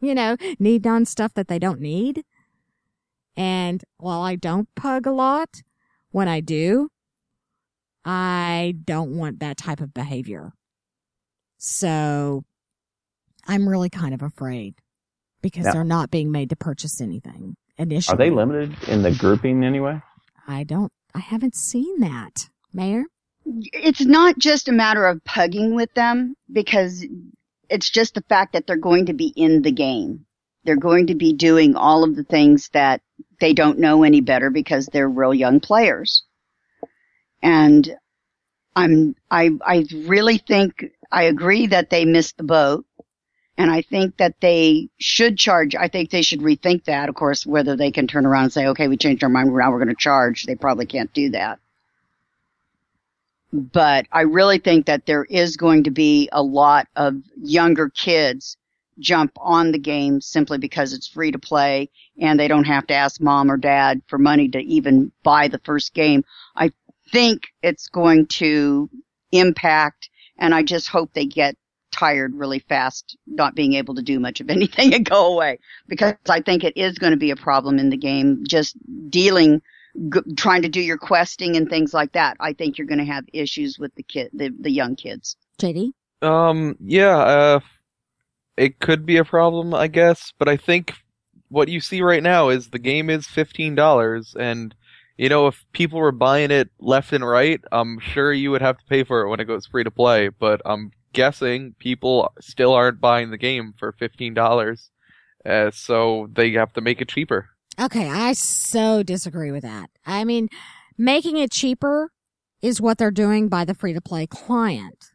you 0.00 0.14
know, 0.14 0.36
need 0.58 0.86
on 0.86 1.04
stuff 1.04 1.34
that 1.34 1.48
they 1.48 1.58
don't 1.58 1.80
need. 1.80 2.24
And 3.36 3.82
while 3.98 4.20
I 4.22 4.36
don't 4.36 4.68
pug 4.74 5.06
a 5.06 5.12
lot, 5.12 5.62
when 6.10 6.28
I 6.28 6.40
do, 6.40 6.88
I 8.04 8.74
don't 8.84 9.16
want 9.16 9.40
that 9.40 9.56
type 9.56 9.80
of 9.80 9.94
behavior. 9.94 10.52
So 11.58 12.44
I'm 13.46 13.68
really 13.68 13.90
kind 13.90 14.14
of 14.14 14.22
afraid 14.22 14.74
because 15.42 15.66
Yeah. 15.66 15.72
they're 15.72 15.84
not 15.84 16.10
being 16.10 16.30
made 16.30 16.50
to 16.50 16.56
purchase 16.56 17.00
anything 17.00 17.56
initially. 17.76 18.14
Are 18.14 18.18
they 18.18 18.30
limited 18.30 18.74
in 18.88 19.02
the 19.02 19.12
grouping 19.14 19.64
anyway? 19.64 20.00
I 20.46 20.64
don't, 20.64 20.92
I 21.14 21.20
haven't 21.20 21.54
seen 21.54 22.00
that. 22.00 22.48
Maer? 22.72 23.04
It's 23.44 24.04
not 24.04 24.38
just 24.38 24.68
a 24.68 24.72
matter 24.72 25.06
of 25.06 25.22
pugging 25.24 25.74
with 25.74 25.92
them 25.94 26.34
because 26.52 27.04
it's 27.70 27.88
just 27.88 28.14
the 28.14 28.24
fact 28.28 28.52
that 28.52 28.66
they're 28.66 28.76
going 28.76 29.06
to 29.06 29.14
be 29.14 29.28
in 29.28 29.62
the 29.62 29.72
game. 29.72 30.26
They're 30.64 30.76
going 30.76 31.06
to 31.06 31.14
be 31.14 31.32
doing 31.32 31.74
all 31.74 32.04
of 32.04 32.16
the 32.16 32.24
things 32.24 32.68
that 32.72 33.00
they 33.40 33.54
don't 33.54 33.78
know 33.78 34.02
any 34.02 34.20
better 34.20 34.50
because 34.50 34.86
they're 34.86 35.08
real 35.08 35.32
young 35.32 35.60
players. 35.60 36.24
And 37.42 37.96
I'm, 38.76 39.14
I, 39.30 39.50
I 39.64 39.86
really 40.06 40.38
think, 40.38 40.84
I 41.10 41.24
agree 41.24 41.68
that 41.68 41.88
they 41.88 42.04
missed 42.04 42.36
the 42.36 42.44
boat. 42.44 42.84
And 43.56 43.70
I 43.70 43.82
think 43.82 44.16
that 44.18 44.36
they 44.40 44.88
should 44.98 45.36
charge. 45.36 45.74
I 45.74 45.88
think 45.88 46.10
they 46.10 46.22
should 46.22 46.40
rethink 46.40 46.84
that. 46.84 47.08
Of 47.08 47.14
course, 47.14 47.44
whether 47.44 47.76
they 47.76 47.90
can 47.90 48.06
turn 48.06 48.24
around 48.24 48.44
and 48.44 48.52
say, 48.52 48.66
okay, 48.68 48.88
we 48.88 48.96
changed 48.96 49.22
our 49.22 49.28
mind. 49.28 49.52
Now 49.54 49.70
we're 49.70 49.78
going 49.78 49.88
to 49.88 49.94
charge. 49.94 50.44
They 50.44 50.54
probably 50.54 50.86
can't 50.86 51.12
do 51.12 51.30
that. 51.30 51.58
But 53.52 54.06
I 54.12 54.22
really 54.22 54.58
think 54.58 54.86
that 54.86 55.06
there 55.06 55.24
is 55.24 55.56
going 55.56 55.84
to 55.84 55.90
be 55.90 56.28
a 56.32 56.42
lot 56.42 56.86
of 56.94 57.16
younger 57.36 57.88
kids 57.88 58.56
jump 59.00 59.32
on 59.36 59.72
the 59.72 59.78
game 59.78 60.20
simply 60.20 60.58
because 60.58 60.92
it's 60.92 61.08
free 61.08 61.32
to 61.32 61.38
play 61.38 61.90
and 62.20 62.38
they 62.38 62.48
don't 62.48 62.64
have 62.64 62.86
to 62.88 62.94
ask 62.94 63.20
mom 63.20 63.50
or 63.50 63.56
dad 63.56 64.02
for 64.06 64.18
money 64.18 64.48
to 64.48 64.60
even 64.60 65.10
buy 65.22 65.48
the 65.48 65.60
first 65.64 65.94
game. 65.94 66.22
I 66.54 66.70
think 67.10 67.48
it's 67.62 67.88
going 67.88 68.26
to 68.26 68.90
impact 69.32 70.10
and 70.38 70.54
I 70.54 70.62
just 70.62 70.88
hope 70.88 71.12
they 71.12 71.26
get 71.26 71.56
tired 71.90 72.34
really 72.34 72.60
fast, 72.60 73.16
not 73.26 73.54
being 73.54 73.74
able 73.74 73.94
to 73.94 74.02
do 74.02 74.20
much 74.20 74.40
of 74.40 74.50
anything 74.50 74.94
and 74.94 75.04
go 75.04 75.32
away 75.32 75.58
because 75.88 76.14
I 76.28 76.40
think 76.40 76.64
it 76.64 76.76
is 76.76 76.98
going 76.98 77.12
to 77.12 77.18
be 77.18 77.30
a 77.30 77.36
problem 77.36 77.78
in 77.78 77.90
the 77.90 77.96
game. 77.96 78.44
Just 78.46 78.76
dealing, 79.10 79.62
g- 79.94 80.34
trying 80.36 80.62
to 80.62 80.68
do 80.68 80.80
your 80.80 80.98
questing 80.98 81.56
and 81.56 81.68
things 81.68 81.94
like 81.94 82.12
that. 82.12 82.36
I 82.40 82.52
think 82.52 82.78
you're 82.78 82.86
going 82.86 82.98
to 82.98 83.04
have 83.04 83.24
issues 83.32 83.78
with 83.78 83.94
the 83.94 84.02
kid, 84.02 84.30
the, 84.32 84.50
the 84.60 84.70
young 84.70 84.96
kids. 84.96 85.36
JD? 85.60 85.92
Um, 86.22 86.76
yeah, 86.80 87.16
uh, 87.16 87.60
it 88.56 88.78
could 88.78 89.06
be 89.06 89.16
a 89.16 89.24
problem, 89.24 89.74
I 89.74 89.86
guess, 89.86 90.32
but 90.38 90.48
I 90.48 90.56
think 90.56 90.94
what 91.48 91.68
you 91.68 91.80
see 91.80 92.02
right 92.02 92.22
now 92.22 92.48
is 92.48 92.68
the 92.68 92.78
game 92.78 93.10
is 93.10 93.26
$15, 93.26 94.36
and, 94.38 94.74
you 95.16 95.28
know, 95.28 95.46
if 95.46 95.64
people 95.72 95.98
were 95.98 96.12
buying 96.12 96.50
it 96.50 96.68
left 96.78 97.12
and 97.12 97.26
right, 97.26 97.60
I'm 97.72 97.98
sure 97.98 98.32
you 98.32 98.50
would 98.50 98.62
have 98.62 98.78
to 98.78 98.84
pay 98.84 99.04
for 99.04 99.22
it 99.22 99.28
when 99.28 99.40
it 99.40 99.46
goes 99.46 99.66
free 99.66 99.84
to 99.84 99.90
play, 99.90 100.28
but 100.28 100.60
I'm 100.64 100.92
guessing 101.12 101.74
people 101.78 102.32
still 102.40 102.72
aren't 102.72 103.00
buying 103.00 103.30
the 103.30 103.38
game 103.38 103.74
for 103.78 103.92
$15, 103.92 104.90
uh, 105.46 105.70
so 105.72 106.28
they 106.32 106.52
have 106.52 106.72
to 106.74 106.80
make 106.80 107.00
it 107.00 107.08
cheaper. 107.08 107.48
Okay, 107.80 108.10
I 108.10 108.34
so 108.34 109.02
disagree 109.02 109.50
with 109.50 109.62
that. 109.62 109.88
I 110.04 110.24
mean, 110.24 110.48
making 110.98 111.38
it 111.38 111.50
cheaper 111.50 112.10
is 112.60 112.78
what 112.80 112.98
they're 112.98 113.10
doing 113.10 113.48
by 113.48 113.64
the 113.64 113.74
free 113.74 113.94
to 113.94 114.02
play 114.02 114.26
client. 114.26 115.06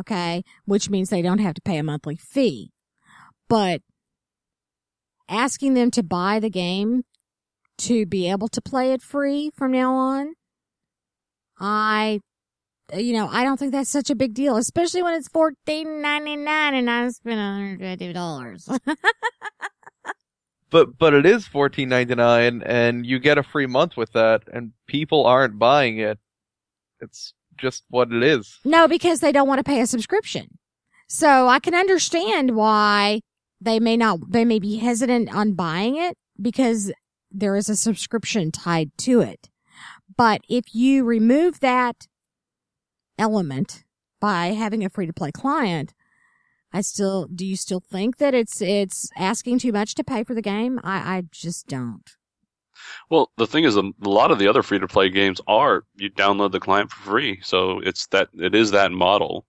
Okay, 0.00 0.42
which 0.64 0.90
means 0.90 1.10
they 1.10 1.22
don't 1.22 1.38
have 1.38 1.54
to 1.54 1.62
pay 1.62 1.76
a 1.76 1.82
monthly 1.82 2.16
fee. 2.16 2.72
But 3.48 3.82
asking 5.28 5.74
them 5.74 5.90
to 5.92 6.02
buy 6.02 6.40
the 6.40 6.50
game 6.50 7.04
to 7.78 8.04
be 8.04 8.28
able 8.28 8.48
to 8.48 8.60
play 8.60 8.92
it 8.92 9.02
free 9.02 9.50
from 9.56 9.72
now 9.72 9.94
on, 9.94 10.34
I, 11.60 12.20
you 12.94 13.12
know, 13.12 13.28
I 13.30 13.44
don't 13.44 13.58
think 13.58 13.72
that's 13.72 13.90
such 13.90 14.10
a 14.10 14.16
big 14.16 14.34
deal, 14.34 14.56
especially 14.56 15.02
when 15.04 15.14
it's 15.14 15.28
fourteen 15.28 16.02
ninety 16.02 16.34
nine 16.34 16.74
and 16.74 16.90
I 16.90 17.08
spent 17.10 17.38
hundred 17.38 17.78
fifty 17.78 18.12
dollars. 18.12 18.68
But 20.70 20.98
but 20.98 21.14
it 21.14 21.24
is 21.24 21.46
fourteen 21.46 21.88
ninety 21.88 22.14
nine, 22.14 22.62
and 22.64 23.06
you 23.06 23.18
get 23.18 23.38
a 23.38 23.42
free 23.42 23.66
month 23.66 23.96
with 23.96 24.12
that, 24.12 24.42
and 24.52 24.72
people 24.86 25.26
aren't 25.26 25.58
buying 25.58 25.98
it. 25.98 26.18
It's 27.00 27.32
just 27.56 27.84
what 27.88 28.12
it 28.12 28.22
is. 28.22 28.58
No, 28.64 28.86
because 28.86 29.20
they 29.20 29.32
don't 29.32 29.48
want 29.48 29.58
to 29.58 29.64
pay 29.64 29.80
a 29.80 29.86
subscription. 29.86 30.58
So 31.08 31.48
I 31.48 31.58
can 31.58 31.74
understand 31.74 32.54
why 32.54 33.20
they 33.60 33.80
may 33.80 33.96
not, 33.96 34.30
they 34.30 34.44
may 34.44 34.58
be 34.58 34.76
hesitant 34.76 35.34
on 35.34 35.54
buying 35.54 35.96
it 35.96 36.16
because 36.40 36.92
there 37.30 37.56
is 37.56 37.68
a 37.68 37.76
subscription 37.76 38.52
tied 38.52 38.90
to 38.98 39.20
it. 39.20 39.48
But 40.16 40.42
if 40.48 40.74
you 40.74 41.04
remove 41.04 41.60
that 41.60 42.06
element 43.18 43.84
by 44.20 44.48
having 44.48 44.84
a 44.84 44.90
free 44.90 45.06
to 45.06 45.12
play 45.12 45.32
client, 45.32 45.94
I 46.72 46.82
still, 46.82 47.26
do 47.26 47.46
you 47.46 47.56
still 47.56 47.80
think 47.80 48.18
that 48.18 48.34
it's, 48.34 48.60
it's 48.60 49.08
asking 49.16 49.60
too 49.60 49.72
much 49.72 49.94
to 49.94 50.04
pay 50.04 50.24
for 50.24 50.34
the 50.34 50.42
game? 50.42 50.80
I, 50.84 51.16
I 51.16 51.22
just 51.30 51.66
don't. 51.66 52.08
Well, 53.10 53.30
the 53.36 53.46
thing 53.46 53.64
is, 53.64 53.76
a 53.76 53.92
lot 54.02 54.30
of 54.30 54.38
the 54.38 54.48
other 54.48 54.62
free 54.62 54.78
to 54.78 54.86
play 54.86 55.08
games 55.08 55.40
are 55.46 55.84
you 55.96 56.10
download 56.10 56.52
the 56.52 56.60
client 56.60 56.90
for 56.90 57.02
free, 57.02 57.40
so 57.42 57.80
it's 57.80 58.06
that 58.08 58.28
it 58.34 58.54
is 58.54 58.70
that 58.70 58.92
model. 58.92 59.46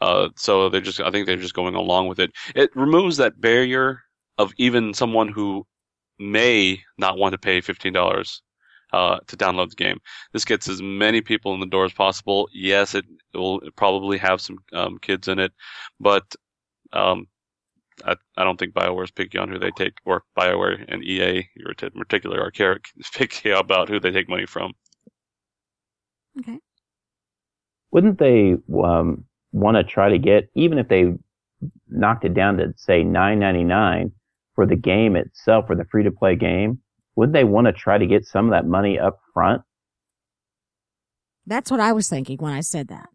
Uh, 0.00 0.28
so 0.36 0.68
they're 0.68 0.80
just, 0.80 1.00
I 1.00 1.10
think 1.10 1.26
they're 1.26 1.36
just 1.36 1.54
going 1.54 1.74
along 1.74 2.08
with 2.08 2.18
it. 2.18 2.32
It 2.54 2.74
removes 2.74 3.16
that 3.18 3.40
barrier 3.40 4.02
of 4.38 4.52
even 4.56 4.92
someone 4.92 5.28
who 5.28 5.66
may 6.18 6.82
not 6.98 7.16
want 7.16 7.32
to 7.32 7.38
pay 7.38 7.60
fifteen 7.60 7.92
dollars 7.92 8.42
uh, 8.92 9.18
to 9.26 9.36
download 9.36 9.70
the 9.70 9.76
game. 9.76 9.98
This 10.32 10.44
gets 10.44 10.68
as 10.68 10.82
many 10.82 11.20
people 11.20 11.54
in 11.54 11.60
the 11.60 11.66
door 11.66 11.84
as 11.84 11.92
possible. 11.92 12.48
Yes, 12.52 12.94
it, 12.94 13.04
will 13.34 13.60
probably 13.76 14.18
have 14.18 14.40
some 14.40 14.58
um, 14.72 14.98
kids 14.98 15.28
in 15.28 15.38
it, 15.38 15.52
but 16.00 16.34
um, 16.94 17.26
I, 18.04 18.16
I 18.36 18.44
don't 18.44 18.58
think 18.58 18.74
BioWare's 18.74 19.10
picky 19.10 19.38
on 19.38 19.48
who 19.48 19.58
they 19.58 19.70
take, 19.70 19.98
or 20.04 20.24
BioWare 20.36 20.84
and 20.88 21.04
EA 21.04 21.48
or 21.64 21.74
in 21.80 21.90
particular 21.90 22.40
are 22.40 22.50
care- 22.50 22.80
picky 23.14 23.50
about 23.50 23.88
who 23.88 24.00
they 24.00 24.10
take 24.10 24.28
money 24.28 24.46
from. 24.46 24.72
Okay. 26.38 26.58
Wouldn't 27.92 28.18
they 28.18 28.56
um, 28.82 29.24
want 29.52 29.76
to 29.76 29.84
try 29.84 30.08
to 30.08 30.18
get 30.18 30.50
even 30.54 30.78
if 30.78 30.88
they 30.88 31.12
knocked 31.88 32.24
it 32.24 32.34
down 32.34 32.56
to 32.56 32.74
say 32.76 33.04
nine 33.04 33.38
ninety 33.38 33.62
nine 33.62 34.10
for 34.54 34.66
the 34.66 34.76
game 34.76 35.14
itself 35.14 35.66
for 35.66 35.76
the 35.76 35.84
free 35.84 36.02
to 36.02 36.10
play 36.10 36.34
game? 36.34 36.80
Wouldn't 37.14 37.34
they 37.34 37.44
want 37.44 37.68
to 37.68 37.72
try 37.72 37.98
to 37.98 38.06
get 38.06 38.24
some 38.24 38.46
of 38.46 38.50
that 38.50 38.66
money 38.66 38.98
up 38.98 39.20
front? 39.32 39.62
That's 41.46 41.70
what 41.70 41.78
I 41.78 41.92
was 41.92 42.08
thinking 42.08 42.38
when 42.38 42.52
I 42.52 42.60
said 42.60 42.88
that. 42.88 43.08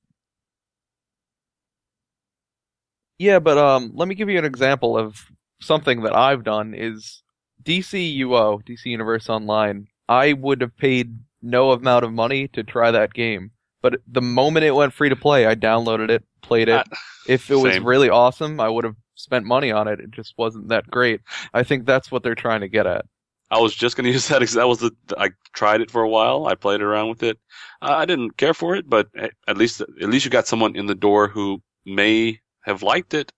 Yeah, 3.19 3.39
but 3.39 3.57
um, 3.57 3.91
let 3.93 4.07
me 4.07 4.15
give 4.15 4.29
you 4.29 4.39
an 4.39 4.45
example 4.45 4.97
of 4.97 5.25
something 5.61 6.01
that 6.03 6.15
I've 6.15 6.43
done. 6.43 6.73
Is 6.73 7.21
DC 7.63 8.17
UO, 8.19 8.63
DC 8.65 8.85
Universe 8.85 9.29
Online. 9.29 9.87
I 10.07 10.33
would 10.33 10.61
have 10.61 10.75
paid 10.77 11.19
no 11.41 11.71
amount 11.71 12.05
of 12.05 12.13
money 12.13 12.47
to 12.49 12.63
try 12.63 12.91
that 12.91 13.13
game, 13.13 13.51
but 13.81 14.01
the 14.07 14.21
moment 14.21 14.65
it 14.65 14.71
went 14.71 14.93
free 14.93 15.09
to 15.09 15.15
play, 15.15 15.45
I 15.45 15.55
downloaded 15.55 16.09
it, 16.09 16.23
played 16.41 16.69
it. 16.69 16.87
If 17.27 17.51
it 17.51 17.57
was 17.57 17.73
same. 17.73 17.85
really 17.85 18.09
awesome, 18.09 18.59
I 18.59 18.69
would 18.69 18.85
have 18.85 18.95
spent 19.13 19.45
money 19.45 19.71
on 19.71 19.87
it. 19.87 19.99
It 19.99 20.09
just 20.09 20.33
wasn't 20.35 20.69
that 20.69 20.89
great. 20.89 21.21
I 21.53 21.61
think 21.61 21.85
that's 21.85 22.11
what 22.11 22.23
they're 22.23 22.33
trying 22.33 22.61
to 22.61 22.67
get 22.67 22.87
at. 22.87 23.05
I 23.51 23.59
was 23.59 23.75
just 23.75 23.95
going 23.95 24.05
to 24.07 24.11
use 24.11 24.27
that. 24.29 24.41
That 24.41 24.67
was 24.67 24.79
the. 24.79 24.91
I 25.15 25.29
tried 25.53 25.81
it 25.81 25.91
for 25.91 26.01
a 26.01 26.09
while. 26.09 26.47
I 26.47 26.55
played 26.55 26.81
around 26.81 27.09
with 27.09 27.21
it. 27.21 27.37
Uh, 27.83 27.93
I 27.95 28.05
didn't 28.05 28.37
care 28.37 28.55
for 28.55 28.75
it, 28.75 28.89
but 28.89 29.09
at 29.47 29.57
least 29.57 29.81
at 29.81 30.09
least 30.09 30.25
you 30.25 30.31
got 30.31 30.47
someone 30.47 30.75
in 30.75 30.87
the 30.87 30.95
door 30.95 31.27
who 31.27 31.61
may 31.85 32.39
have 32.61 32.83
liked 32.83 33.13
it 33.13 33.31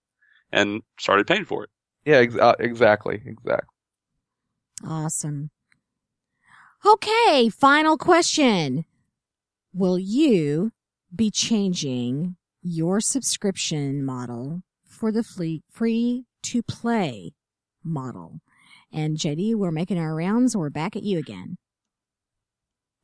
and 0.52 0.82
started 1.00 1.28
paying 1.28 1.46
for 1.46 1.64
it. 1.64 1.70
Yeah, 2.06 2.18
ex- 2.18 2.36
uh, 2.36 2.56
exactly, 2.60 3.22
exactly. 3.26 3.68
Awesome. 4.86 5.52
Okay, 6.86 7.50
final 7.50 7.98
question. 7.98 8.86
Will 9.74 10.00
you 10.00 10.72
be 11.16 11.30
changing 11.30 12.36
your 12.64 13.00
subscription 13.00 14.04
model 14.04 14.64
for 14.84 15.12
the 15.12 15.24
fleet 15.24 15.64
free 15.70 16.26
to 16.44 16.64
play 16.64 17.34
model? 17.84 18.42
And 18.92 19.18
JD, 19.18 19.56
we're 19.56 19.72
making 19.72 20.00
our 20.00 20.16
rounds. 20.16 20.58
We're 20.58 20.70
back 20.70 20.96
at 20.96 21.04
you 21.04 21.20
again. 21.20 21.58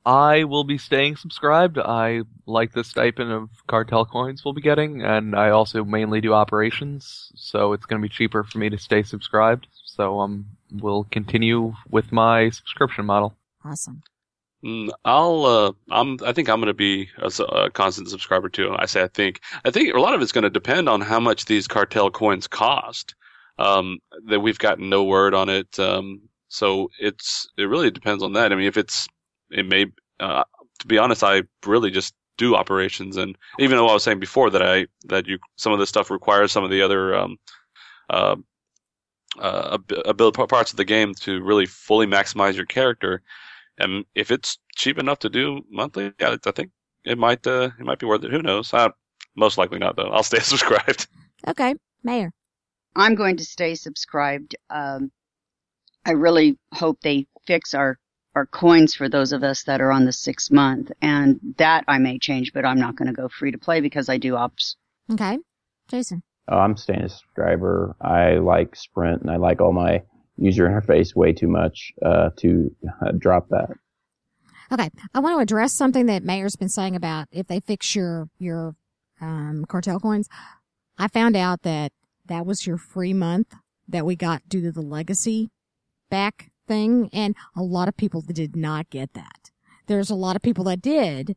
I 0.07 0.45
will 0.45 0.63
be 0.63 0.77
staying 0.77 1.17
subscribed. 1.17 1.77
I 1.77 2.21
like 2.45 2.71
the 2.71 2.85
stipend 2.85 3.33
of 3.33 3.49
cartel 3.67 4.05
coins 4.05 4.45
we'll 4.45 4.53
be 4.53 4.61
getting, 4.61 5.03
and 5.03 5.35
I 5.35 5.49
also 5.49 5.83
mainly 5.83 6.21
do 6.21 6.33
operations, 6.33 7.29
so 7.35 7.73
it's 7.73 7.85
going 7.85 8.01
to 8.01 8.07
be 8.07 8.13
cheaper 8.13 8.45
for 8.45 8.57
me 8.57 8.69
to 8.69 8.77
stay 8.77 9.03
subscribed. 9.03 9.67
So 9.83 10.21
um, 10.21 10.45
we'll 10.71 11.03
continue 11.11 11.73
with 11.89 12.13
my 12.13 12.51
subscription 12.51 13.05
model. 13.05 13.35
Awesome. 13.65 14.01
Mm, 14.63 14.91
I'll. 15.03 15.45
Uh, 15.45 15.71
I'm. 15.91 16.17
I 16.25 16.31
think 16.31 16.47
I'm 16.47 16.61
going 16.61 16.67
to 16.67 16.73
be 16.73 17.09
a 17.17 17.69
constant 17.69 18.07
subscriber 18.07 18.47
too. 18.47 18.73
I 18.79 18.85
say 18.85 19.03
I 19.03 19.09
think. 19.09 19.41
I 19.65 19.71
think 19.71 19.93
a 19.93 19.99
lot 19.99 20.13
of 20.13 20.21
it's 20.21 20.31
going 20.31 20.45
to 20.45 20.49
depend 20.49 20.87
on 20.87 21.01
how 21.01 21.19
much 21.19 21.45
these 21.45 21.67
cartel 21.67 22.09
coins 22.09 22.47
cost. 22.47 23.13
Um, 23.59 23.97
that 24.27 24.39
we've 24.39 24.59
gotten 24.59 24.89
no 24.89 25.03
word 25.03 25.33
on 25.33 25.49
it. 25.49 25.77
Um, 25.77 26.21
so 26.47 26.91
it's. 26.97 27.45
It 27.57 27.63
really 27.63 27.91
depends 27.91 28.23
on 28.23 28.31
that. 28.33 28.53
I 28.53 28.55
mean, 28.55 28.67
if 28.67 28.77
it's. 28.77 29.09
It 29.51 29.65
may. 29.65 29.87
Uh, 30.19 30.43
to 30.79 30.87
be 30.87 30.97
honest, 30.97 31.23
I 31.23 31.43
really 31.65 31.91
just 31.91 32.13
do 32.37 32.55
operations, 32.55 33.17
and 33.17 33.37
even 33.59 33.77
though 33.77 33.87
I 33.87 33.93
was 33.93 34.03
saying 34.03 34.19
before 34.19 34.49
that 34.51 34.61
I 34.61 34.87
that 35.05 35.27
you 35.27 35.39
some 35.55 35.73
of 35.73 35.79
this 35.79 35.89
stuff 35.89 36.11
requires 36.11 36.51
some 36.51 36.63
of 36.63 36.69
the 36.69 36.81
other 36.81 37.15
um, 37.15 37.37
uh, 38.09 38.35
uh, 39.39 39.73
ab- 39.73 40.01
ability 40.05 40.45
parts 40.47 40.71
of 40.71 40.77
the 40.77 40.85
game 40.85 41.13
to 41.15 41.41
really 41.43 41.65
fully 41.65 42.07
maximize 42.07 42.55
your 42.55 42.65
character. 42.65 43.21
And 43.79 44.05
if 44.15 44.31
it's 44.31 44.57
cheap 44.75 44.97
enough 44.97 45.19
to 45.19 45.29
do 45.29 45.61
monthly, 45.69 46.11
yeah, 46.19 46.35
I 46.45 46.51
think 46.51 46.71
it 47.05 47.17
might 47.17 47.45
uh, 47.45 47.69
it 47.79 47.85
might 47.85 47.99
be 47.99 48.05
worth 48.05 48.23
it. 48.23 48.31
Who 48.31 48.41
knows? 48.41 48.73
Uh, 48.73 48.89
most 49.35 49.57
likely 49.57 49.79
not 49.79 49.95
though. 49.95 50.09
I'll 50.09 50.23
stay 50.23 50.39
subscribed. 50.41 51.07
Okay, 51.47 51.75
Maer. 52.03 52.31
I'm 52.95 53.13
going 53.13 53.37
to 53.37 53.45
stay 53.45 53.75
subscribed. 53.75 54.55
Um, 54.71 55.11
I 56.05 56.11
really 56.11 56.57
hope 56.73 56.99
they 57.01 57.27
fix 57.45 57.73
our 57.75 57.99
our 58.37 58.45
coins 58.45 58.93
for 58.93 59.09
those 59.09 59.31
of 59.31 59.43
us 59.43 59.63
that 59.63 59.81
are 59.81 59.91
on 59.91 60.05
the 60.05 60.13
six 60.13 60.51
month, 60.51 60.91
and 61.01 61.39
that 61.57 61.83
I 61.87 61.97
may 61.97 62.19
change, 62.19 62.53
but 62.53 62.65
I'm 62.65 62.77
not 62.77 62.95
going 62.95 63.07
to 63.07 63.13
go 63.13 63.27
free 63.27 63.51
to 63.51 63.57
play 63.57 63.81
because 63.81 64.09
I 64.09 64.17
do 64.17 64.35
ops. 64.35 64.75
Okay, 65.11 65.39
Jason. 65.87 66.21
Oh, 66.47 66.57
I'm 66.57 66.77
staying 66.77 67.01
a 67.01 67.09
subscriber. 67.09 67.95
I 67.99 68.35
like 68.35 68.75
Sprint 68.75 69.23
and 69.23 69.31
I 69.31 69.37
like 69.37 69.59
all 69.59 69.73
my 69.73 70.03
user 70.37 70.69
interface 70.69 71.15
way 71.15 71.33
too 71.33 71.47
much 71.47 71.91
uh, 72.05 72.29
to 72.37 72.75
uh, 73.01 73.11
drop 73.17 73.49
that. 73.49 73.69
Okay, 74.71 74.91
I 75.15 75.19
want 75.19 75.35
to 75.35 75.41
address 75.41 75.73
something 75.73 76.05
that 76.05 76.23
Maer's 76.23 76.55
been 76.55 76.69
saying 76.69 76.95
about 76.95 77.27
if 77.31 77.47
they 77.47 77.59
fix 77.59 77.95
your 77.95 78.29
your 78.37 78.75
um, 79.19 79.65
cartel 79.67 79.99
coins. 79.99 80.29
I 80.99 81.07
found 81.07 81.35
out 81.35 81.63
that 81.63 81.91
that 82.27 82.45
was 82.45 82.67
your 82.67 82.77
free 82.77 83.13
month 83.13 83.55
that 83.87 84.05
we 84.05 84.15
got 84.15 84.47
due 84.47 84.61
to 84.61 84.71
the 84.71 84.81
legacy 84.81 85.49
back 86.11 86.51
thing, 86.67 87.09
and 87.13 87.35
a 87.55 87.63
lot 87.63 87.87
of 87.87 87.97
people 87.97 88.21
did 88.21 88.55
not 88.55 88.89
get 88.89 89.13
that. 89.13 89.51
There's 89.87 90.09
a 90.09 90.15
lot 90.15 90.35
of 90.35 90.41
people 90.41 90.65
that 90.65 90.81
did, 90.81 91.35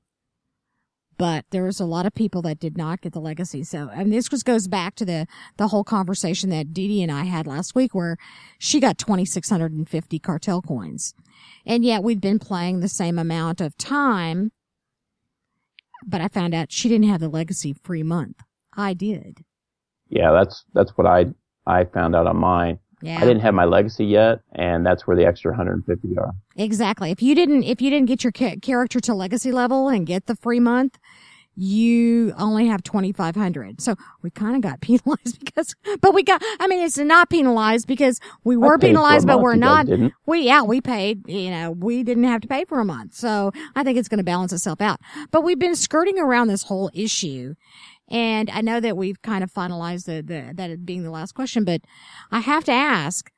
but 1.21 1.45
there's 1.51 1.81
a 1.81 1.85
lot 1.85 2.07
of 2.07 2.15
people 2.15 2.41
that 2.43 2.59
did 2.59 2.79
not 2.79 3.03
get 3.03 3.13
the 3.13 3.21
legacy. 3.21 3.63
So, 3.63 3.91
and 3.93 4.13
this 4.13 4.29
just 4.29 4.45
goes 4.45 4.69
back 4.69 4.95
to 4.97 5.05
the 5.05 5.27
the 5.59 5.69
whole 5.69 5.85
conversation 5.85 6.49
that 6.51 6.73
Dee 6.73 6.89
Dee 6.89 7.03
and 7.03 7.13
I 7.13 7.25
had 7.25 7.47
last 7.47 7.75
week, 7.75 7.95
where 7.95 8.17
she 8.59 8.81
got 8.81 8.99
2,650 8.99 10.19
cartel 10.19 10.63
coins. 10.63 11.15
And 11.67 11.85
yet 11.85 12.03
we'd 12.03 12.21
been 12.21 12.39
playing 12.39 12.81
the 12.81 12.89
same 12.89 13.19
amount 13.19 13.61
of 13.61 13.77
time, 13.77 14.51
but 16.07 16.21
I 16.21 16.29
found 16.29 16.55
out 16.55 16.73
she 16.73 16.89
didn't 16.89 17.09
have 17.09 17.21
the 17.21 17.29
legacy 17.29 17.75
free 17.75 18.03
month. 18.03 18.43
I 18.75 18.95
did. 18.95 19.45
Yeah, 20.09 20.33
that's 20.33 20.65
that's 20.73 20.93
what 20.97 21.07
I 21.07 21.27
I 21.67 21.85
found 21.85 22.17
out 22.17 22.27
on 22.27 22.39
mine. 22.39 22.79
Yeah. 23.03 23.17
I 23.17 23.21
didn't 23.21 23.41
have 23.41 23.55
my 23.55 23.65
legacy 23.65 24.05
yet, 24.05 24.41
and 24.53 24.85
that's 24.85 25.07
where 25.07 25.17
the 25.17 25.25
extra 25.25 25.53
150 25.53 26.19
are. 26.19 26.33
Exactly. 26.57 27.11
If 27.11 27.23
you 27.23 27.35
didn't, 27.35 27.63
if 27.65 27.81
you 27.81 27.91
didn't 27.91 28.07
get 28.09 28.25
your 28.25 28.33
ca- 28.33 28.57
character 28.61 29.01
to 29.01 29.15
legacy 29.15 29.53
level 29.53 29.89
and 29.89 30.07
get 30.07 30.27
the 30.27 30.37
free 30.37 30.61
month, 30.61 30.99
you 31.57 32.33
only 32.39 32.69
have 32.69 32.83
2,500. 32.83 33.81
So 33.81 33.95
we 34.23 34.31
kind 34.31 34.57
of 34.57 34.63
got 34.63 34.81
penalized 34.83 35.41
because, 35.45 35.75
but 36.01 36.15
we 36.15 36.23
got, 36.23 36.43
I 36.59 36.67
mean, 36.67 36.81
it's 36.85 36.97
not 36.97 37.29
penalized 37.29 37.87
because 37.87 38.21
we 38.45 38.57
were 38.57 38.79
paid 38.79 38.81
for 38.81 38.87
a 38.87 38.89
penalized, 38.89 39.27
but 39.27 39.41
we're 39.43 39.57
not, 39.57 39.87
we, 40.27 40.41
yeah, 40.43 40.63
we 40.63 40.81
paid, 40.81 41.29
you 41.29 41.51
know, 41.51 41.73
we 41.73 42.03
didn't 42.03 42.25
have 42.25 42.41
to 42.43 42.49
pay 42.49 42.65
for 42.65 42.81
a 42.81 42.85
month. 42.85 43.15
So 43.15 43.53
I 43.75 43.83
think 43.83 43.99
it's 43.99 44.09
going 44.09 44.19
to 44.19 44.25
balance 44.25 44.53
itself 44.53 44.81
out. 44.81 45.01
But 45.31 45.43
we've 45.43 45.59
been 45.59 45.77
skirting 45.77 46.19
around 46.19 46.49
this 46.49 46.63
whole 46.63 46.91
issue. 46.95 47.55
And 48.11 48.51
I 48.51 48.61
know 48.61 48.81
that 48.81 48.97
we've 48.97 49.23
kind 49.23 49.45
of 49.45 49.53
finalized 49.53 50.07
the, 50.07 50.21
the, 50.23 50.53
that 50.55 50.85
being 50.85 51.05
the 51.05 51.11
last 51.11 51.33
question, 51.33 51.65
but 51.65 51.83
I 52.33 52.41
have 52.41 52.65
to 52.65 52.73
ask, 52.73 53.31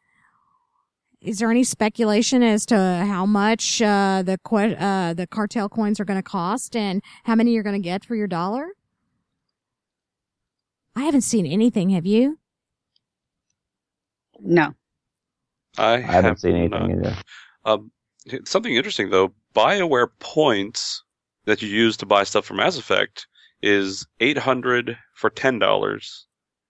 is 1.20 1.38
there 1.38 1.50
any 1.50 1.62
speculation 1.62 2.42
as 2.42 2.66
to 2.66 2.76
how 2.76 3.26
much 3.26 3.80
uh, 3.82 4.22
the 4.24 4.38
que- 4.38 4.76
uh, 4.76 5.14
the 5.14 5.26
cartel 5.26 5.68
coins 5.68 6.00
are 6.00 6.04
going 6.04 6.18
to 6.18 6.22
cost 6.22 6.74
and 6.74 7.02
how 7.24 7.34
many 7.34 7.52
you're 7.52 7.62
going 7.62 7.80
to 7.80 7.84
get 7.84 8.04
for 8.04 8.16
your 8.16 8.26
dollar? 8.26 8.68
I 10.96 11.02
haven't 11.04 11.22
seen 11.22 11.46
anything. 11.46 11.90
Have 11.90 12.06
you? 12.06 12.38
No. 14.40 14.72
I, 15.78 15.94
I 15.94 16.00
haven't 16.00 16.24
have 16.24 16.40
seen 16.40 16.70
not. 16.70 16.82
anything 16.82 17.04
either. 17.04 17.16
Um, 17.64 17.90
something 18.44 18.74
interesting 18.74 19.10
though, 19.10 19.32
BioWare 19.54 20.08
points 20.18 21.04
that 21.44 21.62
you 21.62 21.68
use 21.68 21.96
to 21.98 22.06
buy 22.06 22.24
stuff 22.24 22.46
for 22.46 22.54
Mass 22.54 22.78
Effect 22.78 23.26
is 23.62 24.06
800 24.20 24.98
for 25.14 25.30
$10 25.30 26.24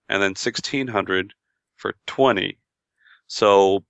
and 0.09 0.21
then 0.21 0.29
1600 0.31 1.33
for 1.75 1.95
20. 2.07 2.57
So, 3.27 3.83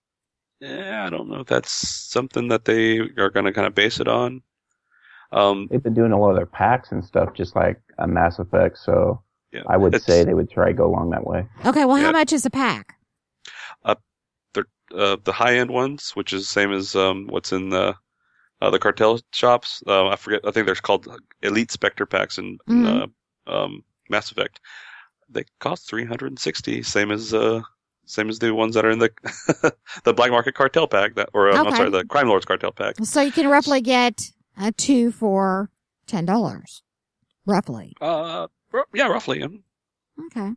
yeah, 0.60 1.06
I 1.06 1.10
don't 1.10 1.30
know 1.30 1.42
if 1.42 1.48
that's 1.48 1.72
something 1.72 2.48
that 2.50 2.66
they 2.66 3.00
are 3.18 3.30
going 3.30 3.46
to 3.46 3.52
kind 3.52 3.68
of 3.68 3.76
base 3.76 4.00
it 4.00 4.08
on. 4.08 4.42
Um, 5.32 5.68
They've 5.70 5.82
been 5.84 5.94
doing 5.96 6.12
a 6.12 6.20
lot 6.20 6.30
of 6.30 6.36
their 6.36 6.46
packs 6.46 6.92
and 6.92 7.04
stuff, 7.04 7.34
just 7.34 7.56
like 7.56 7.82
a 7.98 8.08
Mass 8.08 8.40
Effect. 8.40 8.78
So 8.78 9.22
yeah, 9.52 9.64
I 9.68 9.78
would 9.78 10.00
say 10.02 10.24
they 10.24 10.34
would 10.34 10.50
try 10.50 10.68
to 10.68 10.74
go 10.74 10.86
along 10.86 11.10
that 11.10 11.26
way. 11.26 11.48
Okay. 11.66 11.86
Well, 11.86 11.98
Yeah. 11.98 12.06
how 12.06 12.12
much 12.12 12.32
is 12.32 12.46
a 12.46 12.50
pack? 12.50 12.96
uh, 14.94 15.18
the 15.24 15.32
high 15.34 15.58
end 15.58 15.72
ones, 15.72 16.12
which 16.12 16.34
is 16.34 16.42
the 16.44 16.48
same 16.48 16.72
as 16.72 16.96
um, 16.96 17.28
what's 17.28 17.52
in 17.52 17.70
the 17.70 17.96
uh, 18.64 18.70
the 18.70 18.80
cartel 18.80 19.20
shops. 19.34 19.84
Uh, 19.86 20.08
I 20.08 20.16
forget. 20.16 20.42
I 20.46 20.52
think 20.52 20.66
they're 20.66 20.76
called 20.76 21.08
Elite 21.42 21.70
Spectre 21.72 22.06
packs 22.06 22.38
in, 22.38 22.58
uh, 22.70 23.08
um, 23.46 23.84
Mass 24.10 24.32
Effect. 24.32 24.62
They 25.30 25.44
cost 25.60 25.88
three 25.88 26.06
hundred 26.06 26.28
and 26.28 26.40
sixty, 26.40 26.82
same 26.82 27.12
as 27.12 27.34
uh, 27.34 27.62
same 28.06 28.30
as 28.30 28.40
the 28.40 28.54
ones 28.54 28.76
that 28.76 28.86
are 28.86 28.92
in 28.92 29.00
the 29.00 29.12
the 30.06 30.14
black 30.14 30.32
market 30.32 30.56
cartel 30.56 30.88
pack. 30.88 31.16
That 31.16 31.30
or 31.34 31.52
um, 31.52 31.68
I'm 31.68 31.76
sorry, 31.76 31.90
the 31.90 32.06
crime 32.06 32.30
lords 32.30 32.46
cartel 32.46 32.72
pack. 32.72 32.96
So 33.04 33.22
you 33.22 33.34
can 33.34 33.50
roughly 33.50 33.82
get 33.82 34.22
a 34.58 34.72
two 34.72 35.12
for 35.12 35.70
ten 36.08 36.26
dollars, 36.26 36.84
roughly. 37.46 37.94
Uh, 38.00 38.48
yeah, 38.94 39.08
roughly. 39.08 39.44
Okay. 40.28 40.52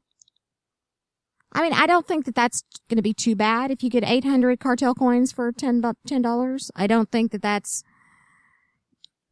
I 1.52 1.62
mean, 1.62 1.72
I 1.72 1.86
don't 1.86 2.06
think 2.06 2.26
that 2.26 2.34
that's 2.34 2.62
going 2.88 2.96
to 2.96 3.02
be 3.02 3.14
too 3.14 3.34
bad 3.34 3.70
if 3.70 3.82
you 3.82 3.88
get 3.88 4.04
800 4.04 4.60
cartel 4.60 4.94
coins 4.94 5.32
for 5.32 5.52
10 5.52 5.80
bu- 5.80 5.94
$10. 6.06 6.70
I 6.76 6.86
don't 6.86 7.10
think 7.10 7.32
that 7.32 7.40
that's 7.40 7.82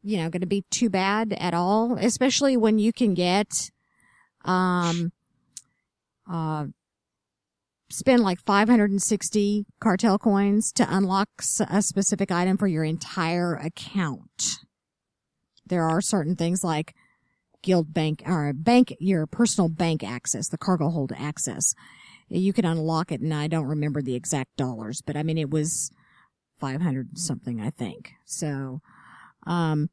you 0.04 0.18
know, 0.18 0.28
going 0.28 0.42
to 0.42 0.46
be 0.46 0.64
too 0.70 0.90
bad 0.90 1.32
at 1.32 1.54
all, 1.54 1.96
especially 1.98 2.56
when 2.56 2.78
you 2.78 2.92
can 2.92 3.14
get, 3.14 3.70
um, 4.44 5.12
uh, 6.30 6.66
spend 7.90 8.22
like 8.22 8.40
560 8.44 9.64
cartel 9.80 10.18
coins 10.18 10.72
to 10.72 10.86
unlock 10.94 11.28
a 11.70 11.80
specific 11.80 12.30
item 12.30 12.58
for 12.58 12.66
your 12.66 12.84
entire 12.84 13.54
account. 13.54 14.58
There 15.66 15.84
are 15.84 16.02
certain 16.02 16.36
things 16.36 16.62
like 16.62 16.94
guild 17.62 17.94
bank 17.94 18.22
or 18.26 18.52
bank, 18.52 18.94
your 19.00 19.26
personal 19.26 19.70
bank 19.70 20.04
access, 20.04 20.48
the 20.48 20.58
cargo 20.58 20.90
hold 20.90 21.12
access. 21.16 21.74
You 22.28 22.52
can 22.52 22.66
unlock 22.66 23.10
it 23.10 23.22
and 23.22 23.32
I 23.32 23.48
don't 23.48 23.66
remember 23.66 24.02
the 24.02 24.14
exact 24.14 24.56
dollars, 24.56 25.00
but 25.00 25.16
I 25.16 25.22
mean, 25.22 25.38
it 25.38 25.50
was 25.50 25.90
500 26.58 27.18
something, 27.18 27.60
I 27.60 27.70
think. 27.70 28.12
So, 28.26 28.80
um, 29.46 29.88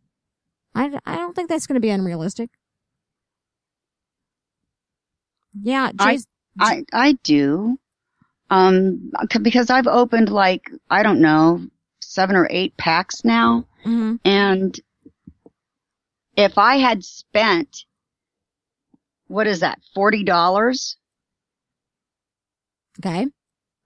I, 0.73 0.97
I 1.05 1.15
don't 1.17 1.35
think 1.35 1.49
that's 1.49 1.67
going 1.67 1.75
to 1.75 1.81
be 1.81 1.89
unrealistic. 1.89 2.49
Yeah, 5.61 5.91
I- 5.99 6.13
Jason, 6.13 6.27
I 6.59 6.83
I 6.93 7.11
do, 7.23 7.77
um, 8.49 9.11
because 9.41 9.69
I've 9.69 9.87
opened 9.87 10.29
like 10.29 10.69
I 10.89 11.03
don't 11.03 11.21
know 11.21 11.65
seven 11.99 12.35
or 12.35 12.47
eight 12.51 12.75
packs 12.77 13.23
now, 13.23 13.65
mhm. 13.85 14.19
and 14.25 14.79
if 16.35 16.57
I 16.57 16.77
had 16.77 17.03
spent 17.03 17.85
what 19.27 19.47
is 19.47 19.61
that 19.61 19.79
forty 19.93 20.23
dollars 20.23 20.97
okay. 22.99 23.27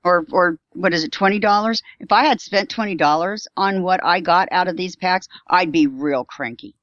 Or 0.06 0.26
or 0.32 0.58
what 0.74 0.94
is 0.94 1.04
it 1.04 1.12
twenty 1.12 1.40
dollars? 1.40 1.82
If 2.00 2.12
I 2.12 2.26
had 2.26 2.40
spent 2.40 2.70
twenty 2.70 2.96
dollars 2.96 3.48
on 3.58 3.84
what 3.84 4.02
I 4.04 4.22
got 4.22 4.48
out 4.52 4.68
of 4.70 4.78
these 4.78 4.96
packs, 4.96 5.28
I'd 5.48 5.72
be 5.72 5.88
real 5.88 6.24
cranky. 6.24 6.76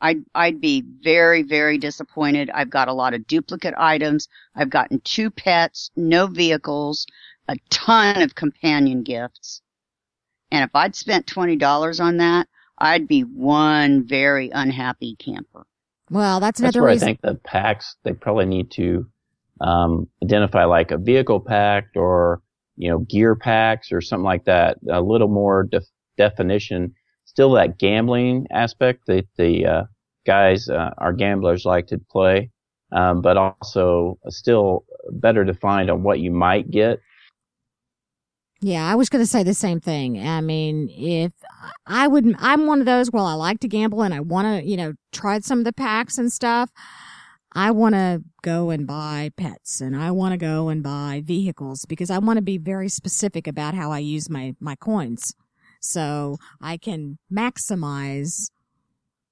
I'd 0.00 0.22
I'd 0.34 0.60
be 0.60 0.84
very 1.02 1.42
very 1.42 1.78
disappointed. 1.78 2.50
I've 2.50 2.70
got 2.70 2.88
a 2.88 2.92
lot 2.92 3.14
of 3.14 3.26
duplicate 3.26 3.74
items. 3.76 4.28
I've 4.54 4.70
gotten 4.70 5.00
two 5.00 5.30
pets, 5.30 5.90
no 5.96 6.26
vehicles, 6.26 7.06
a 7.48 7.56
ton 7.70 8.22
of 8.22 8.34
companion 8.34 9.02
gifts. 9.02 9.62
And 10.52 10.62
if 10.62 10.70
I'd 10.74 10.94
spent 10.94 11.26
twenty 11.26 11.56
dollars 11.56 11.98
on 11.98 12.18
that, 12.18 12.48
I'd 12.78 13.08
be 13.08 13.22
one 13.22 14.06
very 14.06 14.50
unhappy 14.50 15.16
camper. 15.16 15.66
Well, 16.10 16.38
that's 16.38 16.60
That's 16.60 16.76
another 16.76 16.82
where 16.86 16.94
I 16.94 16.98
think 16.98 17.22
the 17.22 17.34
packs 17.34 17.96
they 18.04 18.12
probably 18.12 18.46
need 18.46 18.70
to 18.72 19.06
um, 19.60 20.08
identify 20.22 20.64
like 20.64 20.90
a 20.90 20.98
vehicle 20.98 21.40
pack 21.40 21.88
or 21.94 22.42
you 22.76 22.90
know 22.90 23.00
gear 23.00 23.34
packs 23.34 23.92
or 23.92 24.00
something 24.00 24.24
like 24.24 24.44
that. 24.44 24.78
A 24.90 25.00
little 25.00 25.28
more 25.28 25.64
def- 25.64 25.84
definition. 26.16 26.94
Still 27.24 27.52
that 27.52 27.78
gambling 27.78 28.46
aspect 28.50 29.06
that 29.06 29.26
the 29.36 29.66
uh, 29.66 29.82
guys, 30.26 30.68
uh, 30.68 30.90
our 30.98 31.12
gamblers, 31.12 31.64
like 31.64 31.86
to 31.88 31.98
play, 32.10 32.50
um, 32.92 33.20
but 33.20 33.36
also 33.36 34.18
still 34.28 34.84
better 35.12 35.44
defined 35.44 35.90
on 35.90 36.02
what 36.02 36.20
you 36.20 36.30
might 36.30 36.70
get. 36.70 37.00
Yeah, 38.60 38.90
I 38.90 38.94
was 38.94 39.10
going 39.10 39.22
to 39.22 39.30
say 39.30 39.42
the 39.42 39.54
same 39.54 39.80
thing. 39.80 40.18
I 40.26 40.40
mean, 40.40 40.88
if 40.90 41.32
I 41.86 42.08
would, 42.08 42.34
I'm 42.38 42.66
one 42.66 42.80
of 42.80 42.86
those, 42.86 43.10
well, 43.10 43.26
I 43.26 43.34
like 43.34 43.60
to 43.60 43.68
gamble 43.68 44.02
and 44.02 44.14
I 44.14 44.20
want 44.20 44.46
to, 44.46 44.68
you 44.68 44.78
know, 44.78 44.94
try 45.12 45.38
some 45.40 45.58
of 45.58 45.66
the 45.66 45.74
packs 45.74 46.16
and 46.16 46.32
stuff. 46.32 46.70
I 47.56 47.70
want 47.70 47.94
to 47.94 48.22
go 48.42 48.68
and 48.68 48.86
buy 48.86 49.30
pets 49.34 49.80
and 49.80 49.96
I 49.96 50.10
want 50.10 50.32
to 50.32 50.36
go 50.36 50.68
and 50.68 50.82
buy 50.82 51.22
vehicles 51.24 51.86
because 51.86 52.10
I 52.10 52.18
want 52.18 52.36
to 52.36 52.42
be 52.42 52.58
very 52.58 52.90
specific 52.90 53.46
about 53.46 53.72
how 53.72 53.90
I 53.90 53.98
use 54.00 54.28
my, 54.28 54.54
my 54.60 54.76
coins. 54.76 55.34
So 55.80 56.36
I 56.60 56.76
can 56.76 57.16
maximize, 57.32 58.50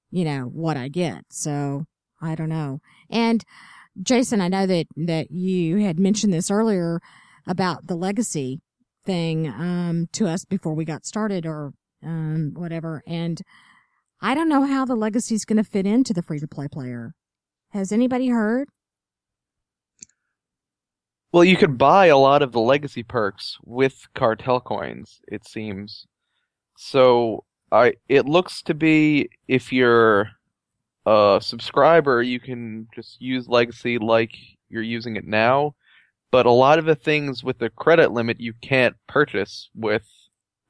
you 0.09 0.25
know, 0.25 0.45
what 0.45 0.75
I 0.75 0.87
get. 0.87 1.25
So 1.29 1.85
I 2.19 2.33
don't 2.33 2.49
know. 2.49 2.79
And 3.11 3.43
Jason, 4.01 4.41
I 4.41 4.47
know 4.47 4.65
that, 4.65 4.87
that 4.97 5.29
you 5.29 5.77
had 5.77 5.99
mentioned 5.99 6.33
this 6.33 6.49
earlier 6.49 7.01
about 7.45 7.85
the 7.85 7.95
legacy 7.95 8.59
thing 9.05 9.47
um, 9.47 10.07
to 10.13 10.27
us 10.27 10.45
before 10.45 10.73
we 10.73 10.83
got 10.83 11.05
started 11.05 11.45
or 11.45 11.73
um, 12.03 12.53
whatever. 12.55 13.03
And 13.05 13.39
I 14.19 14.33
don't 14.33 14.49
know 14.49 14.65
how 14.65 14.83
the 14.83 14.95
legacy 14.95 15.35
is 15.35 15.45
going 15.45 15.63
to 15.63 15.63
fit 15.63 15.85
into 15.85 16.11
the 16.11 16.23
free 16.23 16.39
to 16.39 16.47
play 16.47 16.67
player. 16.67 17.13
Has 17.75 17.91
anybody 17.91 18.29
heard? 18.29 18.69
Well, 21.33 21.43
you 21.43 21.57
could 21.57 21.77
buy 21.77 22.05
a 22.05 22.17
lot 22.17 22.41
of 22.41 22.53
the 22.53 22.61
legacy 22.61 23.03
perks 23.03 23.57
with 23.65 24.07
cartel 24.15 24.61
coins, 24.61 25.19
it 25.27 25.45
seems. 25.45 26.07
So, 26.77 27.43
I 27.73 27.95
it 28.07 28.27
looks 28.27 28.61
to 28.61 28.73
be 28.73 29.27
if 29.49 29.73
you're 29.73 30.29
a 31.05 31.39
subscriber, 31.41 32.23
you 32.23 32.39
can 32.39 32.87
just 32.95 33.21
use 33.21 33.49
legacy 33.49 33.97
like 33.97 34.31
you're 34.69 34.81
using 34.81 35.17
it 35.17 35.27
now. 35.27 35.75
But 36.31 36.45
a 36.45 36.51
lot 36.51 36.79
of 36.79 36.85
the 36.85 36.95
things 36.95 37.43
with 37.43 37.57
the 37.59 37.69
credit 37.71 38.13
limit 38.13 38.39
you 38.39 38.53
can't 38.61 38.95
purchase 39.09 39.69
with 39.75 40.07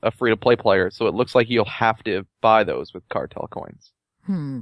a 0.02 0.10
free 0.10 0.32
to 0.32 0.38
play 0.38 0.56
player, 0.56 0.90
so 0.90 1.06
it 1.06 1.14
looks 1.14 1.36
like 1.36 1.52
you'll 1.52 1.66
have 1.66 2.04
to 2.06 2.26
buy 2.42 2.64
those 2.64 2.96
with 2.96 3.08
cartel 3.10 3.48
coins. 3.52 3.92
Hmm. 4.26 4.62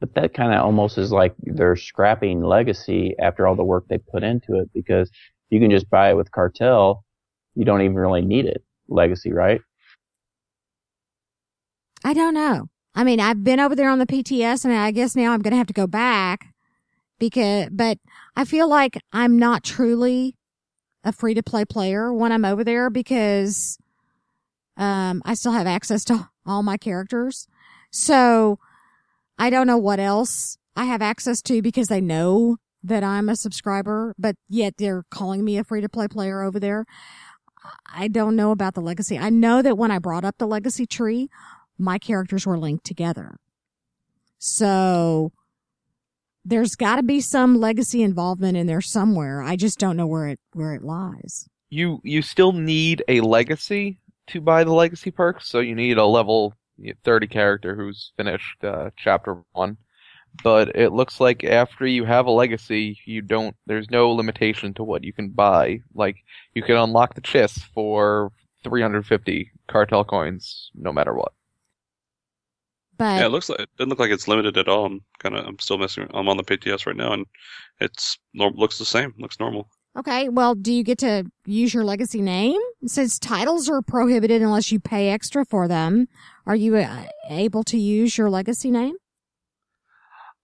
But 0.00 0.14
that 0.14 0.34
kind 0.34 0.54
of 0.54 0.62
almost 0.62 0.96
is 0.96 1.12
like 1.12 1.34
they're 1.42 1.76
scrapping 1.76 2.42
legacy 2.42 3.14
after 3.20 3.46
all 3.46 3.54
the 3.54 3.64
work 3.64 3.84
they 3.88 3.98
put 3.98 4.22
into 4.22 4.54
it 4.54 4.70
because 4.72 5.10
you 5.50 5.60
can 5.60 5.70
just 5.70 5.90
buy 5.90 6.10
it 6.10 6.16
with 6.16 6.30
cartel. 6.32 7.04
You 7.54 7.64
don't 7.64 7.82
even 7.82 7.96
really 7.96 8.22
need 8.22 8.46
it. 8.46 8.64
Legacy, 8.88 9.32
right? 9.32 9.60
I 12.02 12.14
don't 12.14 12.34
know. 12.34 12.68
I 12.94 13.04
mean, 13.04 13.20
I've 13.20 13.44
been 13.44 13.60
over 13.60 13.76
there 13.76 13.90
on 13.90 13.98
the 13.98 14.06
PTS 14.06 14.64
and 14.64 14.74
I 14.74 14.90
guess 14.90 15.14
now 15.14 15.32
I'm 15.32 15.42
to 15.42 15.54
have 15.54 15.66
to 15.66 15.72
go 15.72 15.86
back 15.86 16.54
because, 17.18 17.68
but 17.70 17.98
I 18.34 18.44
feel 18.44 18.68
like 18.68 18.98
I'm 19.12 19.38
not 19.38 19.62
truly 19.62 20.36
a 21.04 21.12
free 21.12 21.34
to 21.34 21.42
play 21.42 21.64
player 21.64 22.12
when 22.12 22.32
I'm 22.32 22.44
over 22.44 22.64
there 22.64 22.90
because, 22.90 23.78
um, 24.76 25.22
I 25.24 25.34
still 25.34 25.52
have 25.52 25.66
access 25.66 26.04
to 26.06 26.30
all 26.46 26.62
my 26.62 26.76
characters. 26.76 27.46
So 27.90 28.58
I 29.40 29.48
don't 29.48 29.66
know 29.66 29.78
what 29.78 29.98
else 29.98 30.58
I 30.76 30.84
have 30.84 31.00
access 31.00 31.40
to 31.42 31.62
because 31.62 31.88
they 31.88 32.02
know 32.02 32.58
that 32.82 33.02
I'm 33.02 33.30
a 33.30 33.36
subscriber, 33.36 34.14
but 34.18 34.36
yet 34.50 34.74
they're 34.76 35.04
calling 35.10 35.44
me 35.44 35.56
a 35.56 35.64
free 35.64 35.80
to 35.80 35.88
play 35.88 36.08
player 36.08 36.42
over 36.42 36.60
there. 36.60 36.84
I 37.90 38.08
don't 38.08 38.36
know 38.36 38.50
about 38.50 38.74
the 38.74 38.82
legacy. 38.82 39.18
I 39.18 39.30
know 39.30 39.62
that 39.62 39.78
when 39.78 39.90
I 39.90 39.98
brought 39.98 40.26
up 40.26 40.36
the 40.36 40.46
legacy 40.46 40.86
tree, 40.86 41.30
my 41.78 41.98
characters 41.98 42.46
were 42.46 42.58
linked 42.58 42.84
together. 42.84 43.38
So 44.38 45.32
there's 46.44 46.74
got 46.74 46.96
to 46.96 47.02
be 47.02 47.22
some 47.22 47.58
legacy 47.58 48.02
involvement 48.02 48.58
in 48.58 48.66
there 48.66 48.82
somewhere. 48.82 49.40
I 49.40 49.56
just 49.56 49.78
don't 49.78 49.96
know 49.96 50.06
where 50.06 50.28
it 50.28 50.40
where 50.52 50.74
it 50.74 50.82
lies. 50.82 51.48
You 51.70 52.00
you 52.04 52.20
still 52.20 52.52
need 52.52 53.02
a 53.08 53.22
legacy 53.22 54.00
to 54.28 54.42
buy 54.42 54.64
the 54.64 54.72
legacy 54.72 55.10
perks, 55.10 55.48
so 55.48 55.60
you 55.60 55.74
need 55.74 55.96
a 55.96 56.04
level 56.04 56.54
30 57.04 57.26
character 57.28 57.74
who's 57.74 58.12
finished 58.16 58.64
uh, 58.64 58.90
chapter 58.96 59.42
1. 59.52 59.76
But 60.44 60.76
it 60.76 60.92
looks 60.92 61.20
like 61.20 61.44
after 61.44 61.86
you 61.86 62.04
have 62.04 62.26
a 62.26 62.30
legacy, 62.30 62.98
you 63.04 63.22
don't 63.22 63.56
there's 63.66 63.90
no 63.90 64.10
limitation 64.10 64.74
to 64.74 64.84
what 64.84 65.04
you 65.04 65.12
can 65.12 65.30
buy. 65.30 65.80
Like 65.94 66.16
you 66.54 66.62
can 66.62 66.76
unlock 66.76 67.14
the 67.14 67.20
chest 67.20 67.64
for 67.74 68.32
350 68.64 69.50
cartel 69.68 70.04
coins 70.04 70.70
no 70.74 70.92
matter 70.92 71.14
what. 71.14 71.32
But 72.96 73.20
Yeah, 73.20 73.26
it 73.26 73.30
looks 73.30 73.48
like 73.48 73.60
it 73.60 73.70
doesn't 73.76 73.88
look 73.88 73.98
like 73.98 74.10
it's 74.10 74.28
limited 74.28 74.56
at 74.56 74.68
all. 74.68 74.86
I'm 74.86 75.04
kind 75.18 75.34
of 75.36 75.46
I'm 75.46 75.58
still 75.58 75.78
messing. 75.78 76.08
I'm 76.14 76.28
on 76.28 76.36
the 76.36 76.44
PTS 76.44 76.86
right 76.86 76.96
now, 76.96 77.12
and 77.12 77.26
it's 77.80 78.18
looks 78.34 78.78
the 78.78 78.84
same. 78.84 79.14
Looks 79.18 79.40
normal. 79.40 79.68
Okay, 80.00 80.28
well, 80.28 80.54
do 80.54 80.72
you 80.72 80.82
get 80.82 80.98
to 80.98 81.24
use 81.46 81.72
your 81.72 81.84
legacy 81.84 82.20
name? 82.20 82.60
Since 82.86 83.18
titles 83.18 83.68
are 83.68 83.80
prohibited 83.82 84.42
unless 84.42 84.70
you 84.72 84.80
pay 84.80 85.08
extra 85.10 85.44
for 85.46 85.68
them. 85.68 86.08
Are 86.46 86.56
you 86.56 86.76
uh, 86.76 87.04
able 87.28 87.62
to 87.64 87.78
use 87.78 88.18
your 88.18 88.28
legacy 88.30 88.70
name? 88.70 88.96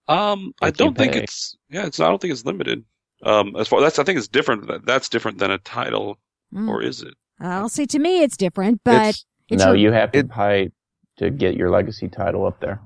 Um, 0.07 0.53
I 0.61 0.67
Like 0.67 0.77
don't 0.77 0.97
think 0.97 1.13
pay. 1.13 1.23
it's 1.23 1.57
yeah. 1.69 1.85
It's 1.85 1.99
I 1.99 2.07
don't 2.07 2.21
think 2.21 2.31
it's 2.31 2.45
limited. 2.45 2.85
Um, 3.23 3.55
as 3.57 3.67
far 3.67 3.81
that's 3.81 3.99
I 3.99 4.03
think 4.03 4.17
it's 4.17 4.27
different. 4.27 4.85
That's 4.85 5.09
different 5.09 5.39
than 5.39 5.51
a 5.51 5.57
title, 5.57 6.17
Mm. 6.53 6.69
or 6.69 6.81
is 6.81 7.01
it? 7.01 7.13
Well, 7.41 7.67
see, 7.67 7.85
to 7.87 7.99
me, 7.99 8.21
it's 8.23 8.37
different, 8.37 8.79
but 8.85 9.09
It's, 9.09 9.25
it's 9.49 9.63
no, 9.65 9.73
your- 9.73 9.77
you 9.77 9.91
have 9.91 10.11
to 10.13 10.19
it- 10.19 10.29
pay 10.31 10.69
to 11.17 11.29
get 11.29 11.55
your 11.57 11.69
legacy 11.69 12.07
title 12.07 12.45
up 12.45 12.61
there. 12.61 12.79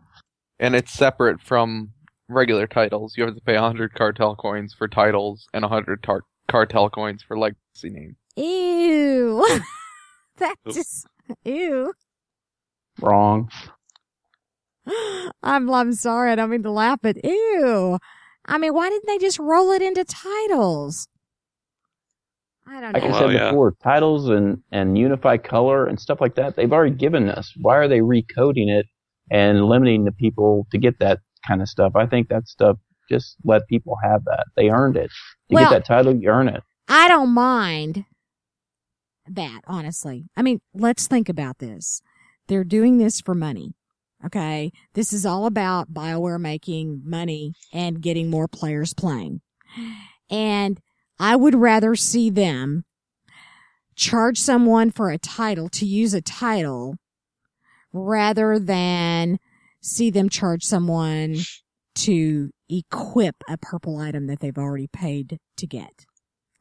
and 0.60 0.76
it's 0.76 0.92
separate 0.92 1.42
from 1.42 1.92
regular 2.30 2.66
titles. 2.66 3.16
You 3.18 3.26
have 3.26 3.36
to 3.36 3.42
pay 3.42 3.54
100 3.56 3.94
cartel 3.94 4.36
coins 4.36 4.74
for 4.74 4.88
titles 4.88 5.48
and 5.54 5.64
100 5.64 6.02
tar- 6.02 6.24
cartel 6.48 6.90
coins 6.90 7.24
for 7.28 7.38
legacy 7.38 7.90
name. 7.90 8.16
Ew. 8.36 9.46
that 10.38 10.56
Oop. 10.68 10.74
just, 10.76 11.08
ew. 11.46 11.94
Wrong. 13.00 13.50
I'm, 15.44 15.70
I'm 15.70 15.94
sorry. 15.94 16.32
I 16.32 16.36
don't 16.36 16.50
mean 16.50 16.64
to 16.64 16.72
laugh, 16.72 17.00
but 17.02 17.18
ew. 17.24 17.98
I 18.46 18.58
mean, 18.58 18.74
why 18.74 18.90
didn't 18.90 19.08
they 19.08 19.18
just 19.20 19.40
roll 19.40 19.72
it 19.72 19.82
into 19.82 20.04
titles? 20.04 21.08
I 22.68 22.82
don't 22.82 22.94
Like 22.94 23.04
know. 23.04 23.10
I 23.10 23.12
Well, 23.12 23.20
said 23.20 23.32
yeah. 23.34 23.50
before, 23.52 23.74
titles 23.84 24.30
and 24.30 24.64
and 24.72 24.98
unify 24.98 25.38
color 25.38 25.86
and 25.88 26.00
stuff 26.00 26.22
like 26.22 26.36
that. 26.36 26.56
They've 26.56 26.72
already 26.72 26.96
given 26.96 27.30
us. 27.30 27.54
Why 27.60 27.78
are 27.78 27.88
they 27.88 28.00
recoding 28.00 28.70
it 28.70 28.86
and 29.30 29.66
limiting 29.66 30.06
the 30.06 30.12
people 30.12 30.68
to 30.72 30.78
get 30.78 31.00
that 31.00 31.20
kind 31.48 31.62
of 31.62 31.68
stuff? 31.68 31.94
I 31.96 32.06
think 32.08 32.30
that 32.30 32.48
stuff 32.48 32.78
just 33.12 33.36
let 33.44 33.68
people 33.68 33.98
have 34.02 34.24
that. 34.26 34.46
They 34.56 34.70
earned 34.70 34.96
it. 34.98 35.10
To 35.50 35.56
Well- 35.56 35.70
get 35.70 35.76
that 35.78 35.86
title, 35.86 36.16
you 36.16 36.30
earn 36.30 36.48
it. 36.48 36.64
I 36.88 37.08
don't 37.08 37.34
mind 37.34 38.06
that, 39.28 39.62
honestly. 39.68 40.30
I 40.36 40.42
mean, 40.42 40.62
let's 40.74 41.08
think 41.08 41.30
about 41.30 41.60
this. 41.60 42.02
They're 42.48 42.64
doing 42.64 42.98
this 42.98 43.22
for 43.22 43.36
money. 43.36 43.76
Okay. 44.26 44.72
This 44.94 45.14
is 45.14 45.26
all 45.26 45.46
about 45.46 45.94
BioWare 45.94 46.40
making 46.40 47.02
money 47.06 47.54
and 47.74 48.02
getting 48.02 48.30
more 48.30 48.48
players 48.48 48.94
playing. 48.94 49.42
And 50.30 50.80
I 51.20 51.36
would 51.36 51.56
rather 51.56 51.96
see 51.96 52.30
them 52.30 52.84
charge 53.96 54.38
someone 54.38 54.92
for 54.92 55.10
a 55.12 55.18
title 55.18 55.70
to 55.70 55.86
use 55.86 56.14
a 56.14 56.22
title 56.22 56.98
rather 57.94 58.60
than 58.60 59.40
see 59.82 60.10
them 60.10 60.30
charge 60.30 60.64
someone 60.64 61.38
to 61.96 62.52
equip 62.70 63.36
a 63.50 63.58
purple 63.58 63.98
item 63.98 64.28
that 64.28 64.40
they've 64.40 64.58
already 64.58 64.88
paid 64.88 65.40
to 65.58 65.68
get. 65.68 66.06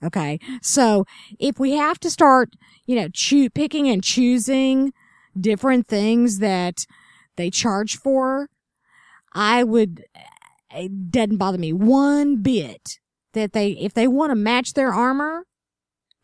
Okay. 0.03 0.39
So 0.63 1.05
if 1.39 1.59
we 1.59 1.73
have 1.73 1.99
to 2.01 2.11
start, 2.11 2.55
you 2.87 2.97
know, 2.97 3.09
choo- 3.13 3.51
picking 3.51 3.89
and 3.89 4.03
choosing 4.03 4.93
different 5.39 5.89
things 5.89 6.39
that 6.39 6.87
they 7.37 7.51
charge 7.51 7.99
for, 7.99 8.49
I 9.33 9.63
would, 9.63 10.05
eh, 10.15 10.85
it 10.85 11.11
doesn't 11.11 11.37
bother 11.37 11.59
me 11.59 11.73
one 11.73 12.43
bit 12.43 12.99
that 13.35 13.53
they, 13.53 13.73
if 13.73 13.93
they 13.93 14.09
want 14.09 14.31
to 14.31 14.37
match 14.37 14.73
their 14.73 14.93
armor, 14.93 15.45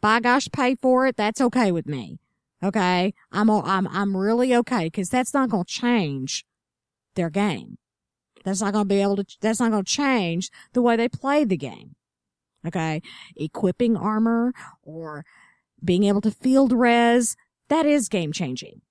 by 0.00 0.20
gosh, 0.20 0.48
pay 0.52 0.74
for 0.74 1.06
it. 1.06 1.16
That's 1.16 1.40
okay 1.40 1.70
with 1.70 1.86
me. 1.86 2.18
Okay. 2.62 3.12
I'm, 3.30 3.50
I'm, 3.50 3.86
I'm 3.88 4.16
really 4.16 4.54
okay 4.56 4.86
because 4.86 5.10
that's 5.10 5.34
not 5.34 5.50
going 5.50 5.64
to 5.64 5.72
change 5.72 6.44
their 7.14 7.30
game. 7.30 7.76
That's 8.46 8.62
not 8.62 8.72
going 8.72 8.84
to 8.84 8.88
be 8.88 9.02
able 9.02 9.16
to, 9.16 9.26
that's 9.40 9.58
not 9.58 9.72
going 9.72 9.84
to 9.84 9.92
change 9.92 10.52
the 10.72 10.80
way 10.80 10.94
they 10.94 11.08
play 11.08 11.44
the 11.44 11.56
game. 11.56 11.96
Okay. 12.64 13.02
Equipping 13.34 13.96
armor 13.96 14.52
or 14.84 15.24
being 15.84 16.04
able 16.04 16.20
to 16.20 16.30
field 16.30 16.72
res, 16.72 17.36
that 17.68 17.84
is 17.84 18.08
game 18.08 18.32
changing. 18.32 18.82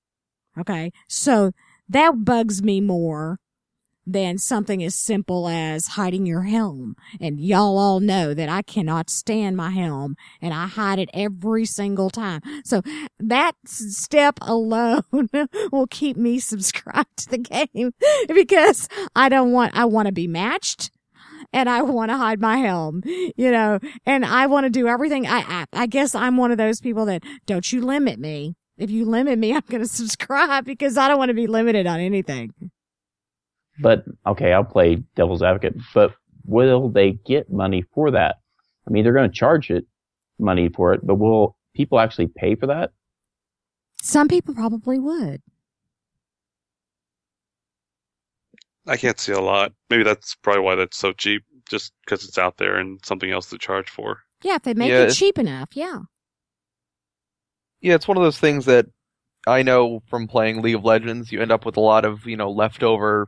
Okay. 0.60 0.92
So 1.08 1.54
that 1.88 2.26
bugs 2.26 2.62
me 2.62 2.82
more 2.82 3.40
than 4.06 4.38
something 4.38 4.84
as 4.84 4.96
simple 4.96 5.48
as 5.48 5.88
hiding 5.88 6.26
your 6.26 6.44
helm. 6.44 6.96
And 7.20 7.40
y'all 7.40 7.78
all 7.78 8.00
know 8.00 8.34
that 8.34 8.50
I 8.50 8.62
cannot 8.62 9.10
stand 9.10 9.58
my 9.58 9.72
helm 9.72 10.16
and 10.42 10.54
I 10.54 10.68
hide 10.68 11.00
it 11.00 11.10
every 11.14 11.66
single 11.66 12.10
time. 12.10 12.42
So 12.64 12.82
that 13.20 13.54
step 13.66 14.38
alone 14.42 15.04
will 15.72 15.88
keep 15.88 16.18
me 16.18 16.40
subscribed 16.40 17.18
to 17.18 17.30
the 17.30 17.38
game 17.38 17.94
because 18.28 18.88
I 19.16 19.30
don't 19.30 19.52
want, 19.52 19.76
I 19.76 19.86
want 19.86 20.08
to 20.08 20.12
be 20.12 20.28
matched 20.28 20.92
and 21.52 21.70
I 21.70 21.82
want 21.82 22.12
to 22.12 22.18
hide 22.18 22.40
my 22.40 22.58
helm, 22.58 23.02
you 23.06 23.52
know, 23.52 23.80
and 24.06 24.26
I 24.26 24.48
want 24.48 24.66
to 24.66 24.70
do 24.70 24.88
everything. 24.88 25.26
I, 25.28 25.40
I, 25.40 25.66
I 25.74 25.86
guess 25.88 26.14
I'm 26.14 26.38
one 26.38 26.52
of 26.52 26.58
those 26.58 26.82
people 26.82 27.06
that 27.06 27.24
don't 27.46 27.72
you 27.72 27.82
limit 27.82 28.20
me. 28.20 28.56
If 28.78 28.92
you 28.92 29.06
limit 29.06 29.40
me, 29.40 29.54
I'm 29.54 29.64
going 29.70 29.84
to 29.84 29.90
subscribe 29.90 30.66
because 30.66 30.98
I 30.98 31.08
don't 31.08 31.18
want 31.18 31.30
to 31.30 31.36
be 31.36 31.48
limited 31.48 31.88
on 31.88 32.00
anything. 32.00 32.52
But 33.80 34.06
okay, 34.26 34.54
I'll 34.54 34.64
play 34.64 35.04
devil's 35.16 35.44
advocate. 35.44 35.76
But 35.94 36.14
will 36.46 36.90
they 36.90 37.12
get 37.12 37.52
money 37.52 37.84
for 37.94 38.12
that? 38.12 38.38
I 38.88 38.92
mean, 38.92 39.04
they're 39.04 39.14
going 39.14 39.30
to 39.30 39.36
charge 39.36 39.70
it 39.72 39.86
money 40.40 40.70
for 40.70 40.94
it, 40.94 41.06
but 41.06 41.16
will 41.16 41.58
people 41.76 42.00
actually 42.00 42.28
pay 42.28 42.56
for 42.56 42.68
that? 42.68 42.92
Some 44.02 44.28
people 44.28 44.54
probably 44.54 45.00
would. 45.00 45.42
I 48.88 48.98
can't 48.98 49.20
see 49.20 49.32
a 49.32 49.42
lot. 49.42 49.74
Maybe 49.90 50.04
that's 50.04 50.36
probably 50.36 50.62
why 50.62 50.76
that's 50.76 50.98
so 50.98 51.12
cheap, 51.12 51.44
just 51.68 51.92
because 52.06 52.24
it's 52.24 52.38
out 52.38 52.58
there 52.58 52.78
and 52.78 53.00
something 53.04 53.32
else 53.32 53.50
to 53.50 53.58
charge 53.58 53.90
for. 53.90 54.20
Yeah, 54.44 54.56
if 54.56 54.64
they 54.64 54.76
make 54.76 54.90
Yeah, 54.90 55.04
it 55.04 55.14
cheap 55.14 55.40
enough. 55.40 55.70
Yeah. 55.74 56.02
Yeah, 57.82 57.96
it's 57.96 58.08
one 58.08 58.18
of 58.18 58.24
those 58.24 58.40
things 58.40 58.66
that 58.66 58.86
I 59.48 59.64
know 59.64 60.02
from 60.08 60.28
playing 60.28 60.62
League 60.62 60.76
of 60.76 60.86
Legends, 60.86 61.32
you 61.32 61.42
end 61.42 61.52
up 61.52 61.66
with 61.66 61.78
a 61.78 61.82
lot 61.82 62.06
of, 62.06 62.28
you 62.28 62.38
know, 62.38 62.52
leftover, 62.52 63.28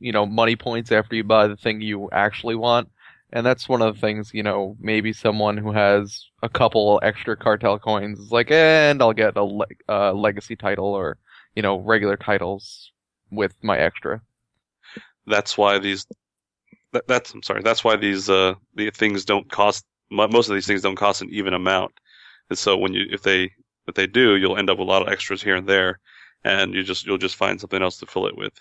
you 0.00 0.12
know, 0.12 0.26
money 0.26 0.56
points 0.56 0.92
after 0.92 1.14
you 1.16 1.24
buy 1.24 1.46
the 1.46 1.56
thing 1.56 1.80
you 1.80 2.08
actually 2.12 2.56
want. 2.56 2.90
And 3.32 3.46
that's 3.46 3.68
one 3.68 3.82
of 3.82 3.94
the 3.94 4.00
things, 4.00 4.32
you 4.34 4.42
know, 4.42 4.76
maybe 4.80 5.12
someone 5.12 5.56
who 5.56 5.72
has 5.72 6.26
a 6.42 6.48
couple 6.48 6.98
extra 7.02 7.36
cartel 7.36 7.78
coins 7.78 8.18
is 8.18 8.32
like, 8.32 8.50
and 8.50 9.00
I'll 9.00 9.12
get 9.12 9.36
a 9.36 9.44
le- 9.44 9.66
uh, 9.88 10.12
legacy 10.12 10.56
title 10.56 10.86
or, 10.86 11.18
you 11.54 11.62
know, 11.62 11.78
regular 11.78 12.16
titles 12.16 12.90
with 13.30 13.54
my 13.62 13.78
extra. 13.78 14.20
That's 15.26 15.56
why 15.56 15.78
these. 15.78 16.06
That, 16.92 17.06
that's 17.06 17.32
I'm 17.32 17.42
sorry. 17.42 17.62
That's 17.62 17.84
why 17.84 17.96
these 17.96 18.28
uh 18.28 18.54
the 18.74 18.90
things 18.90 19.24
don't 19.24 19.48
cost. 19.50 19.84
Most 20.10 20.48
of 20.48 20.54
these 20.54 20.66
things 20.66 20.82
don't 20.82 20.96
cost 20.96 21.22
an 21.22 21.28
even 21.30 21.54
amount, 21.54 21.92
and 22.48 22.58
so 22.58 22.76
when 22.76 22.94
you 22.94 23.06
if 23.10 23.22
they 23.22 23.52
if 23.86 23.94
they 23.94 24.08
do, 24.08 24.36
you'll 24.36 24.56
end 24.56 24.70
up 24.70 24.78
with 24.78 24.88
a 24.88 24.90
lot 24.90 25.02
of 25.02 25.08
extras 25.08 25.42
here 25.42 25.54
and 25.56 25.68
there, 25.68 26.00
and 26.44 26.74
you 26.74 26.82
just 26.82 27.06
you'll 27.06 27.18
just 27.18 27.36
find 27.36 27.60
something 27.60 27.82
else 27.82 27.98
to 27.98 28.06
fill 28.06 28.26
it 28.26 28.36
with. 28.36 28.60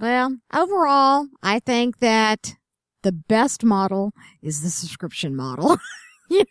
Well, 0.00 0.36
overall, 0.52 1.26
I 1.42 1.60
think 1.60 1.98
that 1.98 2.56
the 3.02 3.12
best 3.12 3.62
model 3.62 4.12
is 4.42 4.62
the 4.62 4.70
subscription 4.70 5.36
model. 5.36 5.78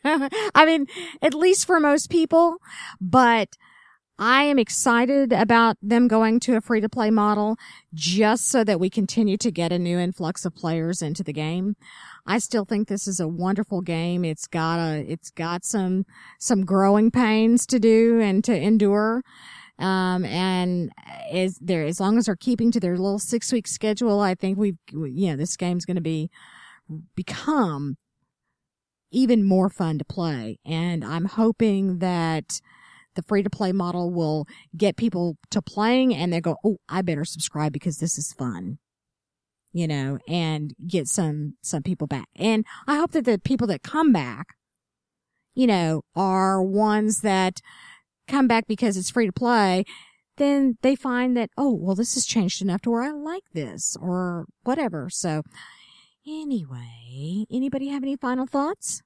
know, 0.03 0.29
I 0.55 0.65
mean, 0.65 0.87
at 1.21 1.33
least 1.33 1.65
for 1.65 1.79
most 1.79 2.09
people, 2.09 2.57
but 3.01 3.49
I 4.19 4.43
am 4.43 4.59
excited 4.59 5.33
about 5.33 5.77
them 5.81 6.07
going 6.07 6.39
to 6.41 6.55
a 6.55 6.61
free 6.61 6.81
to 6.81 6.89
play 6.89 7.09
model 7.09 7.57
just 7.93 8.47
so 8.47 8.63
that 8.63 8.79
we 8.79 8.89
continue 8.89 9.37
to 9.37 9.51
get 9.51 9.71
a 9.71 9.79
new 9.79 9.97
influx 9.97 10.45
of 10.45 10.55
players 10.55 11.01
into 11.01 11.23
the 11.23 11.33
game. 11.33 11.75
I 12.25 12.37
still 12.37 12.63
think 12.63 12.87
this 12.87 13.07
is 13.07 13.19
a 13.19 13.27
wonderful 13.27 13.81
game. 13.81 14.23
It's 14.23 14.47
got 14.47 14.77
a, 14.77 14.99
it's 14.99 15.31
got 15.31 15.65
some, 15.65 16.05
some 16.39 16.63
growing 16.63 17.09
pains 17.09 17.65
to 17.67 17.79
do 17.79 18.21
and 18.21 18.43
to 18.43 18.55
endure. 18.55 19.23
Um, 19.79 20.23
and 20.25 20.91
is 21.31 21.57
there, 21.59 21.83
as 21.83 21.99
long 21.99 22.17
as 22.17 22.27
they're 22.27 22.35
keeping 22.35 22.71
to 22.71 22.79
their 22.79 22.97
little 22.97 23.19
six 23.19 23.51
week 23.51 23.67
schedule, 23.67 24.19
I 24.19 24.35
think 24.35 24.57
we've, 24.57 24.77
you 24.91 25.31
know, 25.31 25.35
this 25.35 25.57
game's 25.57 25.85
going 25.85 25.95
to 25.95 26.01
be, 26.01 26.29
become 27.15 27.97
even 29.11 29.43
more 29.43 29.69
fun 29.69 29.97
to 29.99 30.05
play. 30.05 30.59
And 30.65 31.03
I'm 31.03 31.25
hoping 31.25 31.99
that 31.99 32.59
the 33.15 33.21
free 33.21 33.43
to 33.43 33.49
play 33.49 33.71
model 33.71 34.11
will 34.11 34.47
get 34.75 34.97
people 34.97 35.37
to 35.51 35.61
playing 35.61 36.15
and 36.15 36.33
they 36.33 36.41
go, 36.41 36.57
Oh, 36.63 36.77
I 36.89 37.01
better 37.01 37.25
subscribe 37.25 37.71
because 37.71 37.97
this 37.97 38.17
is 38.17 38.33
fun. 38.33 38.79
You 39.71 39.87
know, 39.87 40.19
and 40.27 40.75
get 40.85 41.07
some, 41.07 41.55
some 41.63 41.81
people 41.81 42.05
back. 42.05 42.27
And 42.35 42.63
I 42.87 42.97
hope 42.97 43.11
that 43.13 43.25
the 43.25 43.39
people 43.39 43.65
that 43.67 43.81
come 43.81 44.11
back, 44.13 44.55
you 45.55 45.65
know, 45.65 46.03
are 46.15 46.61
ones 46.61 47.21
that 47.21 47.59
come 48.27 48.47
back 48.47 48.65
because 48.67 48.97
it's 48.97 49.09
free 49.09 49.25
to 49.25 49.33
play. 49.33 49.85
Then 50.37 50.77
they 50.81 50.95
find 50.95 51.37
that, 51.37 51.49
oh, 51.57 51.73
well, 51.73 51.95
this 51.95 52.15
has 52.15 52.25
changed 52.25 52.61
enough 52.61 52.81
to 52.81 52.89
where 52.89 53.03
I 53.03 53.11
like 53.11 53.43
this 53.53 53.95
or 54.01 54.45
whatever. 54.63 55.09
So 55.09 55.43
anyway, 56.27 57.45
anybody 57.51 57.89
have 57.89 58.03
any 58.03 58.15
final 58.15 58.47
thoughts? 58.47 59.01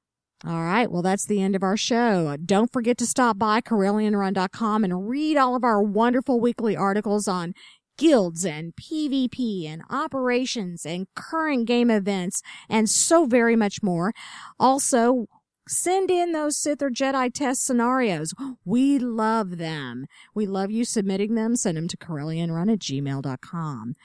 All 0.45 0.63
right. 0.63 0.89
Well, 0.91 1.01
that's 1.01 1.25
the 1.25 1.41
end 1.41 1.55
of 1.55 1.63
our 1.63 1.75
show. 1.75 2.37
Don't 2.45 2.71
forget 2.71 2.97
to 2.99 3.07
stop 3.07 3.39
by 3.39 3.59
CorellianRun.com 3.59 4.83
and 4.83 5.09
read 5.09 5.35
all 5.35 5.55
of 5.55 5.63
our 5.63 5.81
wonderful 5.81 6.39
weekly 6.39 6.77
articles 6.77 7.27
on 7.27 7.53
guilds 7.97 8.45
and 8.45 8.75
PvP 8.75 9.65
and 9.65 9.81
operations 9.89 10.85
and 10.85 11.07
current 11.15 11.65
game 11.65 11.89
events 11.89 12.43
and 12.69 12.87
so 12.87 13.25
very 13.25 13.55
much 13.55 13.81
more. 13.81 14.13
Also, 14.59 15.25
send 15.67 16.09
in 16.09 16.31
those 16.31 16.57
Sith 16.57 16.81
or 16.81 16.89
Jedi 16.89 17.33
test 17.33 17.65
scenarios. 17.65 18.33
We 18.65 18.99
love 18.99 19.57
them. 19.57 20.07
We 20.33 20.45
love 20.45 20.71
you 20.71 20.83
submitting 20.83 21.35
them. 21.35 21.55
Send 21.55 21.77
them 21.77 21.87
to 21.87 21.97
CorellianRun 21.97 22.71
at 22.71 22.79
gmail.com. 22.79 23.95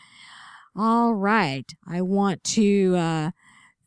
All 0.76 1.14
right. 1.14 1.72
I 1.86 2.00
want 2.00 2.44
to, 2.44 2.96
uh, 2.96 3.30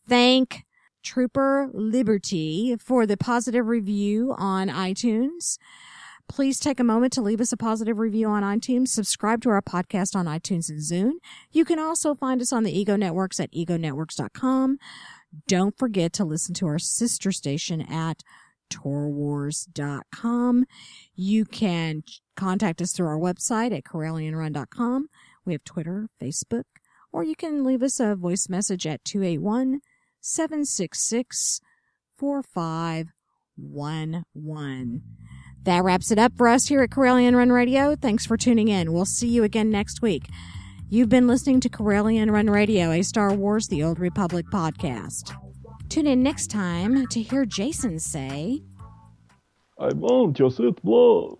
thank 0.07 0.65
Trooper 1.01 1.69
Liberty 1.73 2.75
for 2.77 3.05
the 3.05 3.15
positive 3.15 3.67
review 3.67 4.33
on 4.37 4.67
iTunes. 4.69 5.57
Please 6.27 6.59
take 6.59 6.79
a 6.79 6.83
moment 6.83 7.13
to 7.13 7.21
leave 7.21 7.39
us 7.39 7.51
a 7.51 7.57
positive 7.57 7.99
review 7.99 8.27
on 8.27 8.41
iTunes. 8.41 8.87
Subscribe 8.87 9.41
to 9.43 9.49
our 9.49 9.61
podcast 9.61 10.15
on 10.15 10.25
iTunes 10.25 10.69
and 10.69 10.79
Zune. 10.79 11.19
You 11.51 11.63
can 11.63 11.77
also 11.77 12.15
find 12.15 12.41
us 12.41 12.51
on 12.51 12.63
the 12.63 12.77
Ego 12.77 12.95
Networks 12.95 13.39
at 13.39 13.51
egonetworks.com. 13.53 14.79
Don't 15.47 15.77
forget 15.77 16.13
to 16.13 16.25
listen 16.25 16.53
to 16.55 16.67
our 16.67 16.79
sister 16.79 17.31
station 17.31 17.81
at 17.81 18.23
torwars.com. 18.69 20.65
You 21.15 21.45
can 21.45 22.03
contact 22.35 22.81
us 22.81 22.91
through 22.91 23.07
our 23.07 23.19
website 23.19 23.75
at 23.75 23.83
corellianrun.com. 23.83 25.07
We 25.45 25.53
have 25.53 25.63
Twitter, 25.63 26.09
Facebook, 26.21 26.65
or 27.11 27.23
you 27.23 27.35
can 27.35 27.63
leave 27.63 27.81
us 27.83 27.99
a 27.99 28.15
voice 28.15 28.49
message 28.49 28.87
at 28.87 29.05
281 29.05 29.81
766 30.21 31.61
4511. 32.17 35.03
That 35.63 35.83
wraps 35.83 36.11
it 36.11 36.19
up 36.19 36.37
for 36.37 36.47
us 36.47 36.67
here 36.67 36.83
at 36.83 36.91
Corellian 36.91 37.35
Run 37.35 37.51
Radio. 37.51 37.95
Thanks 37.95 38.23
for 38.25 38.37
tuning 38.37 38.67
in. 38.67 38.93
We'll 38.93 39.05
see 39.05 39.27
you 39.27 39.43
again 39.43 39.71
next 39.71 40.01
week. 40.01 40.27
You've 40.87 41.09
been 41.09 41.25
listening 41.27 41.61
to 41.61 41.69
Corellian 41.69 42.29
Run 42.31 42.47
Radio, 42.47 42.91
a 42.91 43.01
Star 43.01 43.33
Wars 43.33 43.67
The 43.67 43.81
Old 43.81 43.99
Republic 43.99 44.45
podcast. 44.53 45.35
Tune 45.89 46.05
in 46.05 46.21
next 46.21 46.51
time 46.51 47.07
to 47.07 47.21
hear 47.23 47.43
Jason 47.43 47.97
say, 47.99 48.61
I 49.79 49.87
want 49.93 50.37
your 50.37 50.51
sweet 50.51 50.79
blood. 50.83 51.37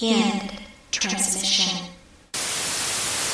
End 0.00 0.50
transmission. 0.90 1.91